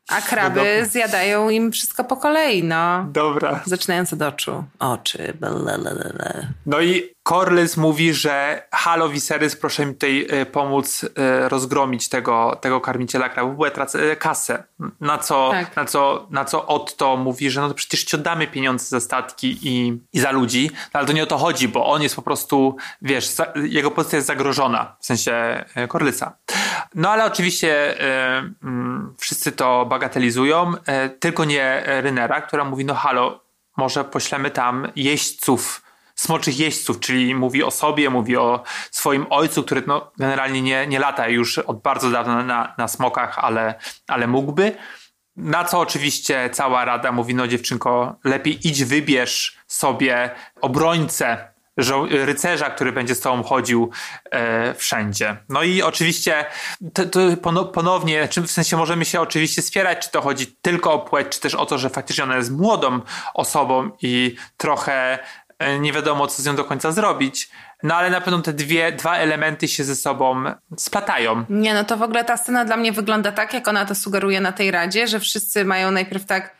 A 0.09 0.21
kraby 0.21 0.61
No 0.81 0.89
zjadają 0.89 1.49
im 1.49 1.71
wszystko 1.71 2.03
po 2.03 2.17
kolei, 2.17 2.63
no. 2.63 3.05
Dobra. 3.11 3.61
Zaczynając 3.65 4.13
od 4.13 4.21
oczu. 4.21 4.63
Oczy, 4.79 5.33
blablabla. 5.39 5.91
No 6.65 6.81
i 6.81 7.14
Corlys 7.29 7.77
mówi, 7.77 8.13
że 8.13 8.67
halo 8.71 9.09
Viserys, 9.09 9.55
proszę 9.55 9.85
mi 9.85 9.93
tutaj 9.93 10.27
e, 10.29 10.45
pomóc 10.45 11.05
e, 11.17 11.49
rozgromić 11.49 12.09
tego, 12.09 12.57
tego 12.61 12.81
karmiciela 12.81 13.29
krabów, 13.29 13.57
bo 13.57 13.65
ja 13.65 13.71
tracę 13.71 14.11
e, 14.11 14.15
kasę. 14.15 14.63
Na 15.01 15.17
co, 15.17 15.49
Tak. 15.51 15.75
na, 15.75 15.85
co, 15.85 16.27
na 16.29 16.45
co 16.45 16.67
Otto 16.67 17.17
mówi, 17.17 17.49
że 17.49 17.61
no 17.61 17.67
to 17.67 17.73
przecież 17.73 18.03
ci 18.03 18.15
oddamy 18.15 18.47
pieniądze 18.47 18.85
za 18.85 18.99
statki 18.99 19.57
i, 19.61 20.01
i 20.13 20.19
za 20.19 20.31
ludzi, 20.31 20.71
no 20.73 20.97
ale 20.97 21.07
to 21.07 21.13
nie 21.13 21.23
o 21.23 21.25
to 21.25 21.37
chodzi, 21.37 21.67
bo 21.67 21.85
on 21.85 22.01
jest 22.01 22.15
po 22.15 22.21
prostu, 22.21 22.75
wiesz, 23.01 23.27
za, 23.27 23.53
jego 23.63 23.91
pozycja 23.91 24.15
jest 24.15 24.27
zagrożona, 24.27 24.95
w 24.99 25.05
sensie 25.05 25.65
Corlysa. 25.91 26.37
No 26.95 27.09
ale 27.09 27.25
oczywiście 27.25 28.01
e, 28.01 28.37
mm, 28.63 29.13
wszyscy 29.17 29.51
to 29.51 29.85
bagatelizują, 29.85 30.73
e, 30.85 31.09
tylko 31.09 31.45
nie 31.45 31.83
Rynera, 31.85 32.41
która 32.41 32.65
mówi, 32.65 32.85
no 32.85 32.93
halo, 32.93 33.45
może 33.77 34.03
poślemy 34.03 34.51
tam 34.51 34.87
jeźdźców, 34.95 35.84
smoczych 36.15 36.59
jeźdźców, 36.59 36.99
czyli 36.99 37.35
mówi 37.35 37.63
o 37.63 37.71
sobie, 37.71 38.09
mówi 38.09 38.37
o 38.37 38.63
swoim 38.91 39.25
ojcu, 39.29 39.63
który 39.63 39.83
no, 39.87 40.11
generalnie 40.17 40.61
nie, 40.61 40.87
nie 40.87 40.99
lata 40.99 41.27
już 41.27 41.57
od 41.57 41.81
bardzo 41.81 42.09
dawna 42.11 42.43
na, 42.43 42.73
na 42.77 42.87
smokach, 42.87 43.39
ale, 43.39 43.75
ale 44.07 44.27
mógłby. 44.27 44.75
Na 45.35 45.63
co 45.63 45.79
oczywiście 45.79 46.49
cała 46.53 46.85
rada 46.85 47.11
mówi, 47.11 47.35
no 47.35 47.47
dziewczynko, 47.47 48.15
lepiej 48.23 48.67
idź 48.67 48.83
wybierz 48.83 49.57
sobie 49.67 50.29
obrońcę, 50.61 51.55
żo- 51.77 52.07
rycerza, 52.25 52.69
który 52.69 52.91
będzie 52.91 53.15
z 53.15 53.19
tobą 53.19 53.43
chodził 53.43 53.89
e, 54.31 54.73
wszędzie. 54.73 55.37
No 55.49 55.63
i 55.63 55.81
oczywiście 55.81 56.45
to, 56.93 57.05
to 57.05 57.19
pono- 57.19 57.65
ponownie, 57.65 58.27
w 58.47 58.51
sensie 58.51 58.77
możemy 58.77 59.05
się 59.05 59.21
oczywiście 59.21 59.61
spierać, 59.61 60.05
czy 60.05 60.11
to 60.11 60.21
chodzi 60.21 60.47
tylko 60.61 60.93
o 60.93 60.99
płeć, 60.99 61.27
czy 61.29 61.39
też 61.39 61.55
o 61.55 61.65
to, 61.65 61.77
że 61.77 61.89
faktycznie 61.89 62.23
ona 62.23 62.37
jest 62.37 62.51
młodą 62.51 62.99
osobą 63.33 63.91
i 64.01 64.35
trochę 64.57 65.19
nie 65.79 65.93
wiadomo, 65.93 66.27
co 66.27 66.41
z 66.41 66.45
nią 66.45 66.55
do 66.55 66.63
końca 66.63 66.91
zrobić. 66.91 67.49
No 67.83 67.95
ale 67.95 68.09
na 68.09 68.21
pewno 68.21 68.41
te 68.41 68.53
dwie, 68.53 68.91
dwa 68.91 69.17
elementy 69.17 69.67
się 69.67 69.83
ze 69.83 69.95
sobą 69.95 70.43
splatają. 70.77 71.45
Nie, 71.49 71.73
no 71.73 71.83
to 71.83 71.97
w 71.97 72.01
ogóle 72.01 72.23
ta 72.23 72.37
scena 72.37 72.65
dla 72.65 72.77
mnie 72.77 72.91
wygląda 72.91 73.31
tak, 73.31 73.53
jak 73.53 73.67
ona 73.67 73.85
to 73.85 73.95
sugeruje 73.95 74.41
na 74.41 74.51
tej 74.51 74.71
radzie, 74.71 75.07
że 75.07 75.19
wszyscy 75.19 75.65
mają 75.65 75.91
najpierw 75.91 76.25
tak, 76.25 76.55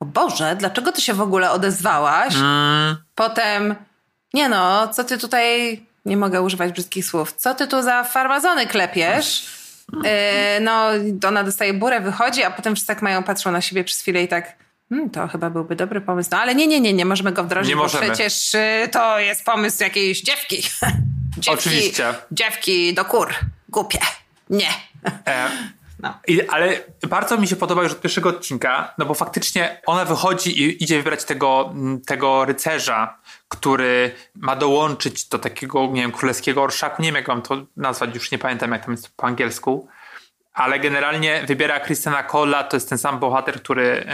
o 0.00 0.04
Boże, 0.04 0.56
dlaczego 0.56 0.92
ty 0.92 1.00
się 1.00 1.14
w 1.14 1.20
ogóle 1.20 1.50
odezwałaś? 1.50 2.34
Potem, 3.14 3.74
nie 4.34 4.48
no, 4.48 4.88
co 4.88 5.04
ty 5.04 5.18
tutaj, 5.18 5.80
nie 6.04 6.16
mogę 6.16 6.42
używać 6.42 6.72
brzydkich 6.72 7.04
słów, 7.04 7.32
co 7.32 7.54
ty 7.54 7.66
tu 7.66 7.82
za 7.82 8.04
farmazony 8.04 8.66
klepiesz? 8.66 9.46
Yy, 9.92 10.10
no, 10.60 10.86
ona 11.28 11.44
dostaje 11.44 11.74
burę, 11.74 12.00
wychodzi, 12.00 12.44
a 12.44 12.50
potem 12.50 12.74
wszyscy 12.74 12.94
tak 12.94 13.02
mają, 13.02 13.22
patrzą 13.22 13.50
na 13.52 13.60
siebie 13.60 13.84
przez 13.84 14.00
chwilę 14.00 14.22
i 14.22 14.28
tak, 14.28 14.56
hmm, 14.92 15.10
to 15.10 15.28
chyba 15.28 15.50
byłby 15.50 15.76
dobry 15.76 16.00
pomysł. 16.00 16.30
No 16.32 16.38
ale 16.38 16.54
nie, 16.54 16.66
nie, 16.66 16.80
nie, 16.80 16.92
nie 16.92 17.04
możemy 17.04 17.32
go 17.32 17.44
wdrożyć, 17.44 17.68
Nie 17.68 17.76
bo 17.76 17.82
możemy. 17.82 18.06
przecież 18.06 18.54
y, 18.54 18.88
to 18.92 19.18
jest 19.18 19.44
pomysł 19.44 19.82
jakiejś 19.82 20.22
dziewki. 20.22 20.56
dziewki 21.38 21.50
Oczywiście. 21.50 22.14
Dziewki 22.32 22.94
do 22.94 23.04
kur. 23.04 23.34
Głupie. 23.68 23.98
Nie. 24.50 24.68
E, 25.26 25.48
No. 26.02 26.14
I, 26.28 26.48
ale 26.48 26.80
bardzo 27.08 27.38
mi 27.38 27.48
się 27.48 27.56
podoba 27.56 27.82
już 27.82 27.92
od 27.92 28.00
pierwszego 28.00 28.28
odcinka, 28.28 28.94
no 28.98 29.06
bo 29.06 29.14
faktycznie 29.14 29.80
ona 29.86 30.04
wychodzi 30.04 30.62
i 30.62 30.84
idzie 30.84 30.96
wybrać 30.96 31.24
tego, 31.24 31.70
mm, 31.74 32.00
tego 32.00 32.44
rycerza, 32.44 33.18
który 33.48 34.14
ma 34.34 34.56
dołączyć 34.56 35.28
do 35.28 35.38
takiego, 35.38 35.86
nie 35.86 36.02
wiem, 36.02 36.12
królewskiego 36.12 36.62
orszaku. 36.62 37.02
Nie 37.02 37.08
wiem, 37.08 37.14
jak 37.14 37.28
mam 37.28 37.42
to 37.42 37.66
nazwać, 37.76 38.14
już 38.14 38.30
nie 38.30 38.38
pamiętam, 38.38 38.72
jak 38.72 38.84
tam 38.84 38.94
jest 38.94 39.16
po 39.16 39.26
angielsku. 39.26 39.88
Ale 40.54 40.80
generalnie 40.80 41.42
wybiera 41.46 41.80
Christiana 41.80 42.22
Cola, 42.22 42.64
to 42.64 42.76
jest 42.76 42.88
ten 42.88 42.98
sam 42.98 43.18
bohater, 43.18 43.62
który, 43.62 44.04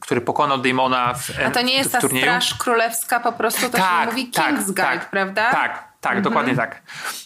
który 0.00 0.20
pokonał 0.20 0.58
Daemona 0.58 1.14
w, 1.14 1.30
A 1.46 1.50
to 1.50 1.62
nie 1.62 1.74
jest 1.74 1.92
ta 1.92 2.00
turnieju. 2.00 2.26
straż 2.26 2.54
królewska, 2.54 3.20
po 3.20 3.32
prostu 3.32 3.70
to 3.70 3.78
się 3.78 4.06
mówi 4.06 4.30
Kingsguard, 4.30 5.04
prawda? 5.10 5.46
Mhm. 5.46 5.62
Tak, 5.68 5.88
tak, 6.00 6.20
dokładnie 6.22 6.56
tak. 6.56 6.82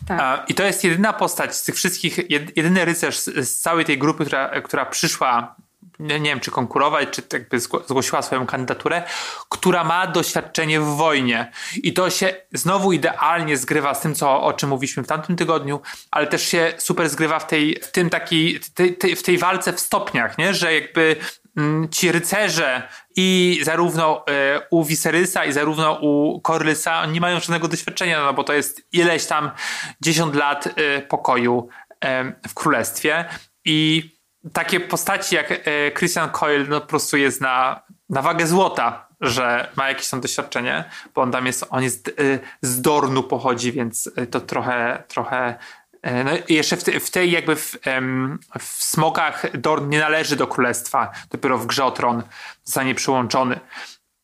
Tak. 0.08 0.50
I 0.50 0.54
to 0.54 0.62
jest 0.62 0.84
jedyna 0.84 1.12
postać 1.12 1.56
z 1.56 1.64
tych 1.64 1.74
wszystkich, 1.74 2.16
jed- 2.18 2.52
jedyny 2.56 2.84
rycerz 2.84 3.18
z, 3.18 3.24
z 3.48 3.60
całej 3.60 3.84
tej 3.84 3.98
grupy, 3.98 4.24
która, 4.24 4.60
która 4.60 4.86
przyszła, 4.86 5.54
nie, 5.98 6.20
wiem, 6.20 6.40
czy 6.40 6.50
konkurować, 6.50 7.08
czy 7.10 7.22
jakby 7.32 7.58
zgło- 7.58 7.86
zgłosiła 7.86 8.22
swoją 8.22 8.46
kandydaturę, 8.46 9.02
która 9.48 9.84
ma 9.84 10.06
doświadczenie 10.06 10.80
w 10.80 10.84
wojnie. 10.84 11.50
I 11.82 11.92
to 11.92 12.10
się 12.10 12.34
znowu 12.52 12.92
idealnie 12.92 13.56
zgrywa 13.56 13.94
z 13.94 14.00
tym, 14.00 14.14
co, 14.14 14.42
o 14.42 14.52
czym 14.52 14.68
mówiliśmy 14.68 15.02
w 15.02 15.06
tamtym 15.06 15.36
tygodniu, 15.36 15.80
ale 16.10 16.26
też 16.26 16.48
się 16.48 16.72
super 16.78 17.08
zgrywa 17.08 17.38
w 17.38 17.46
tej, 17.46 17.80
w 17.82 17.92
tym 17.92 18.10
takiej, 18.10 18.60
tej, 18.74 18.96
tej, 18.96 19.16
w 19.16 19.22
tej 19.22 19.38
walce 19.38 19.72
w 19.72 19.80
stopniach, 19.80 20.38
nie? 20.38 20.54
że 20.54 20.74
jakby 20.74 21.16
mm, 21.56 21.88
ci 21.88 22.12
rycerze 22.12 22.88
i 23.16 23.60
zarówno 23.62 24.26
e, 24.26 24.60
u 24.70 24.84
Viserysa 24.84 25.44
i 25.44 25.52
zarówno 25.52 25.98
u 26.02 26.40
Corlysa 26.46 27.02
oni 27.02 27.12
nie 27.12 27.20
mają 27.20 27.40
żadnego 27.40 27.68
doświadczenia, 27.68 28.24
no 28.24 28.34
bo 28.34 28.44
to 28.44 28.52
jest 28.52 28.86
ileś 28.92 29.26
tam 29.26 29.50
10 30.00 30.34
lat 30.34 30.66
e, 30.66 31.02
pokoju 31.02 31.68
e, 32.04 32.32
w 32.48 32.54
królestwie 32.54 33.24
i 33.64 34.15
takie 34.52 34.80
postaci 34.80 35.34
jak 35.34 35.52
e, 35.52 35.92
Christian 35.98 36.30
Coyle 36.30 36.64
no 36.68 36.80
po 36.80 36.86
prostu 36.86 37.16
jest 37.16 37.40
na, 37.40 37.82
na 38.08 38.22
wagę 38.22 38.46
złota, 38.46 39.08
że 39.20 39.70
ma 39.76 39.88
jakieś 39.88 40.08
tam 40.08 40.20
doświadczenie, 40.20 40.84
bo 41.14 41.22
on 41.22 41.32
tam 41.32 41.46
jest, 41.46 41.64
on 41.70 41.82
jest 41.82 42.08
e, 42.08 42.12
z 42.62 42.80
Dornu 42.80 43.22
pochodzi, 43.22 43.72
więc 43.72 44.10
e, 44.16 44.26
to 44.26 44.40
trochę, 44.40 45.02
trochę 45.08 45.58
No 46.24 46.30
jeszcze 46.48 46.76
w, 46.76 46.84
te, 46.84 47.00
w 47.00 47.10
tej 47.10 47.30
jakby 47.30 47.56
w, 47.56 47.78
w 48.58 48.84
smokach 48.84 49.58
Dorn 49.58 49.88
nie 49.88 50.00
należy 50.00 50.36
do 50.36 50.46
królestwa, 50.46 51.12
dopiero 51.30 51.58
w 51.58 51.66
grze 51.66 51.84
o 51.84 51.90
tron 51.90 52.22
zostanie 52.64 52.94
przyłączony. 52.94 53.60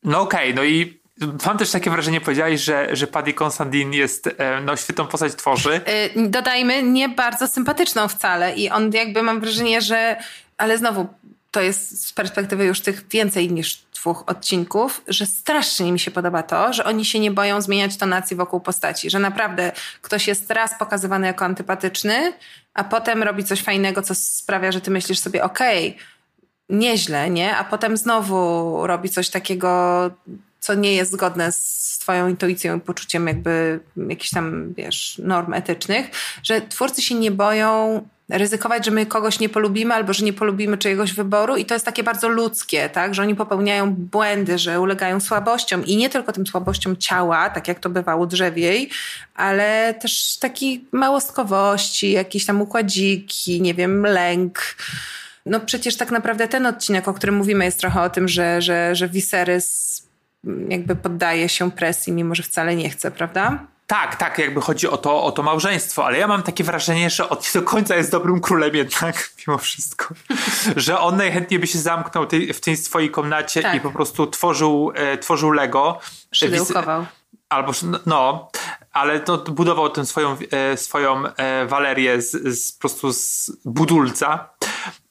No 0.02 0.20
okej, 0.20 0.54
no 0.54 0.64
i 0.64 1.01
mam 1.46 1.58
też 1.58 1.70
takie 1.70 1.90
wrażenie, 1.90 2.20
powiedziałeś, 2.20 2.60
że, 2.60 2.96
że 2.96 3.06
Paddy 3.06 3.34
Constantine 3.34 3.96
jest, 3.96 4.26
e, 4.38 4.60
no 4.60 4.76
świetną 4.76 5.06
postać 5.06 5.34
tworzy. 5.34 5.80
Y, 6.16 6.28
dodajmy, 6.28 6.82
nie 6.82 7.08
bardzo 7.08 7.48
sympatyczną 7.48 8.08
wcale 8.08 8.54
i 8.54 8.70
on 8.70 8.92
jakby 8.92 9.22
mam 9.22 9.40
wrażenie, 9.40 9.80
że 9.80 10.16
ale 10.58 10.78
znowu 10.78 11.06
to 11.50 11.60
jest 11.60 12.08
z 12.08 12.12
perspektywy 12.12 12.64
już 12.64 12.80
tych 12.80 13.08
więcej 13.08 13.52
niż 13.52 13.82
dwóch 13.94 14.24
odcinków, 14.26 15.02
że 15.08 15.26
strasznie 15.26 15.92
mi 15.92 16.00
się 16.00 16.10
podoba 16.10 16.42
to, 16.42 16.72
że 16.72 16.84
oni 16.84 17.04
się 17.04 17.18
nie 17.18 17.30
boją 17.30 17.60
zmieniać 17.60 17.96
tonacji 17.96 18.36
wokół 18.36 18.60
postaci, 18.60 19.10
że 19.10 19.18
naprawdę 19.18 19.72
ktoś 20.02 20.28
jest 20.28 20.50
raz 20.50 20.78
pokazywany 20.78 21.26
jako 21.26 21.44
antypatyczny, 21.44 22.32
a 22.74 22.84
potem 22.84 23.22
robi 23.22 23.44
coś 23.44 23.62
fajnego, 23.62 24.02
co 24.02 24.14
sprawia, 24.14 24.72
że 24.72 24.80
ty 24.80 24.90
myślisz 24.90 25.18
sobie, 25.18 25.44
okej, 25.44 25.96
nieźle, 26.68 27.30
nie? 27.30 27.56
A 27.56 27.64
potem 27.64 27.96
znowu 27.96 28.86
robi 28.86 29.08
coś 29.10 29.30
takiego, 29.30 30.10
co 30.62 30.74
nie 30.74 30.94
jest 30.94 31.12
zgodne 31.12 31.52
z 31.52 31.98
twoją 32.00 32.28
intuicją 32.28 32.76
i 32.76 32.80
poczuciem 32.80 33.26
jakby 33.26 33.80
jakichś 34.08 34.30
tam, 34.30 34.74
wiesz, 34.74 35.20
norm 35.24 35.52
etycznych, 35.54 36.10
że 36.42 36.60
twórcy 36.60 37.02
się 37.02 37.14
nie 37.14 37.30
boją 37.30 38.02
ryzykować, 38.28 38.84
że 38.84 38.90
my 38.90 39.06
kogoś 39.06 39.40
nie 39.40 39.48
polubimy 39.48 39.94
albo 39.94 40.12
że 40.12 40.24
nie 40.24 40.32
polubimy 40.32 40.78
czyjegoś 40.78 41.12
wyboru 41.12 41.56
i 41.56 41.64
to 41.64 41.74
jest 41.74 41.86
takie 41.86 42.02
bardzo 42.02 42.28
ludzkie, 42.28 42.88
tak, 42.88 43.14
że 43.14 43.22
oni 43.22 43.34
popełniają 43.34 43.94
błędy, 43.94 44.58
że 44.58 44.80
ulegają 44.80 45.20
słabościom 45.20 45.86
i 45.86 45.96
nie 45.96 46.10
tylko 46.10 46.32
tym 46.32 46.46
słabościom 46.46 46.96
ciała, 46.96 47.50
tak 47.50 47.68
jak 47.68 47.80
to 47.80 47.90
bywało 47.90 48.26
drzewiej, 48.26 48.90
ale 49.34 49.94
też 49.94 50.36
takiej 50.40 50.84
małostkowości, 50.92 52.10
jakieś 52.12 52.46
tam 52.46 52.62
układziki, 52.62 53.62
nie 53.62 53.74
wiem, 53.74 54.06
lęk. 54.06 54.76
No 55.46 55.60
przecież 55.60 55.96
tak 55.96 56.10
naprawdę 56.10 56.48
ten 56.48 56.66
odcinek, 56.66 57.08
o 57.08 57.14
którym 57.14 57.36
mówimy, 57.36 57.64
jest 57.64 57.80
trochę 57.80 58.02
o 58.02 58.10
tym, 58.10 58.28
że, 58.28 58.62
że, 58.62 58.96
że 58.96 59.08
Viserys 59.08 60.02
jakby 60.68 60.96
poddaje 60.96 61.48
się 61.48 61.70
presji, 61.70 62.12
mimo 62.12 62.34
że 62.34 62.42
wcale 62.42 62.76
nie 62.76 62.90
chce, 62.90 63.10
prawda? 63.10 63.66
Tak, 63.86 64.16
tak, 64.16 64.38
jakby 64.38 64.60
chodzi 64.60 64.88
o 64.88 64.96
to, 64.96 65.22
o 65.24 65.32
to 65.32 65.42
małżeństwo, 65.42 66.06
ale 66.06 66.18
ja 66.18 66.26
mam 66.26 66.42
takie 66.42 66.64
wrażenie, 66.64 67.10
że 67.10 67.28
od 67.28 67.50
do 67.54 67.62
końca 67.62 67.96
jest 67.96 68.10
dobrym 68.10 68.40
królem 68.40 68.74
jednak, 68.74 69.30
mimo 69.46 69.58
wszystko. 69.58 70.14
że 70.76 71.00
on 71.00 71.16
najchętniej 71.16 71.60
by 71.60 71.66
się 71.66 71.78
zamknął 71.78 72.26
tej, 72.26 72.52
w 72.52 72.60
tej 72.60 72.76
swojej 72.76 73.10
komnacie 73.10 73.62
Tak. 73.62 73.74
i 73.74 73.80
po 73.80 73.90
prostu 73.90 74.26
tworzył, 74.26 74.92
e, 74.94 75.18
tworzył 75.18 75.50
Lego. 75.50 75.98
Szydełkował. 76.32 77.06
Albo, 77.48 77.72
no, 77.82 77.98
no, 78.06 78.50
ale 78.92 79.20
to 79.20 79.38
budował 79.38 79.90
tę 79.90 80.06
swoją, 80.06 80.36
e, 80.50 80.76
swoją 80.76 81.26
e, 81.26 81.66
Walerię 81.66 82.22
z, 82.22 82.30
z, 82.30 82.72
po 82.72 82.80
prostu 82.80 83.12
z 83.12 83.50
budulca. 83.64 84.48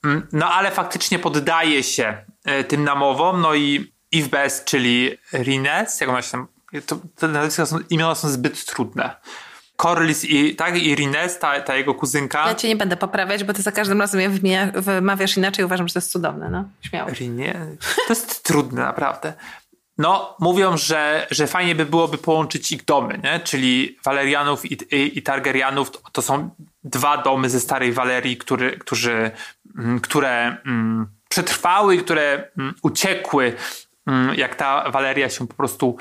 Mm, 0.04 0.26
No 0.32 0.50
ale 0.52 0.70
faktycznie 0.70 1.18
poddaje 1.18 1.82
się 1.82 2.24
e, 2.44 2.64
tym 2.64 2.84
namowom, 2.84 3.40
no 3.40 3.54
i 3.54 3.91
Eve 4.14 4.28
Best, 4.28 4.64
czyli 4.64 5.18
Rines, 5.32 6.00
jak 6.00 6.10
ona 6.10 6.22
się 6.22 6.30
tam, 6.30 6.48
to, 6.86 6.98
te 7.16 7.28
nazwiska 7.28 7.66
są, 7.66 7.78
imiona 7.90 8.14
są 8.14 8.28
zbyt 8.28 8.64
trudne. 8.64 9.16
Corlys 9.76 10.24
i, 10.24 10.54
tak, 10.54 10.76
i 10.76 10.94
Rines, 10.94 11.38
ta, 11.38 11.60
ta 11.60 11.76
jego 11.76 11.94
kuzynka. 11.94 12.48
Ja 12.48 12.54
cię 12.54 12.68
nie 12.68 12.76
będę 12.76 12.96
poprawiać, 12.96 13.44
bo 13.44 13.52
ty 13.52 13.62
za 13.62 13.72
każdym 13.72 14.00
razem 14.00 14.20
je 14.20 14.72
wymawiasz 14.74 15.36
inaczej. 15.36 15.64
Uważam, 15.64 15.88
że 15.88 15.94
to 15.94 15.98
jest 15.98 16.12
cudowne, 16.12 16.50
no. 16.50 16.64
Śmiało. 16.82 17.10
Rinie? 17.10 17.66
To 17.80 18.12
jest 18.12 18.42
trudne, 18.48 18.82
naprawdę. 18.82 19.32
No, 19.98 20.36
mówią, 20.40 20.76
że, 20.76 21.26
że 21.30 21.46
fajnie 21.46 21.74
by 21.74 21.86
byłoby 21.86 22.18
połączyć 22.18 22.72
ich 22.72 22.84
domy, 22.84 23.20
nie? 23.24 23.40
Czyli 23.40 23.98
Walerianów 24.04 24.64
i, 24.64 24.96
i, 24.96 25.18
i 25.18 25.22
Targaryenów 25.22 25.90
to, 25.90 25.98
to 26.12 26.22
są 26.22 26.50
dwa 26.84 27.22
domy 27.22 27.50
ze 27.50 27.60
starej 27.60 27.92
Walerii, 27.92 28.36
który, 28.36 28.78
którzy, 28.78 29.30
mm, 29.78 30.00
które 30.00 30.56
mm, 30.66 31.06
przetrwały, 31.28 31.98
które 31.98 32.48
mm, 32.58 32.74
uciekły, 32.82 33.52
jak 34.36 34.54
ta 34.54 34.90
Waleria 34.90 35.30
się 35.30 35.46
po 35.46 35.54
prostu 35.54 35.96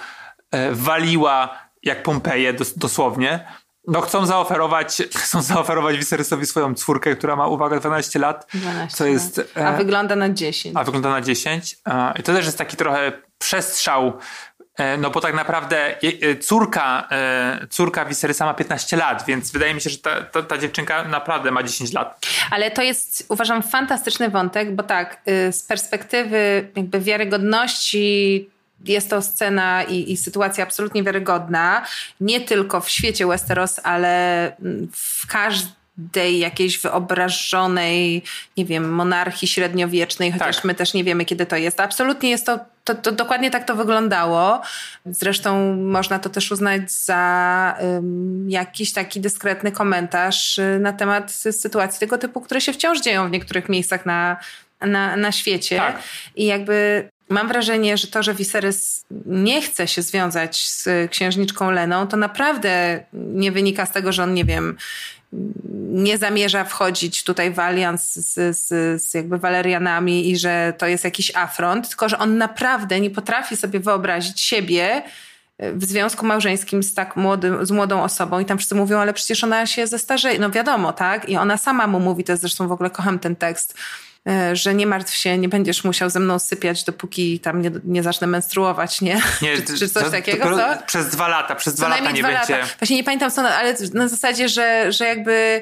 e, 0.52 0.72
waliła 0.72 1.58
jak 1.84 2.04
Pompeje 2.04 2.54
dos 2.54 2.78
dosłownie, 2.78 3.45
no 3.88 4.02
chcą 4.02 4.26
zaoferować, 4.26 5.02
chcą 5.24 5.41
zaoferować 5.41 5.97
Viserysowi 5.97 6.45
swoją 6.45 6.76
córkę, 6.76 7.16
która 7.16 7.36
ma, 7.36 7.47
uwaga, 7.47 7.80
12 7.80 8.20
lat. 8.20 8.47
12 8.54 8.97
co 8.97 9.06
jest, 9.06 9.38
lat. 9.38 9.47
A 9.56 9.74
e, 9.74 9.78
wygląda 9.78 10.16
na 10.16 10.30
10. 10.30 10.76
A 10.78 10.84
wygląda 10.84 11.10
na 11.10 11.22
10. 11.22 11.78
E, 11.88 12.14
I 12.20 12.24
to 12.24 12.34
też 12.34 12.45
jest 12.45 12.58
taki 12.58 12.78
trochę 12.78 13.12
przestrzał, 13.38 14.08
e, 14.08 14.14
no 14.97 15.09
bo 15.09 15.21
tak 15.21 15.36
naprawdę 15.36 15.95
e, 16.03 16.36
córka, 16.36 17.07
e, 17.11 17.67
córka 17.69 18.05
Viserysa 18.05 18.45
ma 18.45 18.53
15 18.53 18.97
lat, 18.97 19.25
więc 19.27 19.51
wydaje 19.51 19.73
mi 19.73 19.82
się, 19.82 19.89
że 19.89 19.97
ta, 19.97 20.21
ta, 20.21 20.43
ta 20.43 20.57
dziewczynka 20.57 21.03
naprawdę 21.03 21.51
ma 21.51 21.63
10 21.63 21.93
lat. 21.93 22.25
Ale 22.51 22.71
to 22.71 22.82
jest, 22.82 23.25
uważam, 23.29 23.63
fantastyczny 23.63 24.29
wątek, 24.29 24.75
bo 24.75 24.84
tak, 24.84 25.21
y, 25.27 25.51
z 25.51 25.63
perspektywy 25.63 26.69
jakby 26.75 26.99
wiarygodności 26.99 28.49
jest 28.86 29.09
to 29.09 29.21
scena 29.21 29.84
i, 29.84 30.11
i 30.11 30.17
sytuacja 30.17 30.63
absolutnie 30.63 31.03
wiarygodna, 31.03 31.86
nie 32.21 32.41
tylko 32.41 32.82
w 32.82 32.89
świecie 32.89 33.27
Westeros, 33.27 33.79
ale 33.84 34.43
mm, 34.57 34.88
w 34.93 35.27
każdej 35.97 36.39
jakiejś 36.39 36.79
wyobrażonej, 36.79 38.23
nie 38.57 38.65
wiem, 38.65 38.93
monarchii 38.93 39.47
średniowiecznej, 39.47 40.31
chociaż 40.31 40.55
Tak. 40.55 40.65
my 40.65 40.75
też 40.75 40.93
nie 40.93 41.03
wiemy, 41.03 41.25
kiedy 41.25 41.45
to 41.45 41.55
jest. 41.55 41.79
Absolutnie 41.79 42.29
jest 42.29 42.45
to, 42.45 42.59
to, 42.83 42.95
to 42.95 43.11
dokładnie 43.11 43.51
tak 43.51 43.67
to 43.67 43.75
wyglądało. 43.75 44.61
Zresztą 45.05 45.75
można 45.75 46.19
to 46.19 46.29
też 46.29 46.51
uznać 46.51 46.91
za 46.91 47.75
ym, 47.83 48.49
jakiś 48.49 48.93
taki 48.93 49.19
dyskretny 49.21 49.71
komentarz 49.71 50.59
y, 50.59 50.79
na 50.81 50.93
temat 50.93 51.31
sytuacji 51.31 51.99
tego 51.99 52.17
typu, 52.17 52.41
które 52.41 52.61
się 52.61 52.73
wciąż 52.73 53.01
dzieją 53.01 53.27
w 53.27 53.31
niektórych 53.31 53.69
miejscach 53.69 54.05
na, 54.05 54.37
na, 54.81 55.15
na 55.17 55.31
świecie. 55.31 55.77
Tak. 55.77 56.03
I 56.35 56.45
jakby 56.45 57.09
mam 57.29 57.47
wrażenie, 57.47 57.97
że 57.97 58.07
to, 58.07 58.23
że 58.23 58.33
Viserys 58.33 59.05
nie 59.25 59.61
chce 59.61 59.87
się 59.87 60.01
związać 60.01 60.69
z 60.69 61.11
księżniczką 61.11 61.71
Leną, 61.71 62.07
to 62.07 62.17
naprawdę 62.17 63.03
nie 63.13 63.51
wynika 63.51 63.85
z 63.85 63.91
tego, 63.91 64.11
że 64.11 64.23
on, 64.23 64.33
nie 64.33 64.45
wiem, 64.45 64.77
nie 65.91 66.17
zamierza 66.17 66.63
wchodzić 66.63 67.23
tutaj 67.23 67.53
w 67.53 67.59
alians 67.59 68.13
z, 68.13 68.57
z, 68.57 68.67
z 69.03 69.13
jakby 69.13 69.38
Walerianami 69.38 70.29
i 70.29 70.38
że 70.38 70.73
to 70.77 70.88
jest 70.88 71.03
jakiś 71.03 71.36
afront, 71.36 71.89
tylko 71.89 72.09
że 72.09 72.19
on 72.19 72.38
naprawdę 72.38 72.99
nie 72.99 73.09
potrafi 73.09 73.57
sobie 73.57 73.79
wyobrazić 73.79 74.41
siebie 74.41 75.03
w 75.61 75.86
związku 75.86 76.25
małżeńskim 76.25 76.84
z 76.84 76.93
tak 76.93 77.15
młodym, 77.15 77.65
z 77.65 77.71
młodą 77.71 78.03
osobą 78.03 78.39
i 78.39 78.45
tam 78.45 78.57
wszyscy 78.57 78.75
mówią, 78.75 78.99
ale 78.99 79.13
przecież 79.13 79.43
ona 79.43 79.65
się 79.65 79.88
zestarzeje. 79.88 80.39
No 80.39 80.49
wiadomo, 80.49 80.93
tak? 80.93 81.29
I 81.29 81.38
ona 81.38 81.57
sama 81.57 81.88
mu 81.88 81.99
mówi, 81.99 82.23
to 82.23 82.32
jest 82.32 82.41
zresztą 82.41 82.67
w 82.67 82.71
ogóle 82.71 82.89
kocham 82.89 83.19
ten 83.19 83.36
tekst, 83.36 83.77
e, 83.77 83.77
że 84.53 84.74
nie 84.74 84.88
martw 84.88 85.13
się, 85.13 85.38
nie 85.38 85.49
będziesz 85.49 85.84
musiał 85.84 86.09
ze 86.09 86.19
mną 86.19 86.39
sypiać, 86.39 86.84
dopóki 86.84 87.39
tam 87.39 87.61
nie, 87.61 87.72
nie 87.84 88.03
zacznę 88.03 88.28
menstruować, 88.28 89.01
nie? 89.01 89.22
Nie, 89.41 89.57
czy, 89.57 89.78
czy 89.78 89.89
coś 89.89 90.03
to- 90.03 90.11
takiego, 90.11 90.49
dopiero 90.49 90.76
co? 90.76 90.84
Przez 90.86 91.09
dwa 91.09 91.28
lata, 91.28 91.55
przez 91.55 91.74
Co 91.74 91.78
dwa 91.78 91.88
lata 91.88 92.11
nie 92.11 92.19
dwa 92.24 92.32
będzie... 92.32 92.57
lata. 92.57 92.67
Właśnie 92.80 92.95
nie 92.95 93.03
pamiętam 93.03 93.32
co, 93.32 93.41
ale 93.41 93.76
na 93.93 94.07
zasadzie, 94.07 94.49
że, 94.49 94.91
że 94.91 95.05
jakby 95.05 95.61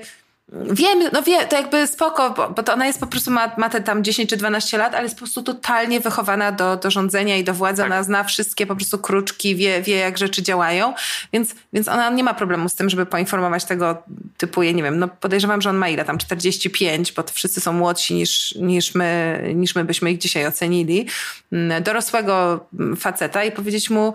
wiem, 0.52 1.00
no 1.14 1.24
wie, 1.24 1.46
to 1.46 1.56
jakby 1.56 1.88
spoko, 1.88 2.30
bo, 2.30 2.50
bo 2.50 2.64
to 2.64 2.74
ona 2.74 2.88
jest 2.88 3.00
po 3.00 3.08
prostu, 3.08 3.32
ma, 3.32 3.52
ma 3.58 3.70
te 3.70 3.82
tam 3.82 4.04
10 4.04 4.30
czy 4.30 4.38
12 4.38 4.78
lat, 4.78 4.94
ale 4.96 5.04
jest 5.04 5.16
po 5.16 5.20
prostu 5.20 5.44
totalnie 5.44 6.00
wychowana 6.00 6.52
do, 6.52 6.78
do 6.78 6.92
rządzenia 6.92 7.38
i 7.38 7.44
do 7.44 7.54
władzy. 7.54 7.82
Tak. 7.82 7.92
Ona 7.92 8.04
zna 8.04 8.24
wszystkie 8.24 8.66
po 8.66 8.76
prostu 8.76 8.98
kruczki, 8.98 9.56
wie, 9.56 9.82
wie 9.82 9.96
jak 9.96 10.18
rzeczy 10.18 10.44
działają, 10.44 10.94
więc, 11.34 11.56
więc 11.74 11.88
ona 11.88 12.10
nie 12.10 12.24
ma 12.24 12.34
problemu 12.34 12.70
z 12.70 12.76
tym, 12.76 12.90
żeby 12.90 13.06
poinformować 13.06 13.66
tego 13.66 14.04
typu, 14.38 14.64
ja 14.64 14.72
nie 14.72 14.84
wiem, 14.84 15.00
no 15.00 15.08
podejrzewam, 15.08 15.62
że 15.62 15.70
on 15.70 15.78
ma 15.78 15.90
ile 15.90 16.06
tam, 16.06 16.18
45, 16.18 17.12
bo 17.12 17.24
to 17.24 17.34
wszyscy 17.34 17.62
są 17.62 17.74
młodsi 17.74 18.14
niż, 18.14 18.56
niż, 18.56 18.96
my, 18.96 19.42
niż 19.56 19.76
my 19.76 19.86
byśmy 19.86 20.12
ich 20.12 20.18
dzisiaj 20.18 20.46
ocenili, 20.46 21.08
mm, 21.52 21.84
dorosłego 21.84 22.66
faceta 22.98 23.44
i 23.44 23.52
powiedzieć 23.52 23.90
mu, 23.90 24.14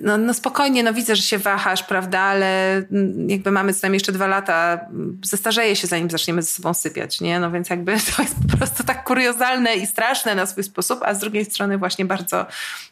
no, 0.00 0.18
no 0.18 0.34
spokojnie, 0.34 0.82
no 0.82 0.94
widzę, 0.94 1.16
że 1.16 1.22
się 1.22 1.38
wahasz, 1.38 1.82
prawda, 1.82 2.20
ale 2.20 2.82
jakby 3.26 3.50
mamy 3.50 3.74
co 3.74 3.78
najmniej 3.82 3.96
jeszcze 3.96 4.12
dwa 4.12 4.26
lata, 4.26 4.80
zestarzeje 5.24 5.76
się 5.76 5.86
zanim 5.86 6.10
zaczniemy 6.10 6.42
ze 6.42 6.48
sobą 6.48 6.74
sypiać, 6.74 7.20
nie? 7.20 7.40
No 7.40 7.50
więc 7.50 7.70
jakby 7.70 7.92
to 8.16 8.22
jest 8.22 8.36
po 8.50 8.56
prostu 8.56 8.84
tak 8.84 9.04
kuriozalne 9.04 9.76
i 9.76 9.86
straszne 9.86 10.34
na 10.34 10.46
swój 10.46 10.64
sposób, 10.64 11.00
a 11.02 11.14
z 11.14 11.18
drugiej 11.18 11.44
strony 11.44 11.78
właśnie 11.78 12.04
bardzo, 12.04 12.46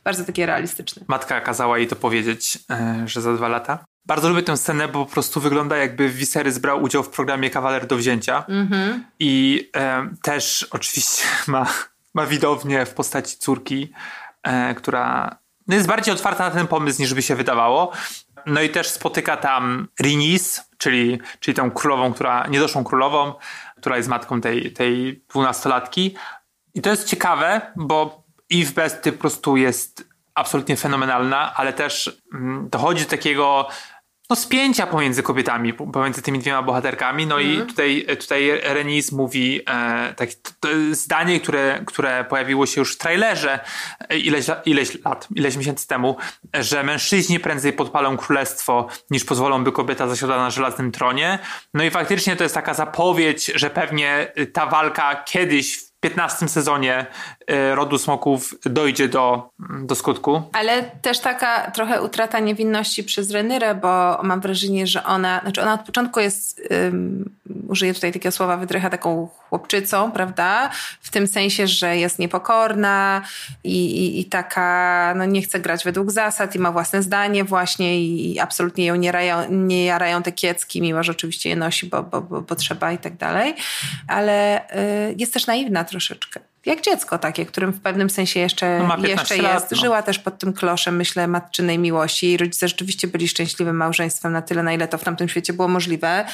bardzo 0.04 0.24
takie 0.24 0.46
realistyczne. 0.46 1.02
Matka 1.08 1.40
kazała 1.40 1.78
jej 1.78 1.86
to 1.86 1.96
powiedzieć, 1.96 2.58
e, 2.70 3.02
że 3.06 3.20
za 3.20 3.34
dwa 3.34 3.48
lata. 3.48 3.84
Bardzo 4.06 4.28
lubię 4.28 4.42
tę 4.42 4.56
scenę, 4.56 4.88
bo 4.88 5.06
po 5.06 5.12
prostu 5.12 5.40
wygląda 5.40 5.76
jakby 5.76 6.08
Viserys 6.08 6.58
brał 6.58 6.82
udział 6.82 7.02
w 7.02 7.08
programie 7.08 7.50
Kawaler 7.50 7.86
do 7.86 7.96
wzięcia. 7.96 8.44
I 9.18 9.70
e, 9.76 10.08
też 10.22 10.68
oczywiście 10.70 11.22
ma, 11.46 11.66
ma 12.14 12.26
widownię 12.26 12.86
w 12.86 12.94
postaci 12.94 13.36
córki, 13.36 13.92
e, 14.42 14.74
która 14.74 15.38
no 15.68 15.74
jest 15.74 15.86
bardziej 15.86 16.14
otwarta 16.14 16.44
na 16.44 16.50
ten 16.50 16.66
pomysł 16.66 17.00
niż 17.00 17.14
by 17.14 17.22
się 17.22 17.36
wydawało. 17.36 17.92
No 18.46 18.62
i 18.62 18.70
też 18.70 18.88
spotyka 18.88 19.36
tam 19.36 19.88
Rinis, 20.02 20.60
czyli, 20.78 21.20
czyli 21.40 21.54
tą 21.54 21.70
królową, 21.70 22.12
która, 22.12 22.46
niedoszłą 22.46 22.84
królową, 22.84 23.34
która 23.76 23.96
jest 23.96 24.08
matką 24.08 24.40
tej, 24.40 24.72
tej 24.72 25.22
dwunastolatki. 25.28 26.16
I 26.74 26.80
to 26.80 26.90
jest 26.90 27.08
ciekawe, 27.08 27.60
bo 27.76 28.24
Eve 28.52 28.72
Besty 28.72 29.12
po 29.12 29.18
prostu 29.18 29.56
jest 29.56 30.08
absolutnie 30.34 30.76
fenomenalna, 30.76 31.54
ale 31.54 31.72
też 31.72 32.20
mm, 32.34 32.68
dochodzi 32.68 33.04
do 33.04 33.10
takiego 33.10 33.68
no, 34.30 34.36
spięcia 34.36 34.86
pomiędzy 34.86 35.22
kobietami, 35.22 35.74
po- 35.74 35.86
pomiędzy 35.86 36.22
tymi 36.22 36.38
dwiema 36.38 36.62
bohaterkami. 36.62 37.26
No 37.26 37.38
i 37.38 37.58
tutaj, 37.58 38.06
tutaj 38.20 38.60
Renis 38.62 39.12
mówi 39.12 39.60
e, 39.70 40.14
tak, 40.14 40.28
zdanie, 40.90 41.40
które, 41.40 41.82
które 41.86 42.24
pojawiło 42.24 42.66
się 42.66 42.80
już 42.80 42.94
w 42.94 42.98
trailerze 42.98 43.60
e, 44.08 44.18
ileś, 44.18 44.46
ileś 44.64 45.04
lat, 45.04 45.28
ileś 45.34 45.56
miesięcy 45.56 45.86
temu, 45.86 46.16
że 46.54 46.82
mężczyźni 46.82 47.40
prędzej 47.40 47.72
podpalą 47.72 48.16
królestwo, 48.16 48.88
niż 49.10 49.24
pozwolą, 49.24 49.64
by 49.64 49.72
kobieta 49.72 50.08
zasiadła 50.08 50.36
na 50.36 50.50
żelaznym 50.50 50.92
tronie. 50.92 51.38
No 51.74 51.84
i 51.84 51.90
faktycznie 51.90 52.36
to 52.36 52.42
jest 52.42 52.54
taka 52.54 52.74
zapowiedź, 52.74 53.52
że 53.54 53.70
pewnie 53.70 54.32
y, 54.38 54.46
ta 54.46 54.66
walka 54.66 55.22
kiedyś 55.26 55.87
15 56.00 56.48
sezonie 56.48 57.06
y, 57.50 57.74
Rodu 57.74 57.98
Smoków 57.98 58.54
dojdzie 58.64 59.08
do, 59.08 59.50
do 59.82 59.94
skutku. 59.94 60.42
Ale 60.52 60.82
też 60.82 61.18
taka 61.20 61.70
trochę 61.70 62.02
utrata 62.02 62.38
niewinności 62.38 63.04
przez 63.04 63.30
Renyrę, 63.30 63.74
bo 63.74 64.20
mam 64.22 64.40
wrażenie, 64.40 64.86
że 64.86 65.04
ona, 65.04 65.40
znaczy 65.40 65.62
ona 65.62 65.74
od 65.74 65.82
początku 65.82 66.20
jest, 66.20 66.62
um, 66.70 67.30
użyję 67.68 67.94
tutaj 67.94 68.12
takiego 68.12 68.32
słowa, 68.32 68.56
wydrycha 68.56 68.90
taką 68.90 69.28
chłopczycą, 69.48 70.12
prawda? 70.12 70.70
W 71.00 71.10
tym 71.10 71.26
sensie, 71.26 71.66
że 71.66 71.96
jest 71.96 72.18
niepokorna 72.18 73.22
i, 73.64 74.04
i, 74.04 74.20
i 74.20 74.24
taka, 74.24 75.14
no 75.16 75.24
nie 75.24 75.42
chce 75.42 75.60
grać 75.60 75.84
według 75.84 76.10
zasad 76.10 76.54
i 76.54 76.58
ma 76.58 76.72
własne 76.72 77.02
zdanie 77.02 77.44
właśnie 77.44 78.00
i, 78.00 78.34
i 78.34 78.40
absolutnie 78.40 78.86
ją 78.86 78.94
nie, 78.94 79.12
rają, 79.12 79.50
nie 79.50 79.84
jarają 79.84 80.22
te 80.22 80.32
kiecki, 80.32 80.82
mimo 80.82 81.02
że 81.02 81.12
oczywiście 81.12 81.48
je 81.48 81.56
nosi, 81.56 81.86
bo, 81.86 82.02
bo, 82.02 82.20
bo, 82.20 82.40
bo 82.40 82.54
trzeba 82.54 82.92
i 82.92 82.98
tak 82.98 83.16
dalej. 83.16 83.54
Ale 84.08 84.60
y, 85.10 85.14
jest 85.18 85.32
też 85.32 85.46
naiwna 85.46 85.84
troszeczkę. 85.88 86.40
Jak 86.66 86.80
dziecko 86.80 87.18
takie, 87.18 87.46
którym 87.46 87.72
w 87.72 87.80
pewnym 87.80 88.10
sensie 88.10 88.40
jeszcze, 88.40 88.78
No 88.78 88.84
ma 88.86 88.96
15 88.96 89.34
jeszcze 89.34 89.42
lat, 89.42 89.60
jest. 89.62 89.70
no. 89.70 89.78
Żyła 89.78 90.02
też 90.02 90.18
pod 90.18 90.38
tym 90.38 90.52
kloszem, 90.52 90.96
myślę, 90.96 91.28
matczynej 91.28 91.78
miłości. 91.78 92.26
Jej 92.26 92.36
rodzice 92.36 92.68
rzeczywiście 92.68 93.08
byli 93.08 93.28
szczęśliwym 93.28 93.76
małżeństwem 93.76 94.32
na 94.32 94.42
tyle, 94.42 94.62
na 94.62 94.72
ile 94.72 94.88
to 94.88 94.98
w 94.98 95.04
tamtym 95.04 95.28
świecie 95.28 95.52
było 95.52 95.68
możliwe. 95.68 96.24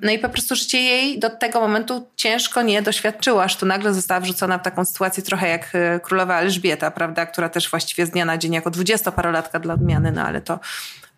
No 0.00 0.12
i 0.12 0.18
po 0.18 0.28
prostu 0.28 0.56
życie 0.56 0.80
jej 0.80 1.18
do 1.18 1.30
tego 1.30 1.60
momentu 1.60 2.06
ciężko 2.16 2.62
nie 2.62 2.82
doświadczyło, 2.82 3.42
aż 3.44 3.56
tu 3.56 3.66
nagle 3.66 3.94
została 3.94 4.20
wrzucona 4.20 4.58
w 4.58 4.62
taką 4.62 4.84
sytuację 4.84 5.22
trochę 5.22 5.48
jak 5.48 5.68
e, 5.74 6.00
królowa 6.00 6.40
Elżbieta, 6.40 6.90
prawda, 6.90 7.26
która 7.26 7.48
też 7.48 7.70
właściwie 7.70 8.06
z 8.06 8.10
dnia 8.10 8.24
na 8.24 8.38
dzień 8.38 8.52
jako 8.52 8.70
dwudziestoparolatka 8.70 9.58
dla 9.60 9.74
odmiany, 9.74 10.12
no 10.12 10.22
ale 10.22 10.40
to 10.40 10.60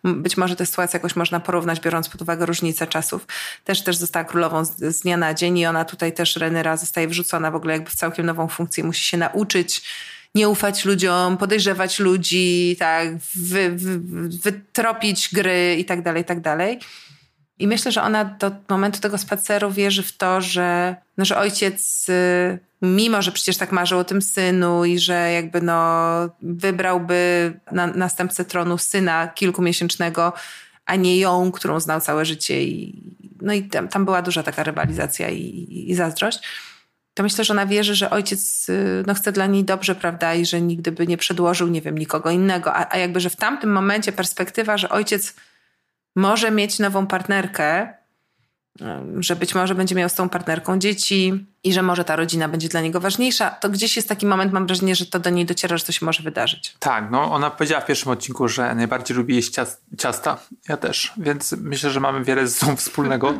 być 0.05 0.37
może 0.37 0.55
tę 0.55 0.65
sytuację 0.65 0.97
jakoś 0.97 1.15
można 1.15 1.39
porównać, 1.39 1.79
biorąc 1.79 2.09
pod 2.09 2.21
uwagę 2.21 2.45
różnicę 2.45 2.87
czasów. 2.87 3.27
Też 3.63 3.83
też 3.83 3.95
została 3.97 4.25
królową 4.25 4.65
z, 4.65 4.77
z 4.77 4.99
dnia 4.99 5.17
na 5.17 5.33
dzień 5.33 5.57
i 5.57 5.65
ona 5.65 5.85
tutaj 5.85 6.13
też 6.13 6.35
Renyra 6.35 6.77
zostaje 6.77 7.07
wrzucona 7.07 7.51
w 7.51 7.55
ogóle 7.55 7.73
jakby 7.73 7.89
w 7.89 7.95
całkiem 7.95 8.25
nową 8.25 8.47
funkcję. 8.47 8.83
Musi 8.83 9.03
się 9.03 9.17
nauczyć 9.17 9.81
nie 10.35 10.49
ufać 10.49 10.85
ludziom, 10.85 11.37
podejrzewać 11.37 11.99
ludzi, 11.99 12.75
tak, 12.79 13.07
wy, 13.35 13.71
wy, 13.75 13.99
wytropić 14.29 15.29
gry 15.33 15.75
i 15.79 15.85
tak 15.85 16.01
dalej, 16.01 16.21
i 16.21 16.25
tak 16.25 16.41
dalej. 16.41 16.79
I 17.59 17.67
myślę, 17.67 17.91
że 17.91 18.03
ona 18.03 18.25
do 18.25 18.51
momentu 18.69 18.99
tego 18.99 19.17
spaceru 19.17 19.71
wierzy 19.71 20.03
w 20.03 20.17
to, 20.17 20.41
że, 20.41 20.95
no, 21.17 21.25
że 21.25 21.37
ojciec, 21.37 22.09
y, 22.09 22.59
mimo 22.85 23.21
że 23.21 23.31
przecież 23.31 23.57
tak 23.57 23.71
marzył 23.71 23.99
o 23.99 24.03
tym 24.03 24.21
synu 24.21 24.85
i 24.85 24.99
że 24.99 25.31
jakby 25.31 25.61
no 25.61 26.29
wybrałby 26.41 27.53
na, 27.71 27.87
następcę 27.87 28.45
tronu 28.45 28.77
syna 28.77 29.27
kilkumiesięcznego, 29.27 30.33
a 30.85 30.95
nie 30.95 31.17
ją, 31.17 31.51
którą 31.51 31.79
znał 31.79 32.01
całe 32.01 32.25
życie. 32.25 32.63
I, 32.63 33.03
no 33.41 33.53
i 33.53 33.63
tam, 33.63 33.87
tam 33.87 34.05
była 34.05 34.21
duża 34.21 34.43
taka 34.43 34.63
rywalizacja 34.63 35.29
i, 35.29 35.41
i, 35.41 35.91
i 35.91 35.95
zazdrość. 35.95 36.39
To 37.13 37.23
myślę, 37.23 37.43
że 37.43 37.53
ona 37.53 37.65
wierzy, 37.65 37.95
że 37.95 38.09
ojciec 38.09 38.69
y, 38.69 39.03
no, 39.07 39.13
chce 39.13 39.31
dla 39.31 39.45
niej 39.47 39.63
dobrze, 39.63 39.95
prawda, 39.95 40.33
i 40.33 40.45
że 40.45 40.61
nigdy 40.61 40.91
by 40.91 41.07
nie 41.07 41.17
przedłożył, 41.17 41.67
nie 41.67 41.81
wiem, 41.81 41.97
nikogo 41.97 42.29
innego. 42.29 42.73
A, 42.73 42.87
a 42.89 42.97
jakby, 42.97 43.19
że 43.19 43.29
w 43.29 43.35
tamtym 43.35 43.71
momencie 43.71 44.11
perspektywa, 44.11 44.77
że 44.77 44.89
ojciec 44.89 45.35
może 46.15 46.51
mieć 46.51 46.79
nową 46.79 47.07
partnerkę, 47.07 47.93
że 49.19 49.35
być 49.35 49.55
może 49.55 49.75
będzie 49.75 49.95
miał 49.95 50.09
z 50.09 50.13
tą 50.13 50.29
partnerką 50.29 50.79
dzieci 50.79 51.45
i 51.63 51.73
że 51.73 51.81
może 51.81 52.03
ta 52.03 52.15
rodzina 52.15 52.49
będzie 52.49 52.69
dla 52.69 52.81
niego 52.81 52.99
ważniejsza, 52.99 53.49
to 53.49 53.69
gdzieś 53.69 53.95
jest 53.95 54.09
taki 54.09 54.25
moment, 54.25 54.53
mam 54.53 54.67
wrażenie, 54.67 54.95
że 54.95 55.05
to 55.05 55.19
do 55.19 55.29
niej 55.29 55.45
dociera, 55.45 55.77
że 55.77 55.83
to 55.83 55.91
się 55.91 56.05
może 56.05 56.23
wydarzyć. 56.23 56.75
Tak, 56.79 57.11
no 57.11 57.33
ona 57.33 57.49
powiedziała 57.49 57.81
w 57.81 57.85
pierwszym 57.85 58.11
odcinku, 58.11 58.47
że 58.47 58.75
najbardziej 58.75 59.17
lubi 59.17 59.35
jeść 59.35 59.55
ciasta. 59.97 60.37
Ja 60.69 60.77
też, 60.77 61.13
więc 61.17 61.51
myślę, 61.51 61.89
że 61.89 61.99
mamy 61.99 62.23
wiele 62.23 62.47
ze 62.47 62.55
sobą 62.55 62.75
wspólnego. 62.75 63.33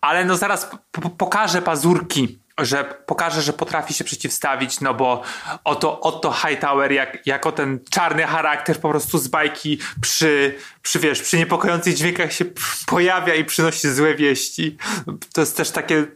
Ale 0.00 0.24
no 0.24 0.36
zaraz 0.36 0.70
pokażę 1.18 1.62
pazurki 1.62 2.38
że 2.62 2.84
pokaże, 3.06 3.42
że 3.42 3.52
potrafi 3.52 3.94
się 3.94 4.04
przeciwstawić, 4.04 4.80
no 4.80 4.94
bo 4.94 5.22
oto, 5.64 6.00
oto 6.00 6.32
Hightower 6.32 6.92
jak, 6.92 7.26
jako 7.26 7.52
ten 7.52 7.80
czarny 7.90 8.22
charakter 8.22 8.80
po 8.80 8.88
prostu 8.88 9.18
z 9.18 9.28
bajki 9.28 9.78
przy, 10.00 10.58
przy, 10.82 10.98
wiesz, 10.98 11.22
przy 11.22 11.38
niepokojących 11.38 11.94
dźwiękach 11.94 12.32
się 12.32 12.44
pojawia 12.86 13.34
i 13.34 13.44
przynosi 13.44 13.88
złe 13.88 14.14
wieści. 14.14 14.76
To 15.32 15.40
jest 15.40 15.56
też 15.56 15.70
takie, 15.70 16.06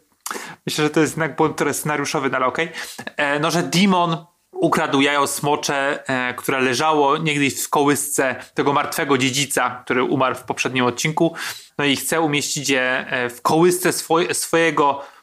myślę, 0.67 0.85
że 0.85 0.91
to 0.91 1.01
jest 1.01 1.15
znak 1.15 1.37
błąd 1.37 1.61
scenariuszowy, 1.73 2.31
no 2.31 2.37
ale 2.37 2.47
okej. 2.47 2.69
Okay. 3.15 3.41
No, 3.41 3.51
że 3.51 3.63
Demon 3.63 4.27
ukradł 4.53 5.01
jajo 5.01 5.27
smocze, 5.27 6.09
e, 6.09 6.35
które 6.35 6.61
leżało 6.61 7.17
niegdyś 7.17 7.63
w 7.63 7.69
kołysce 7.69 8.37
tego 8.55 8.73
martwego 8.73 9.19
dziedzica, 9.19 9.83
który 9.85 10.05
umarł 10.05 10.35
w 10.35 10.43
poprzednim 10.43 10.85
odcinku. 10.85 11.35
No 11.79 11.85
i 11.85 11.97
chce 11.97 12.21
umieścić 12.21 12.69
je 12.69 13.07
e, 13.09 13.31
w 13.31 13.43
kołysce 13.43 13.93
swoje, 13.93 14.35
swojego 14.35 15.05
E, 15.05 15.14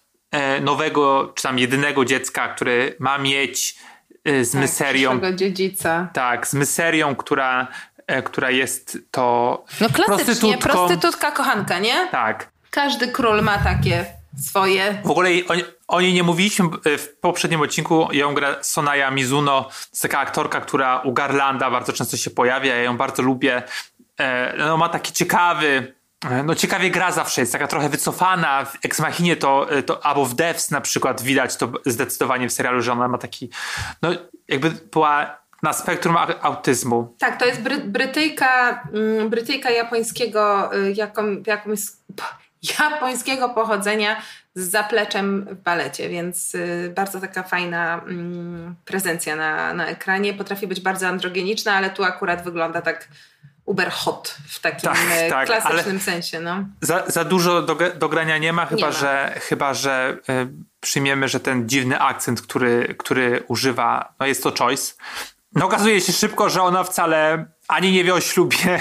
nowego, 0.62 1.34
czy 1.36 1.44
tam 1.44 1.60
jedynego 1.60 2.06
dziecka, 2.06 2.48
który 2.48 2.96
ma 3.00 3.18
mieć 3.18 3.76
e, 4.26 4.46
z 4.46 4.52
tak, 4.52 4.62
myserią. 4.62 5.22
dziedzica. 5.36 6.10
Tak, 6.14 6.48
z 6.48 6.54
myserią, 6.54 7.16
która, 7.16 7.68
e, 8.08 8.24
która 8.24 8.52
jest 8.52 8.98
to. 9.12 9.64
No 9.82 9.90
klasycznie, 9.90 10.58
prostytutka 10.58 11.32
kochanka, 11.32 11.80
nie? 11.80 12.08
Tak. 12.12 12.52
Każdy 12.70 13.08
król 13.08 13.42
ma 13.42 13.58
takie 13.58 14.06
swoje. 14.38 15.02
W 15.06 15.12
ogóle 15.12 15.30
o, 15.88 16.02
niej 16.02 16.14
nie 16.14 16.24
mówiliśmy 16.24 16.66
w 16.86 17.08
poprzednim 17.22 17.62
odcinku. 17.62 18.08
Ją 18.12 18.34
gra 18.34 18.56
Sonaya 18.62 19.12
Mizuno. 19.12 19.62
To 19.64 19.70
jest 19.92 20.02
taka 20.02 20.20
aktorka, 20.20 20.62
która 20.62 21.00
u 21.00 21.14
Garlanda 21.14 21.72
bardzo 21.72 21.94
często 21.94 22.18
się 22.18 22.30
pojawia. 22.30 22.76
Ja 22.76 22.82
ją 22.82 22.98
bardzo 22.98 23.24
lubię. 23.24 23.64
No, 24.58 24.78
ma 24.78 24.90
taki 24.90 25.14
ciekawy 25.14 25.94
E, 25.94 26.01
no 26.44 26.56
ciekawie 26.56 26.92
gra 26.92 27.12
zawsze 27.12 27.42
jest, 27.42 27.52
taka 27.52 27.68
trochę 27.68 27.90
wycofana. 27.90 28.66
W 28.66 28.78
Ex 28.86 29.00
Machinie 29.00 29.36
to, 29.36 29.72
e, 29.72 29.84
to 29.84 30.06
albo 30.06 30.26
w 30.26 30.34
Devs 30.34 30.72
na 30.72 30.82
przykład 30.82 31.22
widać 31.22 31.58
to 31.58 31.72
zdecydowanie 31.86 32.50
w 32.50 32.54
serialu, 32.54 32.82
że 32.82 32.92
ona 32.92 33.08
ma 33.08 33.18
taki, 33.18 33.50
no 34.02 34.10
jakby 34.48 34.70
była 34.70 35.42
na 35.64 35.74
spektrum 35.74 36.18
autyzmu. 36.42 37.16
Tak, 37.20 37.40
to 37.40 37.46
jest 37.46 37.62
Bry 37.62 37.78
Brytyjka, 37.78 38.84
mm, 38.94 39.30
Brytyjka 39.30 39.70
japońskiego, 39.70 40.76
y, 40.76 40.92
jaką, 40.92 41.44
jakąś, 41.48 41.80
japońskiego 42.80 43.50
pochodzenia 43.50 44.22
z 44.56 44.70
zapleczem 44.70 45.46
w 45.52 45.56
balecie, 45.56 46.10
więc 46.10 46.56
y, 46.56 46.94
bardzo 46.96 47.22
taka 47.22 47.44
fajna 47.44 48.02
mm, 48.08 48.76
prezencja 48.86 49.36
na, 49.36 49.74
na 49.74 49.88
ekranie. 49.88 50.34
Potrafi 50.34 50.68
być 50.68 50.82
bardzo 50.82 51.08
androgeniczna, 51.08 51.74
ale 51.74 51.90
tu 51.90 52.04
akurat 52.04 52.44
wygląda 52.44 52.82
tak 52.82 53.08
uber 53.72 53.92
hot 53.92 54.38
w 54.48 54.60
takim 54.60 54.90
tak, 54.90 54.98
e, 55.12 55.30
tak, 55.30 55.48
klasycznym 55.48 56.00
sensie. 56.00 56.40
No. 56.40 56.66
Za, 56.82 57.04
za 57.08 57.24
dużo 57.24 57.62
do, 57.62 57.78
do 58.00 58.10
grania 58.10 58.38
nie 58.38 58.54
ma, 58.54 58.66
chyba 58.66 58.78
nie 58.78 58.86
ma. 58.86 58.92
że, 58.92 59.40
chyba, 59.50 59.74
że 59.74 60.18
y, 60.30 60.48
przyjmiemy, 60.80 61.28
że 61.28 61.40
ten 61.40 61.70
dziwny 61.70 62.00
akcent, 62.00 62.42
który, 62.42 62.96
który 62.98 63.44
używa, 63.48 64.14
no 64.20 64.26
jest 64.26 64.44
to 64.44 64.54
choice. 64.60 64.94
No 65.56 65.66
okazuje 65.66 66.02
się 66.02 66.14
szybko, 66.14 66.50
że 66.50 66.64
ona 66.64 66.84
wcale 66.84 67.46
ani 67.68 67.92
nie 67.92 68.04
wie 68.04 68.14
o 68.14 68.22
ślubie, 68.22 68.80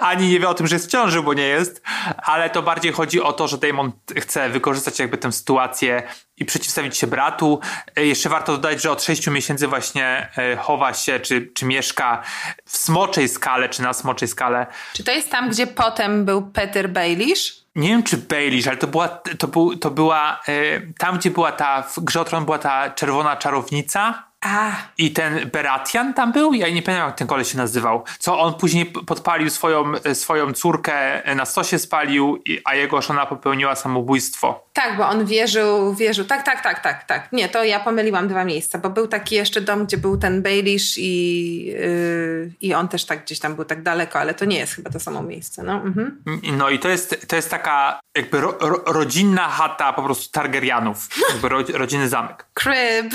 ani 0.00 0.28
nie 0.28 0.40
wie 0.40 0.48
o 0.48 0.54
tym, 0.54 0.66
że 0.66 0.74
jest 0.76 0.86
w 0.86 0.90
ciąży, 0.90 1.22
bo 1.22 1.34
nie 1.34 1.46
jest, 1.46 1.82
ale 2.16 2.50
to 2.50 2.62
bardziej 2.62 2.92
chodzi 2.92 3.20
o 3.20 3.32
to, 3.32 3.48
że 3.48 3.58
Damon 3.58 3.92
chce 4.16 4.48
wykorzystać 4.48 4.98
jakby 4.98 5.18
tę 5.18 5.32
sytuację 5.32 6.02
i 6.36 6.44
przeciwstawić 6.44 6.96
się 6.96 7.06
bratu. 7.06 7.60
E, 7.96 8.06
jeszcze 8.06 8.28
warto 8.28 8.52
dodać, 8.52 8.82
że 8.82 8.90
od 8.90 9.02
6 9.02 9.26
miesięcy 9.26 9.68
właśnie 9.68 10.28
e, 10.38 10.56
chowa 10.56 10.94
się, 10.94 11.20
czy, 11.20 11.50
czy 11.54 11.66
mieszka 11.66 12.22
w 12.64 12.76
smoczej 12.76 13.28
skale, 13.28 13.68
czy 13.68 13.82
na 13.82 13.92
smoczej 13.92 14.28
skale. 14.28 14.66
Czy 14.92 15.04
to 15.04 15.12
jest 15.12 15.30
tam, 15.30 15.50
gdzie 15.50 15.66
potem 15.66 16.24
był 16.24 16.42
Peter 16.42 16.90
Baelish? 16.90 17.62
Nie 17.74 17.88
wiem, 17.88 18.02
czy 18.02 18.16
Baelish, 18.16 18.66
ale 18.66 18.76
to 18.76 18.86
była, 18.86 19.08
to, 19.38 19.48
był, 19.48 19.76
to 19.76 19.90
była 19.90 20.40
e, 20.48 20.80
tam, 20.98 21.18
gdzie 21.18 21.30
była 21.30 21.52
ta, 21.52 21.82
w 21.82 22.00
Grze 22.00 22.24
była 22.44 22.58
ta 22.58 22.90
czerwona 22.90 23.36
czarownica, 23.36 24.31
a. 24.42 24.72
I 24.98 25.10
ten 25.10 25.50
Beratian 25.50 26.14
tam 26.14 26.32
był? 26.32 26.54
Ja 26.54 26.68
nie 26.68 26.82
pamiętam, 26.82 27.08
jak 27.08 27.16
ten 27.16 27.26
koleś 27.26 27.52
się 27.52 27.58
nazywał. 27.58 28.04
Co 28.18 28.40
on 28.40 28.54
później 28.54 28.86
podpalił 28.86 29.50
swoją, 29.50 29.92
swoją 30.14 30.52
córkę, 30.52 31.22
na 31.36 31.44
stosie 31.44 31.78
spalił, 31.78 32.42
a 32.64 32.74
jego 32.74 33.02
żona 33.02 33.26
popełniła 33.26 33.74
samobójstwo. 33.74 34.66
Tak, 34.72 34.96
bo 34.96 35.08
on 35.08 35.26
wierzył, 35.26 35.94
wierzył. 35.94 36.24
Tak, 36.24 36.42
tak, 36.42 36.62
tak, 36.62 36.80
tak, 36.80 37.04
tak. 37.04 37.32
Nie, 37.32 37.48
to 37.48 37.64
ja 37.64 37.80
pomyliłam 37.80 38.28
dwa 38.28 38.44
miejsca, 38.44 38.78
bo 38.78 38.90
był 38.90 39.08
taki 39.08 39.34
jeszcze 39.34 39.60
dom, 39.60 39.86
gdzie 39.86 39.96
był 39.96 40.18
ten 40.18 40.42
Baelish 40.42 40.98
i, 40.98 41.64
yy, 41.66 42.52
i 42.60 42.74
on 42.74 42.88
też 42.88 43.04
tak 43.04 43.24
gdzieś 43.24 43.38
tam 43.38 43.54
był 43.54 43.64
tak 43.64 43.82
daleko, 43.82 44.18
ale 44.18 44.34
to 44.34 44.44
nie 44.44 44.58
jest 44.58 44.74
chyba 44.74 44.90
to 44.90 45.00
samo 45.00 45.22
miejsce. 45.22 45.62
No, 45.62 45.72
mhm. 45.72 46.22
no 46.42 46.70
i 46.70 46.78
to 46.78 46.88
jest, 46.88 47.28
to 47.28 47.36
jest 47.36 47.50
taka 47.50 48.00
jakby 48.16 48.40
ro, 48.40 48.54
ro, 48.60 48.82
rodzinna 48.86 49.48
chata 49.48 49.92
po 49.92 50.02
prostu 50.02 50.32
Targaryenów. 50.32 51.08
Jakby 51.32 51.48
ro, 51.48 51.58
rodzinny 51.74 52.08
zamek. 52.08 52.46
Crib. 52.54 53.14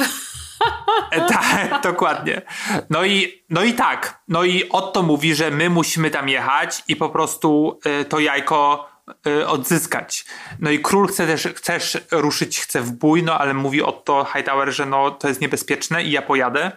Tak, 1.28 1.82
dokładnie. 1.84 2.42
No 2.90 3.06
i, 3.06 3.44
no 3.50 3.64
i 3.64 3.74
tak. 3.74 4.22
No 4.28 4.44
i 4.44 4.70
Otto 4.70 5.04
mówi, 5.04 5.36
że 5.36 5.52
my 5.52 5.70
musimy 5.70 6.12
tam 6.12 6.30
jechać 6.30 6.84
i 6.88 6.96
po 6.96 7.10
prostu 7.10 7.80
y, 8.02 8.06
to 8.06 8.20
jajko 8.20 8.90
y, 9.28 9.48
odzyskać. 9.48 10.26
No 10.60 10.72
i 10.72 10.80
król 10.80 11.08
chce 11.08 11.28
też, 11.28 11.48
chcesz 11.56 11.98
ruszyć, 12.12 12.60
chce 12.60 12.82
w 12.82 12.92
bój, 12.92 13.24
no 13.24 13.40
ale 13.40 13.54
mówi 13.54 13.82
Otto 13.82 14.26
Hightower, 14.34 14.74
że 14.74 14.86
no 14.86 15.12
to 15.12 15.28
jest 15.28 15.42
niebezpieczne 15.42 16.04
i 16.04 16.12
ja 16.12 16.22
pojadę. 16.22 16.72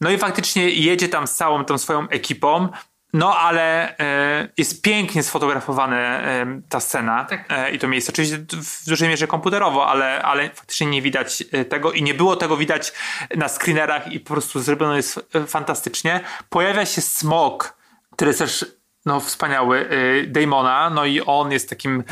No 0.00 0.10
i 0.10 0.18
faktycznie 0.18 0.70
jedzie 0.70 1.08
tam 1.08 1.26
z 1.26 1.34
całą 1.34 1.64
tą 1.64 1.78
swoją 1.78 2.08
ekipą. 2.08 2.68
No, 3.12 3.36
ale 3.36 3.98
e, 3.98 4.48
jest 4.56 4.82
pięknie 4.82 5.22
sfotografowana 5.22 5.96
e, 5.96 6.60
ta 6.68 6.80
scena 6.80 7.24
tak. 7.24 7.44
e, 7.48 7.70
i 7.70 7.78
to 7.78 7.88
miejsce. 7.88 8.12
Oczywiście 8.12 8.38
w 8.52 8.84
dużej 8.86 9.08
mierze 9.08 9.26
komputerowo, 9.26 9.86
ale, 9.86 10.22
ale 10.22 10.50
faktycznie 10.50 10.86
nie 10.86 11.02
widać 11.02 11.44
tego 11.68 11.92
i 11.92 12.02
nie 12.02 12.14
było 12.14 12.36
tego 12.36 12.56
widać 12.56 12.92
na 13.36 13.48
screenerach 13.48 14.12
i 14.12 14.20
po 14.20 14.34
prostu 14.34 14.60
zrobione 14.60 14.96
jest 14.96 15.20
fantastycznie. 15.46 16.20
Pojawia 16.48 16.86
się 16.86 17.00
smok, 17.00 17.76
który 18.12 18.28
jest 18.28 18.38
też 18.38 18.66
no, 19.06 19.20
wspaniały, 19.20 19.88
Damona, 20.26 20.90
no 20.90 21.04
i 21.04 21.20
on 21.20 21.52
jest 21.52 21.68
takim 21.70 22.04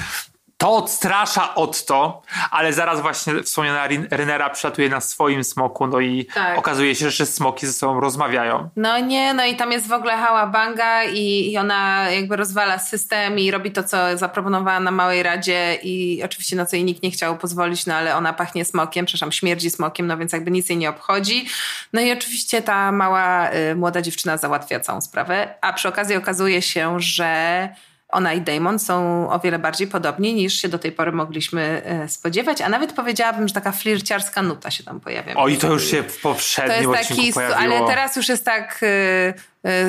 to 0.58 0.76
odstrasza 0.76 1.54
Otto, 1.54 2.22
ale 2.50 2.72
zaraz 2.72 3.00
właśnie 3.00 3.42
wspomniana 3.42 3.88
Renera 4.10 4.50
przylatuje 4.50 4.88
na 4.88 5.00
swoim 5.00 5.44
smoku, 5.44 5.86
no 5.86 6.00
i 6.00 6.24
tak. 6.34 6.58
okazuje 6.58 6.94
się, 6.94 7.10
że 7.10 7.26
smoki 7.26 7.66
ze 7.66 7.72
sobą 7.72 8.00
rozmawiają. 8.00 8.68
No 8.76 8.98
nie, 8.98 9.34
no 9.34 9.44
i 9.44 9.56
tam 9.56 9.72
jest 9.72 9.88
w 9.88 9.92
ogóle 9.92 10.16
hała 10.16 10.46
banga 10.46 11.04
i, 11.04 11.52
i 11.52 11.58
ona 11.58 12.10
jakby 12.10 12.36
rozwala 12.36 12.78
system 12.78 13.38
i 13.38 13.50
robi 13.50 13.72
to, 13.72 13.84
co 13.84 14.18
zaproponowała 14.18 14.80
na 14.80 14.90
Małej 14.90 15.22
Radzie 15.22 15.78
i 15.82 16.22
oczywiście 16.24 16.56
na 16.56 16.66
co 16.66 16.76
jej 16.76 16.84
nikt 16.84 17.02
nie 17.02 17.10
chciał 17.10 17.38
pozwolić, 17.38 17.86
no 17.86 17.94
ale 17.94 18.16
ona 18.16 18.32
pachnie 18.32 18.64
smokiem, 18.64 19.06
przepraszam, 19.06 19.32
śmierdzi 19.32 19.70
smokiem, 19.70 20.06
no 20.06 20.18
więc 20.18 20.32
jakby 20.32 20.50
nic 20.50 20.68
jej 20.68 20.78
nie 20.78 20.90
obchodzi. 20.90 21.46
No 21.92 22.00
i 22.00 22.12
oczywiście 22.12 22.62
ta 22.62 22.92
mała, 22.92 23.50
y, 23.52 23.74
młoda 23.74 24.02
dziewczyna 24.02 24.36
załatwia 24.36 24.80
całą 24.80 25.00
sprawę, 25.00 25.54
a 25.60 25.72
przy 25.72 25.88
okazji 25.88 26.16
okazuje 26.16 26.62
się, 26.62 27.00
że 27.00 27.68
ona 28.08 28.32
i 28.32 28.40
Damon 28.40 28.78
są 28.78 29.28
o 29.30 29.38
wiele 29.40 29.58
bardziej 29.58 29.86
podobni 29.86 30.34
niż 30.34 30.54
się 30.54 30.68
do 30.68 30.78
tej 30.78 30.92
pory 30.92 31.12
mogliśmy 31.12 31.82
e, 31.84 32.08
spodziewać, 32.08 32.60
a 32.60 32.68
nawet 32.68 32.92
powiedziałabym, 32.92 33.48
że 33.48 33.54
taka 33.54 33.72
flirciarska 33.72 34.42
nuta 34.42 34.70
się 34.70 34.84
tam 34.84 35.00
pojawia. 35.00 35.34
Oj, 35.36 35.56
to 35.56 35.72
już 35.72 35.90
się 35.90 36.02
w 36.02 36.20
poprzednim 36.20 36.92
to 36.92 36.98
jest 36.98 37.08
taki, 37.08 37.32
pojawiło. 37.32 37.58
Ale 37.58 37.86
teraz 37.86 38.16
już 38.16 38.28
jest 38.28 38.44
tak 38.44 38.80
e, 38.82 39.34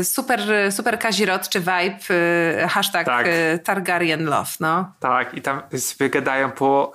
super, 0.03 0.41
super 0.71 0.99
kazirot 0.99 1.49
czy 1.49 1.59
vibe, 1.59 1.97
hashtag 2.69 3.05
tak. 3.05 3.27
Targaryen 3.63 4.25
love, 4.25 4.49
no. 4.59 4.91
Tak, 4.99 5.33
i 5.33 5.41
tam 5.41 5.61
sobie 5.77 6.09
gadają 6.09 6.51
po 6.51 6.93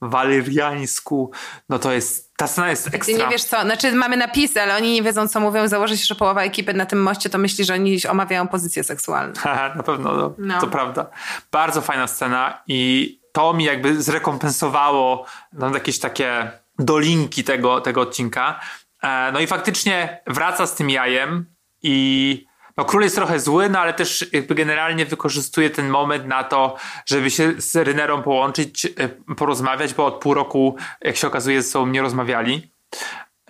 waleriańsku, 0.00 1.30
no 1.68 1.78
to 1.78 1.92
jest 1.92 2.26
ta 2.36 2.46
scena 2.46 2.70
jest 2.70 2.94
ekstra. 2.94 3.16
Ty 3.16 3.24
nie 3.24 3.28
wiesz 3.30 3.44
co, 3.44 3.62
znaczy 3.62 3.92
mamy 3.92 4.16
napisy, 4.16 4.62
ale 4.62 4.76
oni 4.76 4.92
nie 4.92 5.02
wiedzą 5.02 5.28
co 5.28 5.40
mówią. 5.40 5.68
Założę 5.68 5.96
się, 5.96 6.04
że 6.04 6.14
połowa 6.14 6.42
ekipy 6.42 6.74
na 6.74 6.86
tym 6.86 7.02
moście 7.02 7.30
to 7.30 7.38
myśli, 7.38 7.64
że 7.64 7.74
oni 7.74 7.98
omawiają 8.08 8.48
pozycję 8.48 8.84
seksualną. 8.84 9.34
na 9.76 9.82
pewno, 9.82 10.12
no, 10.12 10.34
no. 10.38 10.60
to 10.60 10.66
prawda. 10.66 11.06
Bardzo 11.52 11.80
fajna 11.80 12.06
scena 12.06 12.62
i 12.66 13.20
to 13.32 13.52
mi 13.52 13.64
jakby 13.64 14.02
zrekompensowało 14.02 15.26
no, 15.52 15.74
jakieś 15.74 15.98
takie 15.98 16.50
dolinki 16.78 17.44
tego, 17.44 17.80
tego 17.80 18.00
odcinka. 18.00 18.60
E, 19.02 19.32
no 19.32 19.40
i 19.40 19.46
faktycznie 19.46 20.22
wraca 20.26 20.66
z 20.66 20.74
tym 20.74 20.90
jajem 20.90 21.55
i 21.86 22.46
no 22.76 22.84
król 22.84 23.02
jest 23.02 23.16
trochę 23.16 23.40
zły, 23.40 23.68
no 23.68 23.78
ale 23.78 23.94
też 23.94 24.32
jakby 24.32 24.54
generalnie 24.54 25.06
wykorzystuje 25.06 25.70
ten 25.70 25.88
moment 25.88 26.26
na 26.26 26.44
to, 26.44 26.76
żeby 27.06 27.30
się 27.30 27.52
z 27.60 27.76
Rynerą 27.76 28.22
połączyć, 28.22 28.86
e, 28.86 29.08
porozmawiać, 29.34 29.94
bo 29.94 30.06
od 30.06 30.14
pół 30.14 30.34
roku, 30.34 30.76
jak 31.00 31.16
się 31.16 31.26
okazuje, 31.26 31.62
ze 31.62 31.68
sobą 31.68 31.86
nie 31.86 32.02
rozmawiali. 32.02 32.70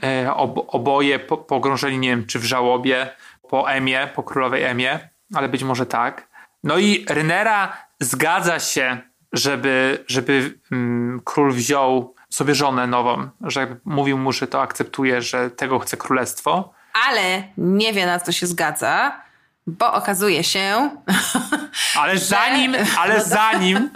E, 0.03 0.35
oboje 0.69 1.19
pogrążeni, 1.19 1.99
nie 1.99 2.09
wiem, 2.09 2.27
czy 2.27 2.39
w 2.39 2.45
żałobie, 2.45 3.11
po 3.49 3.71
Emie, 3.71 4.09
po 4.15 4.23
królowej 4.23 4.63
Emie, 4.63 5.09
ale 5.35 5.49
być 5.49 5.65
może 5.65 5.87
tak. 5.87 6.29
No 6.65 6.79
i 6.79 7.05
Rynera 7.09 7.77
zgadza 8.01 8.61
się, 8.61 8.99
żeby, 9.33 10.05
żeby 10.07 10.59
um, 10.71 11.21
król 11.25 11.53
wziął 11.53 12.15
sobie 12.31 12.55
żonę 12.55 12.87
nową, 12.87 13.29
że 13.41 13.77
mówił 13.85 14.19
mu, 14.19 14.33
że 14.33 14.47
to 14.47 14.63
akceptuje, 14.63 15.23
że 15.23 15.51
tego 15.51 15.79
chce 15.79 15.97
królestwo. 15.97 16.76
Ale 17.09 17.43
nie 17.59 17.93
wie 17.93 18.07
na 18.07 18.21
co 18.21 18.33
się 18.33 18.47
zgadza, 18.47 19.21
bo 19.67 19.93
okazuje 19.93 20.45
się. 20.45 20.91
Ale 22.01 22.19
zanim, 22.19 22.77
ale 22.99 23.25
zanim. 23.39 23.91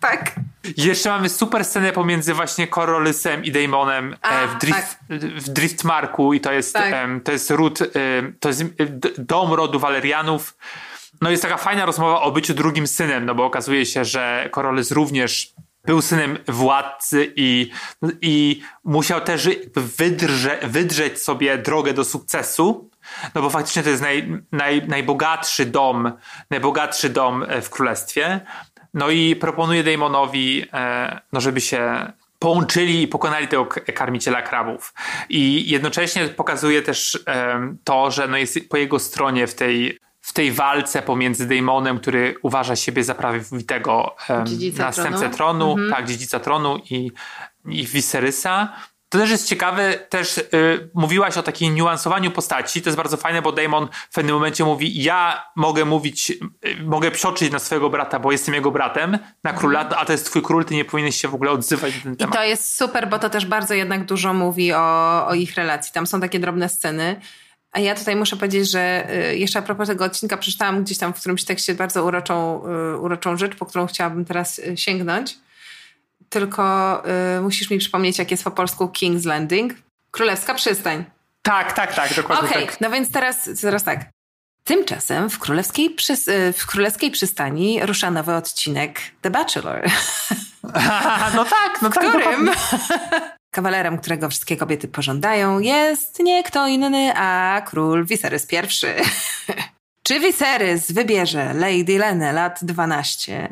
tak. 0.00 0.32
Jeszcze 0.76 1.08
mamy 1.10 1.28
super 1.28 1.64
scenę 1.64 1.92
pomiędzy 1.92 2.34
właśnie 2.34 2.66
Korolysem 2.68 3.44
i 3.44 3.52
Damonem 3.52 4.16
A, 4.22 4.30
e, 4.40 4.46
w, 4.48 4.58
drift, 4.58 4.98
tak. 5.08 5.18
w 5.18 5.48
Driftmarku 5.48 6.34
i 6.34 6.40
to 6.40 6.52
jest, 6.52 6.72
Tak. 6.74 6.94
to 7.24 7.32
jest 7.32 7.50
ród, 7.50 7.78
to 8.40 8.48
jest 8.48 8.64
dom 9.18 9.52
rodu 9.52 9.78
Walerianów. 9.78 10.56
No 11.20 11.30
jest 11.30 11.42
taka 11.42 11.56
fajna 11.56 11.86
rozmowa 11.86 12.20
o 12.20 12.32
byciu 12.32 12.54
drugim 12.54 12.86
synem, 12.86 13.26
no 13.26 13.34
bo 13.34 13.44
okazuje 13.44 13.86
się, 13.86 14.04
że 14.04 14.48
Korolys 14.52 14.90
również 14.90 15.52
był 15.86 16.02
synem 16.02 16.38
władcy 16.48 17.32
i, 17.36 17.70
i 18.22 18.62
musiał 18.84 19.20
też 19.20 19.48
wydrze, 19.76 20.58
wydrzeć 20.62 21.22
sobie 21.22 21.58
drogę 21.58 21.94
do 21.94 22.04
sukcesu. 22.04 22.90
No 23.34 23.42
bo 23.42 23.50
faktycznie 23.50 23.82
to 23.82 23.90
jest 23.90 24.02
naj, 24.02 24.42
naj, 24.52 24.88
najbogatszy 24.88 25.66
dom, 25.66 26.12
najbogatszy 26.50 27.08
dom 27.08 27.42
e, 27.48 27.62
w 27.62 27.70
królestwie. 27.70 28.40
No 28.94 29.10
i 29.10 29.36
proponuje 29.36 29.84
Damonowi, 29.84 30.66
e, 30.72 31.20
no 31.32 31.40
żeby 31.40 31.60
się 31.60 32.12
połączyli 32.38 33.02
i 33.02 33.08
pokonali 33.08 33.48
tego 33.48 33.66
karmiciela 33.94 34.42
krabów. 34.42 34.94
I 35.28 35.70
jednocześnie 35.70 36.28
pokazuje 36.28 36.82
też 36.82 37.18
em, 37.26 37.78
to, 37.84 38.10
że 38.10 38.28
no 38.28 38.36
jest 38.36 38.68
po 38.68 38.76
jego 38.76 38.98
stronie 38.98 39.46
w 39.46 39.54
tej, 39.54 39.98
w 40.26 40.32
tej 40.32 40.52
walce 40.52 41.02
pomiędzy 41.02 41.48
Damonem, 41.48 41.98
który 41.98 42.34
uważa 42.42 42.76
siebie 42.76 43.04
za 43.04 43.14
prawowitego 43.14 44.16
Dziedzica 44.44 44.82
następcę 44.82 45.30
tronu. 45.30 45.74
tronu, 45.74 45.90
tak, 45.90 46.08
dziedzica 46.08 46.40
tronu 46.40 46.78
i, 46.90 47.12
i 47.64 47.86
Viserysa. 47.86 48.72
To 49.08 49.18
też 49.18 49.30
jest 49.30 49.48
ciekawe, 49.48 49.92
też 49.94 50.38
y, 50.38 50.90
mówiłaś 50.94 51.36
o 51.36 51.42
takim 51.42 51.74
niuansowaniu 51.74 52.30
postaci, 52.30 52.82
to 52.82 52.88
jest 52.88 52.96
bardzo 52.96 53.16
fajne, 53.16 53.42
bo 53.42 53.52
Damon 53.52 53.88
w 54.10 54.14
pewnym 54.14 54.34
momencie 54.34 54.64
mówi, 54.64 55.02
ja 55.02 55.44
mogę 55.56 55.84
mówić, 55.84 56.30
y, 56.30 56.82
mogę 56.84 57.10
psioczyć 57.10 57.52
na 57.52 57.58
swojego 57.58 57.90
brata, 57.90 58.18
bo 58.18 58.32
jestem 58.32 58.54
jego 58.54 58.70
bratem, 58.70 59.18
na 59.44 59.52
króla, 59.52 59.88
a 59.88 60.04
to 60.04 60.12
jest 60.12 60.26
twój 60.26 60.42
król, 60.42 60.64
ty 60.64 60.74
nie 60.74 60.84
powinieneś 60.84 61.16
się 61.20 61.28
w 61.28 61.34
ogóle 61.34 61.50
odzywać 61.50 61.94
na 61.96 62.00
ten 62.02 62.12
I 62.12 62.16
temat. 62.16 62.34
to 62.34 62.42
jest 62.44 62.76
super, 62.76 63.08
bo 63.08 63.18
to 63.18 63.30
też 63.30 63.46
bardzo 63.46 63.74
jednak 63.74 64.04
dużo 64.04 64.34
mówi 64.34 64.72
o, 64.72 65.26
o 65.26 65.34
ich 65.34 65.54
relacji. 65.54 65.92
Tam 65.92 66.06
są 66.06 66.20
takie 66.20 66.38
drobne 66.40 66.68
sceny. 66.68 67.20
A 67.76 67.80
ja 67.80 67.94
tutaj 67.94 68.16
muszę 68.16 68.36
powiedzieć, 68.36 68.70
że 68.70 69.08
y, 69.32 69.36
jeszcze 69.36 69.58
a 69.58 69.62
propos 69.62 69.88
tego 69.88 70.04
odcinka 70.04 70.36
przeczytałam 70.36 70.84
gdzieś 70.84 70.98
tam 70.98 71.14
w 71.14 71.20
którymś 71.20 71.44
tekście 71.44 71.74
bardzo 71.74 72.04
uroczą, 72.04 72.62
y, 72.94 72.98
uroczą 72.98 73.36
rzecz, 73.36 73.56
po 73.56 73.66
którą 73.66 73.86
chciałabym 73.86 74.24
teraz 74.24 74.58
y, 74.58 74.76
sięgnąć. 74.76 75.38
Tylko 76.28 77.02
musisz 77.42 77.70
mi 77.70 77.78
przypomnieć, 77.78 78.18
jak 78.18 78.30
jest 78.30 78.44
po 78.44 78.50
polsku 78.50 78.84
King's 78.86 79.26
Landing. 79.26 79.74
Królewska 80.10 80.54
przystań. 80.54 81.04
Tak, 81.42 81.72
tak, 81.72 81.94
tak, 81.94 82.14
dokładnie 82.14 82.50
Okej, 82.50 82.66
tak. 82.66 82.80
no 82.80 82.90
więc 82.90 83.12
teraz, 83.12 83.50
teraz 83.60 83.84
tak. 83.84 84.04
Tymczasem 84.64 85.30
w 85.30 85.38
królewskiej, 85.38 85.96
przys- 85.96 86.30
y, 86.32 86.52
w 86.52 86.66
królewskiej 86.66 87.10
przystani 87.10 87.86
rusza 87.86 88.10
nowy 88.10 88.34
odcinek 88.34 89.00
The 89.20 89.30
Bachelor. 89.30 89.84
no 91.36 91.44
tak, 91.44 91.82
no 91.82 91.90
tak. 91.90 92.08
którym. 92.08 92.50
Kawalerem, 93.56 93.98
którego 93.98 94.28
wszystkie 94.28 94.56
kobiety 94.56 94.88
pożądają, 94.88 95.58
jest 95.58 96.18
nie 96.18 96.44
kto 96.44 96.68
inny, 96.68 97.12
a 97.16 97.62
król 97.66 98.06
Viserys 98.06 98.46
I. 98.52 98.56
Czy 100.06 100.20
Viserys 100.20 100.92
wybierze 100.92 101.54
Lady 101.54 101.98
Lenę 101.98 102.32
lat 102.32 102.58
12? 102.62 103.48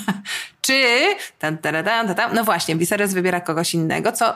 Czy... 0.68 1.16
Tan, 1.38 1.58
tan, 1.58 1.84
tan, 1.84 2.14
tan, 2.14 2.34
no 2.34 2.44
właśnie, 2.44 2.76
Viserys 2.76 3.14
wybiera 3.14 3.40
kogoś 3.40 3.74
innego, 3.74 4.12
co 4.12 4.34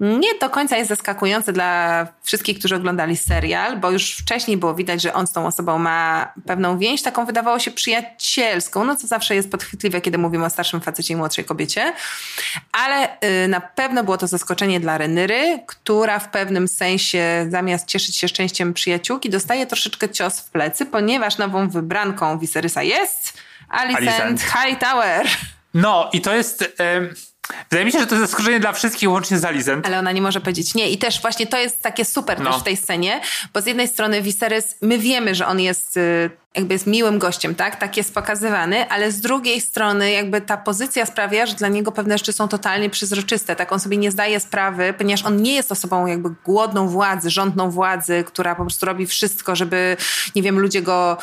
nie 0.00 0.34
do 0.40 0.50
końca 0.50 0.76
jest 0.76 0.88
zaskakujące 0.88 1.52
dla 1.52 2.06
wszystkich, 2.22 2.58
którzy 2.58 2.76
oglądali 2.76 3.16
serial, 3.16 3.76
bo 3.76 3.90
już 3.90 4.16
wcześniej 4.16 4.56
było 4.56 4.74
widać, 4.74 5.02
że 5.02 5.14
on 5.14 5.26
z 5.26 5.32
tą 5.32 5.46
osobą 5.46 5.78
ma 5.78 6.32
pewną 6.46 6.78
więź, 6.78 7.02
taką 7.02 7.26
wydawało 7.26 7.58
się 7.58 7.70
przyjacielską, 7.70 8.84
no 8.84 8.96
co 8.96 9.06
zawsze 9.06 9.34
jest 9.34 9.50
podchwytliwe, 9.50 10.00
kiedy 10.00 10.18
mówimy 10.18 10.44
o 10.44 10.50
starszym 10.50 10.80
facecie 10.80 11.14
i 11.14 11.16
młodszej 11.16 11.44
kobiecie. 11.44 11.92
Ale 12.72 13.08
y, 13.44 13.48
na 13.48 13.60
pewno 13.60 14.04
było 14.04 14.18
to 14.18 14.26
zaskoczenie 14.26 14.80
dla 14.80 14.98
Renyry, 14.98 15.60
która 15.66 16.18
w 16.18 16.30
pewnym 16.30 16.68
sensie 16.68 17.46
zamiast 17.50 17.86
cieszyć 17.86 18.16
się 18.16 18.28
szczęściem 18.28 18.74
przyjaciółki, 18.74 19.30
dostaje 19.30 19.66
troszeczkę 19.66 20.08
cios 20.08 20.40
w 20.40 20.50
plecy, 20.50 20.86
ponieważ 20.86 21.38
nową 21.38 21.68
wybranką 21.68 22.38
Viserysa 22.38 22.82
jest 22.82 23.51
Alicent. 23.68 24.42
Hightower. 24.42 25.26
No 25.74 26.10
i 26.12 26.20
to 26.20 26.34
jest... 26.34 26.74
em, 26.78 27.14
wydaje 27.70 27.84
mi 27.86 27.92
się, 27.92 27.98
że 27.98 28.06
to 28.06 28.14
jest 28.14 28.30
zaskoczenie 28.30 28.60
dla 28.60 28.72
wszystkich, 28.72 29.10
łącznie 29.10 29.38
z 29.38 29.44
Alicent. 29.44 29.86
Ale 29.86 29.98
ona 29.98 30.12
nie 30.12 30.22
może 30.22 30.40
powiedzieć 30.40 30.74
nie. 30.74 30.90
I 30.90 30.98
też 30.98 31.20
właśnie 31.22 31.46
to 31.46 31.58
jest 31.58 31.82
takie 31.82 32.04
super 32.04 32.40
No. 32.40 32.52
też 32.52 32.60
w 32.60 32.64
tej 32.64 32.76
scenie, 32.76 33.20
bo 33.54 33.60
z 33.60 33.66
jednej 33.66 33.88
strony 33.88 34.22
Viserys, 34.22 34.74
my 34.82 34.98
wiemy, 34.98 35.34
że 35.34 35.46
on 35.46 35.60
jest 35.60 35.96
y, 35.96 36.30
jakby 36.54 36.74
jest 36.74 36.86
miłym 36.86 37.18
gościem, 37.18 37.54
tak? 37.54 37.76
Tak 37.76 37.96
jest 37.96 38.14
pokazywany, 38.14 38.88
ale 38.88 39.12
z 39.12 39.20
drugiej 39.20 39.60
strony 39.60 40.10
jakby 40.10 40.40
ta 40.40 40.56
pozycja 40.56 41.06
sprawia, 41.06 41.46
że 41.46 41.54
dla 41.54 41.68
niego 41.68 41.92
pewne 41.92 42.18
rzeczy 42.18 42.32
są 42.32 42.48
totalnie 42.48 42.90
przezroczyste. 42.90 43.56
Tak 43.56 43.72
on 43.72 43.80
sobie 43.80 43.96
nie 43.96 44.10
zdaje 44.10 44.40
sprawy, 44.40 44.94
ponieważ 44.98 45.24
on 45.24 45.42
nie 45.42 45.54
jest 45.54 45.72
osobą 45.72 46.06
jakby 46.06 46.30
głodną 46.44 46.88
władzy, 46.88 47.30
rządną 47.30 47.70
władzy, 47.70 48.24
która 48.26 48.54
po 48.54 48.62
prostu 48.62 48.86
robi 48.86 49.06
wszystko, 49.06 49.56
żeby, 49.56 49.96
nie 50.34 50.42
wiem, 50.42 50.58
ludzie 50.58 50.82
go 50.82 51.18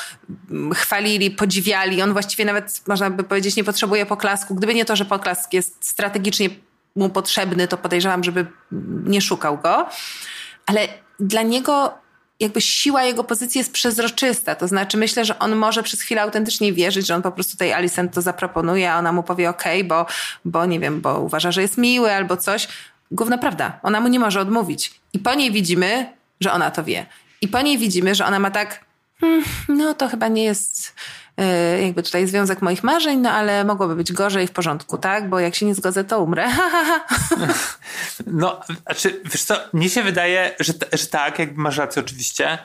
mm, 0.51 0.73
chwalili, 0.73 1.31
podziwiali. 1.31 2.01
On 2.01 2.13
właściwie 2.13 2.45
nawet, 2.45 2.81
można 2.87 3.09
by 3.09 3.23
powiedzieć, 3.23 3.55
nie 3.55 3.63
potrzebuje 3.63 4.05
poklasku. 4.05 4.55
Gdyby 4.55 4.73
nie 4.73 4.85
to, 4.85 4.95
że 4.95 5.05
poklask 5.05 5.53
jest 5.53 5.75
strategicznie 5.81 6.49
mu 6.95 7.09
potrzebny, 7.09 7.67
to 7.67 7.77
podejrzewam, 7.77 8.23
żeby 8.23 8.45
nie 9.05 9.21
szukał 9.21 9.57
go. 9.57 9.89
Ale 10.65 10.87
dla 11.19 11.41
niego 11.41 11.93
jakby 12.39 12.61
siła 12.61 13.03
jego 13.03 13.23
pozycji 13.23 13.59
jest 13.59 13.71
przezroczysta. 13.71 14.55
To 14.55 14.67
znaczy 14.67 14.97
myślę, 14.97 15.25
że 15.25 15.39
on 15.39 15.55
może 15.55 15.83
przez 15.83 16.01
chwilę 16.01 16.21
autentycznie 16.21 16.73
wierzyć, 16.73 17.07
że 17.07 17.15
on 17.15 17.21
po 17.21 17.31
prostu 17.31 17.57
tej 17.57 17.73
Alicent 17.73 18.13
to 18.13 18.21
zaproponuje, 18.21 18.91
a 18.93 18.99
ona 18.99 19.11
mu 19.11 19.23
powie 19.23 19.49
okej, 19.49 19.83
bo, 19.83 20.05
bo 20.45 20.65
nie 20.65 20.79
wiem, 20.79 21.01
bo 21.01 21.19
uważa, 21.19 21.51
że 21.51 21.61
jest 21.61 21.77
miły 21.77 22.13
albo 22.13 22.37
coś. 22.37 22.67
Gówno 23.11 23.37
prawda. 23.37 23.79
Ona 23.83 24.01
mu 24.01 24.07
nie 24.07 24.19
może 24.19 24.41
odmówić. 24.41 24.91
I 25.13 25.19
po 25.19 25.33
niej 25.35 25.51
widzimy, 25.51 26.13
że 26.41 26.51
ona 26.53 26.71
to 26.71 26.83
wie. 26.83 27.05
I 27.41 27.47
po 27.47 27.61
niej 27.61 27.77
widzimy, 27.77 28.15
że 28.15 28.25
ona 28.25 28.39
ma 28.39 28.51
tak 28.51 28.85
"Hmm, 29.19 29.43
no 29.67 29.93
to 29.93 30.07
chyba 30.07 30.27
nie 30.27 30.43
jest 30.43 30.93
jakby 31.81 32.03
tutaj 32.03 32.27
związek 32.27 32.61
moich 32.61 32.83
marzeń, 32.83 33.19
no 33.19 33.31
ale 33.31 33.63
mogłoby 33.63 33.95
być 33.95 34.13
gorzej 34.13 34.47
w 34.47 34.51
porządku, 34.51 34.97
tak? 34.97 35.29
Bo 35.29 35.39
jak 35.39 35.55
się 35.55 35.65
nie 35.65 35.75
zgodzę, 35.75 36.03
to 36.03 36.23
umrę. 36.23 36.47
No, 38.27 38.59
znaczy, 38.85 39.21
wiesz 39.25 39.43
co, 39.43 39.55
mnie 39.73 39.89
się 39.89 40.03
wydaje, 40.03 40.55
że, 40.59 40.73
że 40.93 41.07
tak, 41.07 41.39
jakby 41.39 41.61
masz 41.61 41.77
rację 41.77 42.01
oczywiście, 42.01 42.57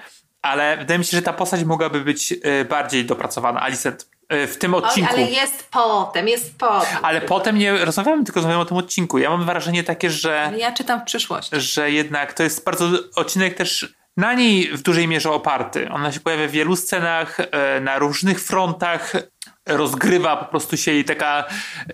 ale 0.43 0.77
wydaje 0.77 0.99
mi 0.99 1.05
się, 1.05 1.17
że 1.17 1.23
ta 1.23 1.33
postać 1.33 1.65
mogłaby 1.65 2.01
być 2.01 2.33
y, 2.33 2.65
bardziej 2.65 3.05
dopracowana, 3.05 3.61
Alicent, 3.61 4.09
y, 4.33 4.47
w 4.47 4.59
tym 4.59 4.75
Oj, 4.75 4.83
odcinku. 4.85 5.13
ale 5.13 5.23
jest 5.23 5.69
potem, 5.71 6.29
jest 6.29 6.59
potem. 6.59 6.99
Ale 7.03 7.21
potem 7.21 7.59
nie 7.59 7.85
rozmawiamy, 7.85 8.25
tylko 8.25 8.39
rozmawiamy 8.41 8.63
o 8.63 8.67
tym 8.67 8.77
odcinku. 8.77 9.19
Ja 9.19 9.31
mam 9.31 9.45
wrażenie 9.47 9.85
takie, 9.85 10.11
że, 10.11 10.43
Ale 10.43 10.59
ja 10.59 10.73
czytam 10.73 11.01
w 11.01 11.05
przyszłość. 11.05 11.51
że 11.53 11.91
jednak 11.91 12.33
to 12.33 12.43
jest 12.43 12.65
bardzo 12.65 12.89
odcinek 13.17 13.55
też 13.55 13.95
na 14.17 14.35
niej 14.35 14.77
w 14.77 14.83
dużej 14.83 15.09
mierze 15.09 15.31
oparty. 15.31 15.91
Ona 15.91 16.13
się 16.13 16.21
pojawia 16.21 16.49
w 16.49 16.51
wielu 16.51 16.77
scenach, 16.77 17.37
e, 17.41 17.81
na 17.81 17.99
różnych 17.99 18.41
frontach. 18.41 19.13
Rozgrywa 19.67 20.37
po 20.37 20.45
prostu 20.45 20.77
się 20.77 20.93
jej 20.93 21.05
taka 21.05 21.45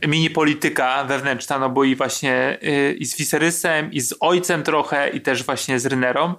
mini 0.09 0.31
polityka 0.31 1.05
wewnętrzna, 1.05 1.59
no 1.59 1.71
bo 1.71 1.85
i 1.85 1.97
właśnie 1.97 2.59
y, 2.63 2.97
i 2.99 3.07
z 3.07 3.17
Viserysem, 3.17 3.93
i 3.93 4.01
z 4.01 4.15
ojcem 4.21 4.63
trochę, 4.63 5.09
i 5.09 5.21
też 5.21 5.45
właśnie 5.45 5.81
z 5.81 5.87
Rynerą. 5.87 6.35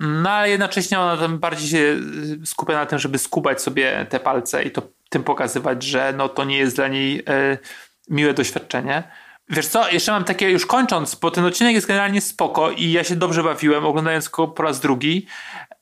No 0.00 0.30
ale 0.30 0.50
jednocześnie 0.50 1.00
ona 1.00 1.16
tam 1.16 1.38
bardziej 1.38 1.68
się 1.68 2.00
y, 2.42 2.46
skupia 2.46 2.74
na 2.74 2.86
tym, 2.86 2.98
żeby 2.98 3.18
skubać 3.18 3.62
sobie 3.62 4.06
te 4.08 4.20
palce 4.20 4.62
i 4.62 4.70
to 4.70 4.82
tym 5.08 5.24
pokazywać, 5.24 5.82
że 5.82 6.14
no 6.16 6.28
to 6.28 6.44
nie 6.44 6.58
jest 6.58 6.76
dla 6.76 6.88
niej 6.88 7.24
miłe 8.08 8.34
doświadczenie. 8.34 9.02
Wiesz 9.50 9.68
co, 9.68 9.90
jeszcze 9.90 10.12
mam 10.12 10.24
takie, 10.24 10.50
już 10.50 10.66
kończąc, 10.66 11.14
bo 11.14 11.30
ten 11.30 11.44
odcinek 11.44 11.74
jest 11.74 11.86
generalnie 11.86 12.20
spoko 12.20 12.70
i 12.70 12.92
ja 12.92 13.04
się 13.04 13.16
dobrze 13.16 13.42
bawiłem, 13.42 13.86
oglądając 13.86 14.28
go 14.28 14.48
po 14.48 14.62
raz 14.62 14.80
drugi, 14.80 15.26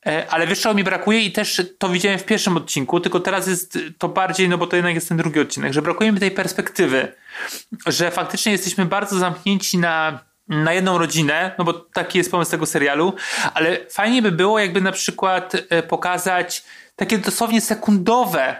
E, 0.07 0.27
ale 0.31 0.47
wiesz 0.47 0.61
czego 0.61 0.75
mi 0.75 0.85
brakuje? 0.85 1.21
I 1.21 1.33
też 1.33 1.62
to 1.79 1.89
widziałem 1.89 2.19
w 2.19 2.25
pierwszym 2.25 2.57
odcinku, 2.57 3.01
tylko 3.01 3.21
teraz 3.21 3.47
jest 3.47 3.79
to 3.99 4.09
bardziej, 4.09 4.49
no 4.49 4.59
bo 4.59 4.66
to 4.66 4.77
jednak 4.77 4.95
jest 4.95 5.09
ten 5.09 5.16
drugi 5.16 5.41
odcinek, 5.41 5.73
że 5.73 5.83
brakuje 5.83 6.12
mi 6.12 6.21
tej 6.21 6.31
perspektywy, 6.31 7.12
że 7.87 8.11
faktycznie 8.11 8.53
jesteśmy 8.53 8.87
bardzo 8.87 9.19
zamknięci 9.19 9.79
na, 9.79 10.21
na 10.49 10.73
jedną 10.73 10.99
rodzinę, 10.99 11.55
no 11.59 11.64
bo 11.64 11.73
taki 11.73 12.19
jest 12.19 12.31
pomysł 12.31 12.51
tego 12.51 12.66
serialu, 12.66 13.14
ale 13.55 13.77
fajnie 13.91 14.23
by 14.23 14.33
było 14.33 14.59
jakby 14.59 14.81
na 14.81 14.93
przykład 14.93 15.53
e, 15.69 15.83
pokazać 15.83 16.64
takie 16.97 17.19
dosłownie 17.19 17.61
sekundowe, 17.61 18.57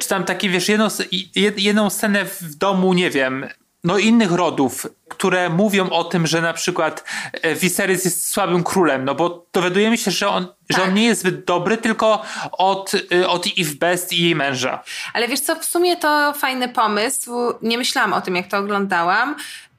czy 0.00 0.08
tam 0.08 0.24
takie, 0.24 0.48
wiesz, 0.48 0.68
jedną, 0.68 0.88
jed- 1.36 1.58
jedną 1.58 1.90
scenę 1.90 2.24
w 2.24 2.54
domu, 2.54 2.94
nie 2.94 3.10
wiem, 3.10 3.46
no, 3.84 3.98
innych 3.98 4.32
rodów, 4.32 4.86
które 5.08 5.50
mówią 5.50 5.90
o 5.90 6.04
tym, 6.04 6.26
że 6.26 6.40
na 6.40 6.52
przykład 6.52 7.04
e, 7.32 7.54
Viserys 7.54 8.04
jest 8.04 8.28
słabym 8.28 8.64
królem, 8.64 9.04
no 9.04 9.14
bo 9.14 9.46
dowiadujemy 9.52 9.98
się, 9.98 10.10
że 10.10 10.28
on, 10.28 10.46
tak. 10.46 10.54
że 10.70 10.82
on 10.82 10.88
tak. 10.88 10.94
nie 10.94 11.04
jest 11.04 11.20
zbyt 11.20 11.44
dobry, 11.44 11.76
tylko 11.76 12.22
od, 12.52 12.92
e, 13.12 13.28
od 13.28 13.46
Eve 13.58 13.74
Best 13.74 14.12
i 14.12 14.22
jej 14.22 14.34
męża. 14.34 14.82
Ale 15.12 15.28
wiesz 15.28 15.40
co, 15.40 15.56
w 15.56 15.64
sumie 15.64 15.96
to 15.96 16.32
fajny 16.32 16.68
pomysł. 16.68 17.30
Nie 17.62 17.78
myślałam 17.78 18.12
o 18.12 18.20
tym, 18.20 18.36
jak 18.36 18.48
to 18.48 18.58
oglądałam, 18.58 19.36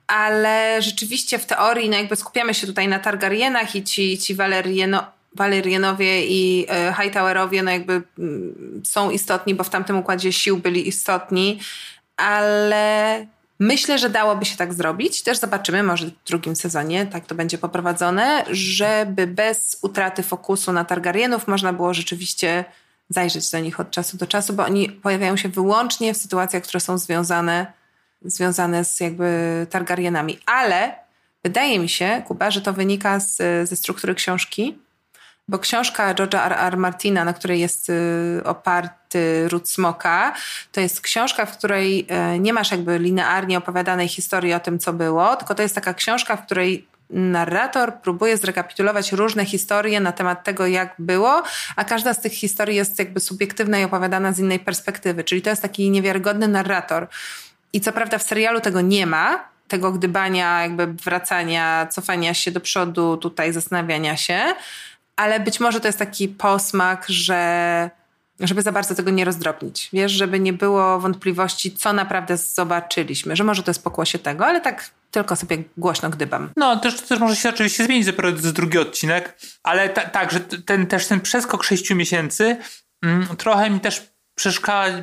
ale 0.07 0.81
rzeczywiście 0.81 1.39
w 1.39 1.45
teorii, 1.45 1.89
no 1.89 1.97
jakby 1.97 2.15
skupiamy 2.15 2.53
się 2.53 2.67
tutaj 2.67 2.87
na 2.87 2.99
Targaryenach 2.99 3.75
i 3.75 3.83
ci, 3.83 4.17
ci 4.17 4.35
Valeriano, 4.35 5.03
Valerianowie 5.35 6.25
i 6.25 6.65
e, 6.69 6.93
Hightowerowie 7.01 7.63
no 7.63 7.71
jakby 7.71 8.01
mm, 8.19 8.81
są 8.85 9.09
istotni, 9.09 9.55
bo 9.55 9.63
w 9.63 9.69
tamtym 9.69 9.97
układzie 9.97 10.33
sił 10.33 10.57
byli 10.57 10.87
istotni, 10.87 11.59
ale 12.17 13.25
myślę, 13.59 13.99
że 13.99 14.09
dałoby 14.09 14.45
się 14.45 14.57
tak 14.57 14.73
zrobić. 14.73 15.23
Też 15.23 15.37
zobaczymy, 15.37 15.83
może 15.83 16.05
w 16.05 16.27
drugim 16.27 16.55
sezonie 16.55 17.05
tak 17.05 17.25
to 17.25 17.35
będzie 17.35 17.57
poprowadzone, 17.57 18.45
żeby 18.51 19.27
bez 19.27 19.79
utraty 19.81 20.23
fokusu 20.23 20.71
na 20.71 20.85
Targaryenów 20.85 21.47
można 21.47 21.73
było 21.73 21.93
rzeczywiście 21.93 22.65
zajrzeć 23.09 23.51
do 23.51 23.59
nich 23.59 23.79
od 23.79 23.91
czasu 23.91 24.17
do 24.17 24.27
czasu, 24.27 24.53
bo 24.53 24.65
oni 24.65 24.89
pojawiają 24.89 25.37
się 25.37 25.49
wyłącznie 25.49 26.13
w 26.13 26.17
sytuacjach, 26.17 26.63
które 26.63 26.79
są 26.79 26.97
związane 26.97 27.73
związane 28.25 28.85
z 28.85 28.99
jakby 28.99 29.67
Targaryenami. 29.69 30.39
Ale 30.45 30.95
wydaje 31.43 31.79
mi 31.79 31.89
się, 31.89 32.23
Kuba, 32.27 32.51
że 32.51 32.61
to 32.61 32.73
wynika 32.73 33.19
z, 33.19 33.37
ze 33.69 33.75
struktury 33.75 34.15
książki, 34.15 34.77
bo 35.47 35.59
książka 35.59 36.13
George'a 36.13 36.45
R. 36.45 36.53
R. 36.53 36.77
Martina, 36.77 37.25
na 37.25 37.33
której 37.33 37.59
jest 37.59 37.89
y, 37.89 38.41
oparty 38.43 39.49
Ród 39.49 39.69
Smoka, 39.69 40.33
to 40.71 40.81
jest 40.81 41.01
książka, 41.01 41.45
w 41.45 41.57
której 41.57 42.07
y, 42.35 42.39
nie 42.39 42.53
masz 42.53 42.71
jakby 42.71 42.99
linearnie 42.99 43.57
opowiadanej 43.57 44.07
historii 44.07 44.53
o 44.53 44.59
tym, 44.59 44.79
co 44.79 44.93
było, 44.93 45.35
tylko 45.35 45.55
to 45.55 45.61
jest 45.61 45.75
taka 45.75 45.93
książka, 45.93 46.35
w 46.35 46.45
której 46.45 46.87
narrator 47.09 47.93
próbuje 47.93 48.37
zrekapitulować 48.37 49.11
różne 49.11 49.45
historie 49.45 49.99
na 49.99 50.11
temat 50.11 50.43
tego, 50.43 50.67
jak 50.67 50.95
było, 50.99 51.43
a 51.75 51.83
każda 51.83 52.13
z 52.13 52.21
tych 52.21 52.33
historii 52.33 52.75
jest 52.75 52.99
jakby 52.99 53.19
subiektywna 53.19 53.79
i 53.79 53.83
opowiadana 53.83 54.31
z 54.31 54.39
innej 54.39 54.59
perspektywy. 54.59 55.23
Czyli 55.23 55.41
to 55.41 55.49
jest 55.49 55.61
taki 55.61 55.89
niewiarygodny 55.89 56.47
narrator. 56.47 57.07
I 57.73 57.81
co 57.81 57.91
prawda 57.91 58.17
w 58.17 58.23
serialu 58.23 58.61
tego 58.61 58.81
nie 58.81 59.05
ma, 59.05 59.43
tego 59.67 59.91
gdybania, 59.91 60.61
jakby 60.61 60.87
wracania, 60.87 61.87
cofania 61.89 62.33
się 62.33 62.51
do 62.51 62.59
przodu, 62.59 63.17
tutaj 63.17 63.53
zastanawiania 63.53 64.17
się, 64.17 64.55
ale 65.15 65.39
być 65.39 65.59
może 65.59 65.79
to 65.79 65.87
jest 65.87 65.99
taki 65.99 66.27
posmak, 66.27 67.05
że 67.09 67.89
żeby 68.39 68.61
za 68.61 68.71
bardzo 68.71 68.95
tego 68.95 69.11
nie 69.11 69.25
rozdrobnić. 69.25 69.89
Wiesz, 69.93 70.11
żeby 70.11 70.39
nie 70.39 70.53
było 70.53 70.99
wątpliwości, 70.99 71.71
co 71.71 71.93
naprawdę 71.93 72.37
zobaczyliśmy, 72.37 73.35
że 73.35 73.43
może 73.43 73.63
to 73.63 73.71
jest 73.71 73.83
pokłosie 73.83 74.19
tego, 74.19 74.45
ale 74.45 74.61
tak 74.61 74.89
tylko 75.11 75.35
sobie 75.35 75.57
głośno 75.77 76.09
gdybam. 76.09 76.49
No, 76.57 76.79
też, 76.79 77.01
też 77.01 77.19
może 77.19 77.35
się 77.35 77.49
oczywiście 77.49 77.83
zmienić 77.83 78.05
dopiero 78.05 78.37
z 78.37 78.53
drugi 78.53 78.77
odcinek, 78.77 79.37
ale 79.63 79.89
ta, 79.89 80.01
tak, 80.01 80.31
że 80.31 80.39
ten, 80.39 80.87
też 80.87 81.07
ten 81.07 81.21
przeskok 81.21 81.63
sześciu 81.63 81.95
miesięcy 81.95 82.57
mm, 83.03 83.27
trochę 83.37 83.69
mi 83.69 83.79
też 83.79 84.14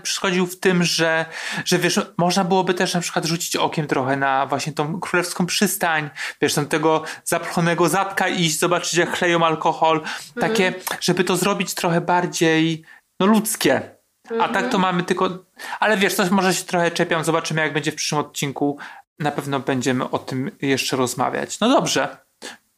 przeszkodził 0.02 0.46
w 0.46 0.60
tym, 0.60 0.84
że, 0.84 1.24
że 1.64 1.78
wiesz, 1.78 2.00
można 2.16 2.44
byłoby 2.44 2.74
też 2.74 2.94
na 2.94 3.00
przykład 3.00 3.24
rzucić 3.24 3.56
okiem 3.56 3.86
trochę 3.86 4.16
na 4.16 4.46
właśnie 4.46 4.72
tą 4.72 5.00
królewską 5.00 5.46
przystań, 5.46 6.10
wiesz, 6.40 6.54
tam 6.54 6.66
tego 6.66 7.02
zaplonego 7.24 7.88
zatka 7.88 8.28
iść, 8.28 8.58
zobaczyć 8.58 8.94
jak 8.94 9.10
chleją 9.10 9.46
alkohol, 9.46 10.00
takie, 10.40 10.66
mm. 10.66 10.80
żeby 11.00 11.24
to 11.24 11.36
zrobić 11.36 11.74
trochę 11.74 12.00
bardziej, 12.00 12.84
no 13.20 13.26
ludzkie. 13.26 13.96
A 14.30 14.34
mm 14.34 14.52
tak 14.52 14.62
to 14.62 14.76
mhm. 14.76 14.80
mamy 14.80 15.02
tylko, 15.02 15.38
ale 15.80 15.96
wiesz, 15.96 16.14
coś 16.14 16.30
może 16.30 16.54
się 16.54 16.64
trochę 16.64 16.90
czepiam, 16.90 17.24
zobaczymy 17.24 17.60
jak 17.60 17.72
będzie 17.72 17.92
w 17.92 17.94
przyszłym 17.94 18.20
odcinku. 18.20 18.78
Na 19.18 19.30
pewno 19.30 19.60
będziemy 19.60 20.10
o 20.10 20.18
tym 20.18 20.50
jeszcze 20.62 20.96
rozmawiać. 20.96 21.60
No 21.60 21.68
dobrze, 21.68 22.16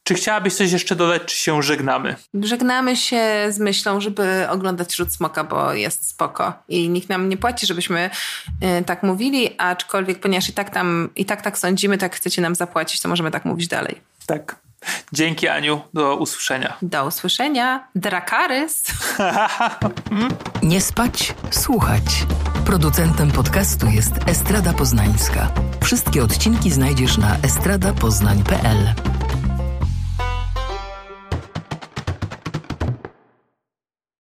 czy 0.07 0.13
chciałabyś 0.13 0.53
coś 0.53 0.71
jeszcze 0.71 0.95
dodać, 0.95 1.21
czy 1.25 1.35
się 1.35 1.63
żegnamy? 1.63 2.15
Żegnamy 2.33 2.95
się 2.95 3.47
z 3.49 3.59
myślą, 3.59 4.01
żeby 4.01 4.47
oglądać 4.49 4.95
Rzut 4.95 5.13
Smoka, 5.13 5.43
bo 5.43 5.73
jest 5.73 6.09
spoko. 6.09 6.53
I 6.69 6.89
nikt 6.89 7.09
nam 7.09 7.29
nie 7.29 7.37
płaci, 7.37 7.67
żebyśmy 7.67 8.09
y, 8.79 8.83
tak 8.83 9.03
mówili, 9.03 9.55
aczkolwiek 9.57 10.19
ponieważ 10.19 10.49
i 10.49 10.53
tak 10.53 10.69
tam, 10.69 11.09
i 11.15 11.25
tak 11.25 11.41
tak 11.41 11.57
sądzimy, 11.57 11.97
tak 11.97 12.15
chcecie 12.15 12.41
nam 12.41 12.55
zapłacić, 12.55 13.01
to 13.01 13.09
możemy 13.09 13.31
tak 13.31 13.45
mówić 13.45 13.67
dalej. 13.67 14.01
Tak. 14.25 14.55
Dzięki 15.13 15.47
Aniu, 15.47 15.81
do 15.93 16.15
usłyszenia. 16.15 16.77
Do 16.81 17.05
usłyszenia. 17.05 17.87
Drakarys. 17.95 18.83
Nie 20.63 20.81
spać, 20.81 21.33
słuchać. 21.51 22.03
Producentem 22.65 23.31
podcastu 23.31 23.87
jest 23.87 24.13
Estrada 24.27 24.73
Poznańska. 24.73 25.51
Wszystkie 25.83 26.23
odcinki 26.23 26.71
znajdziesz 26.71 27.17
na 27.17 27.37
estradapoznań.pl. 27.43 28.93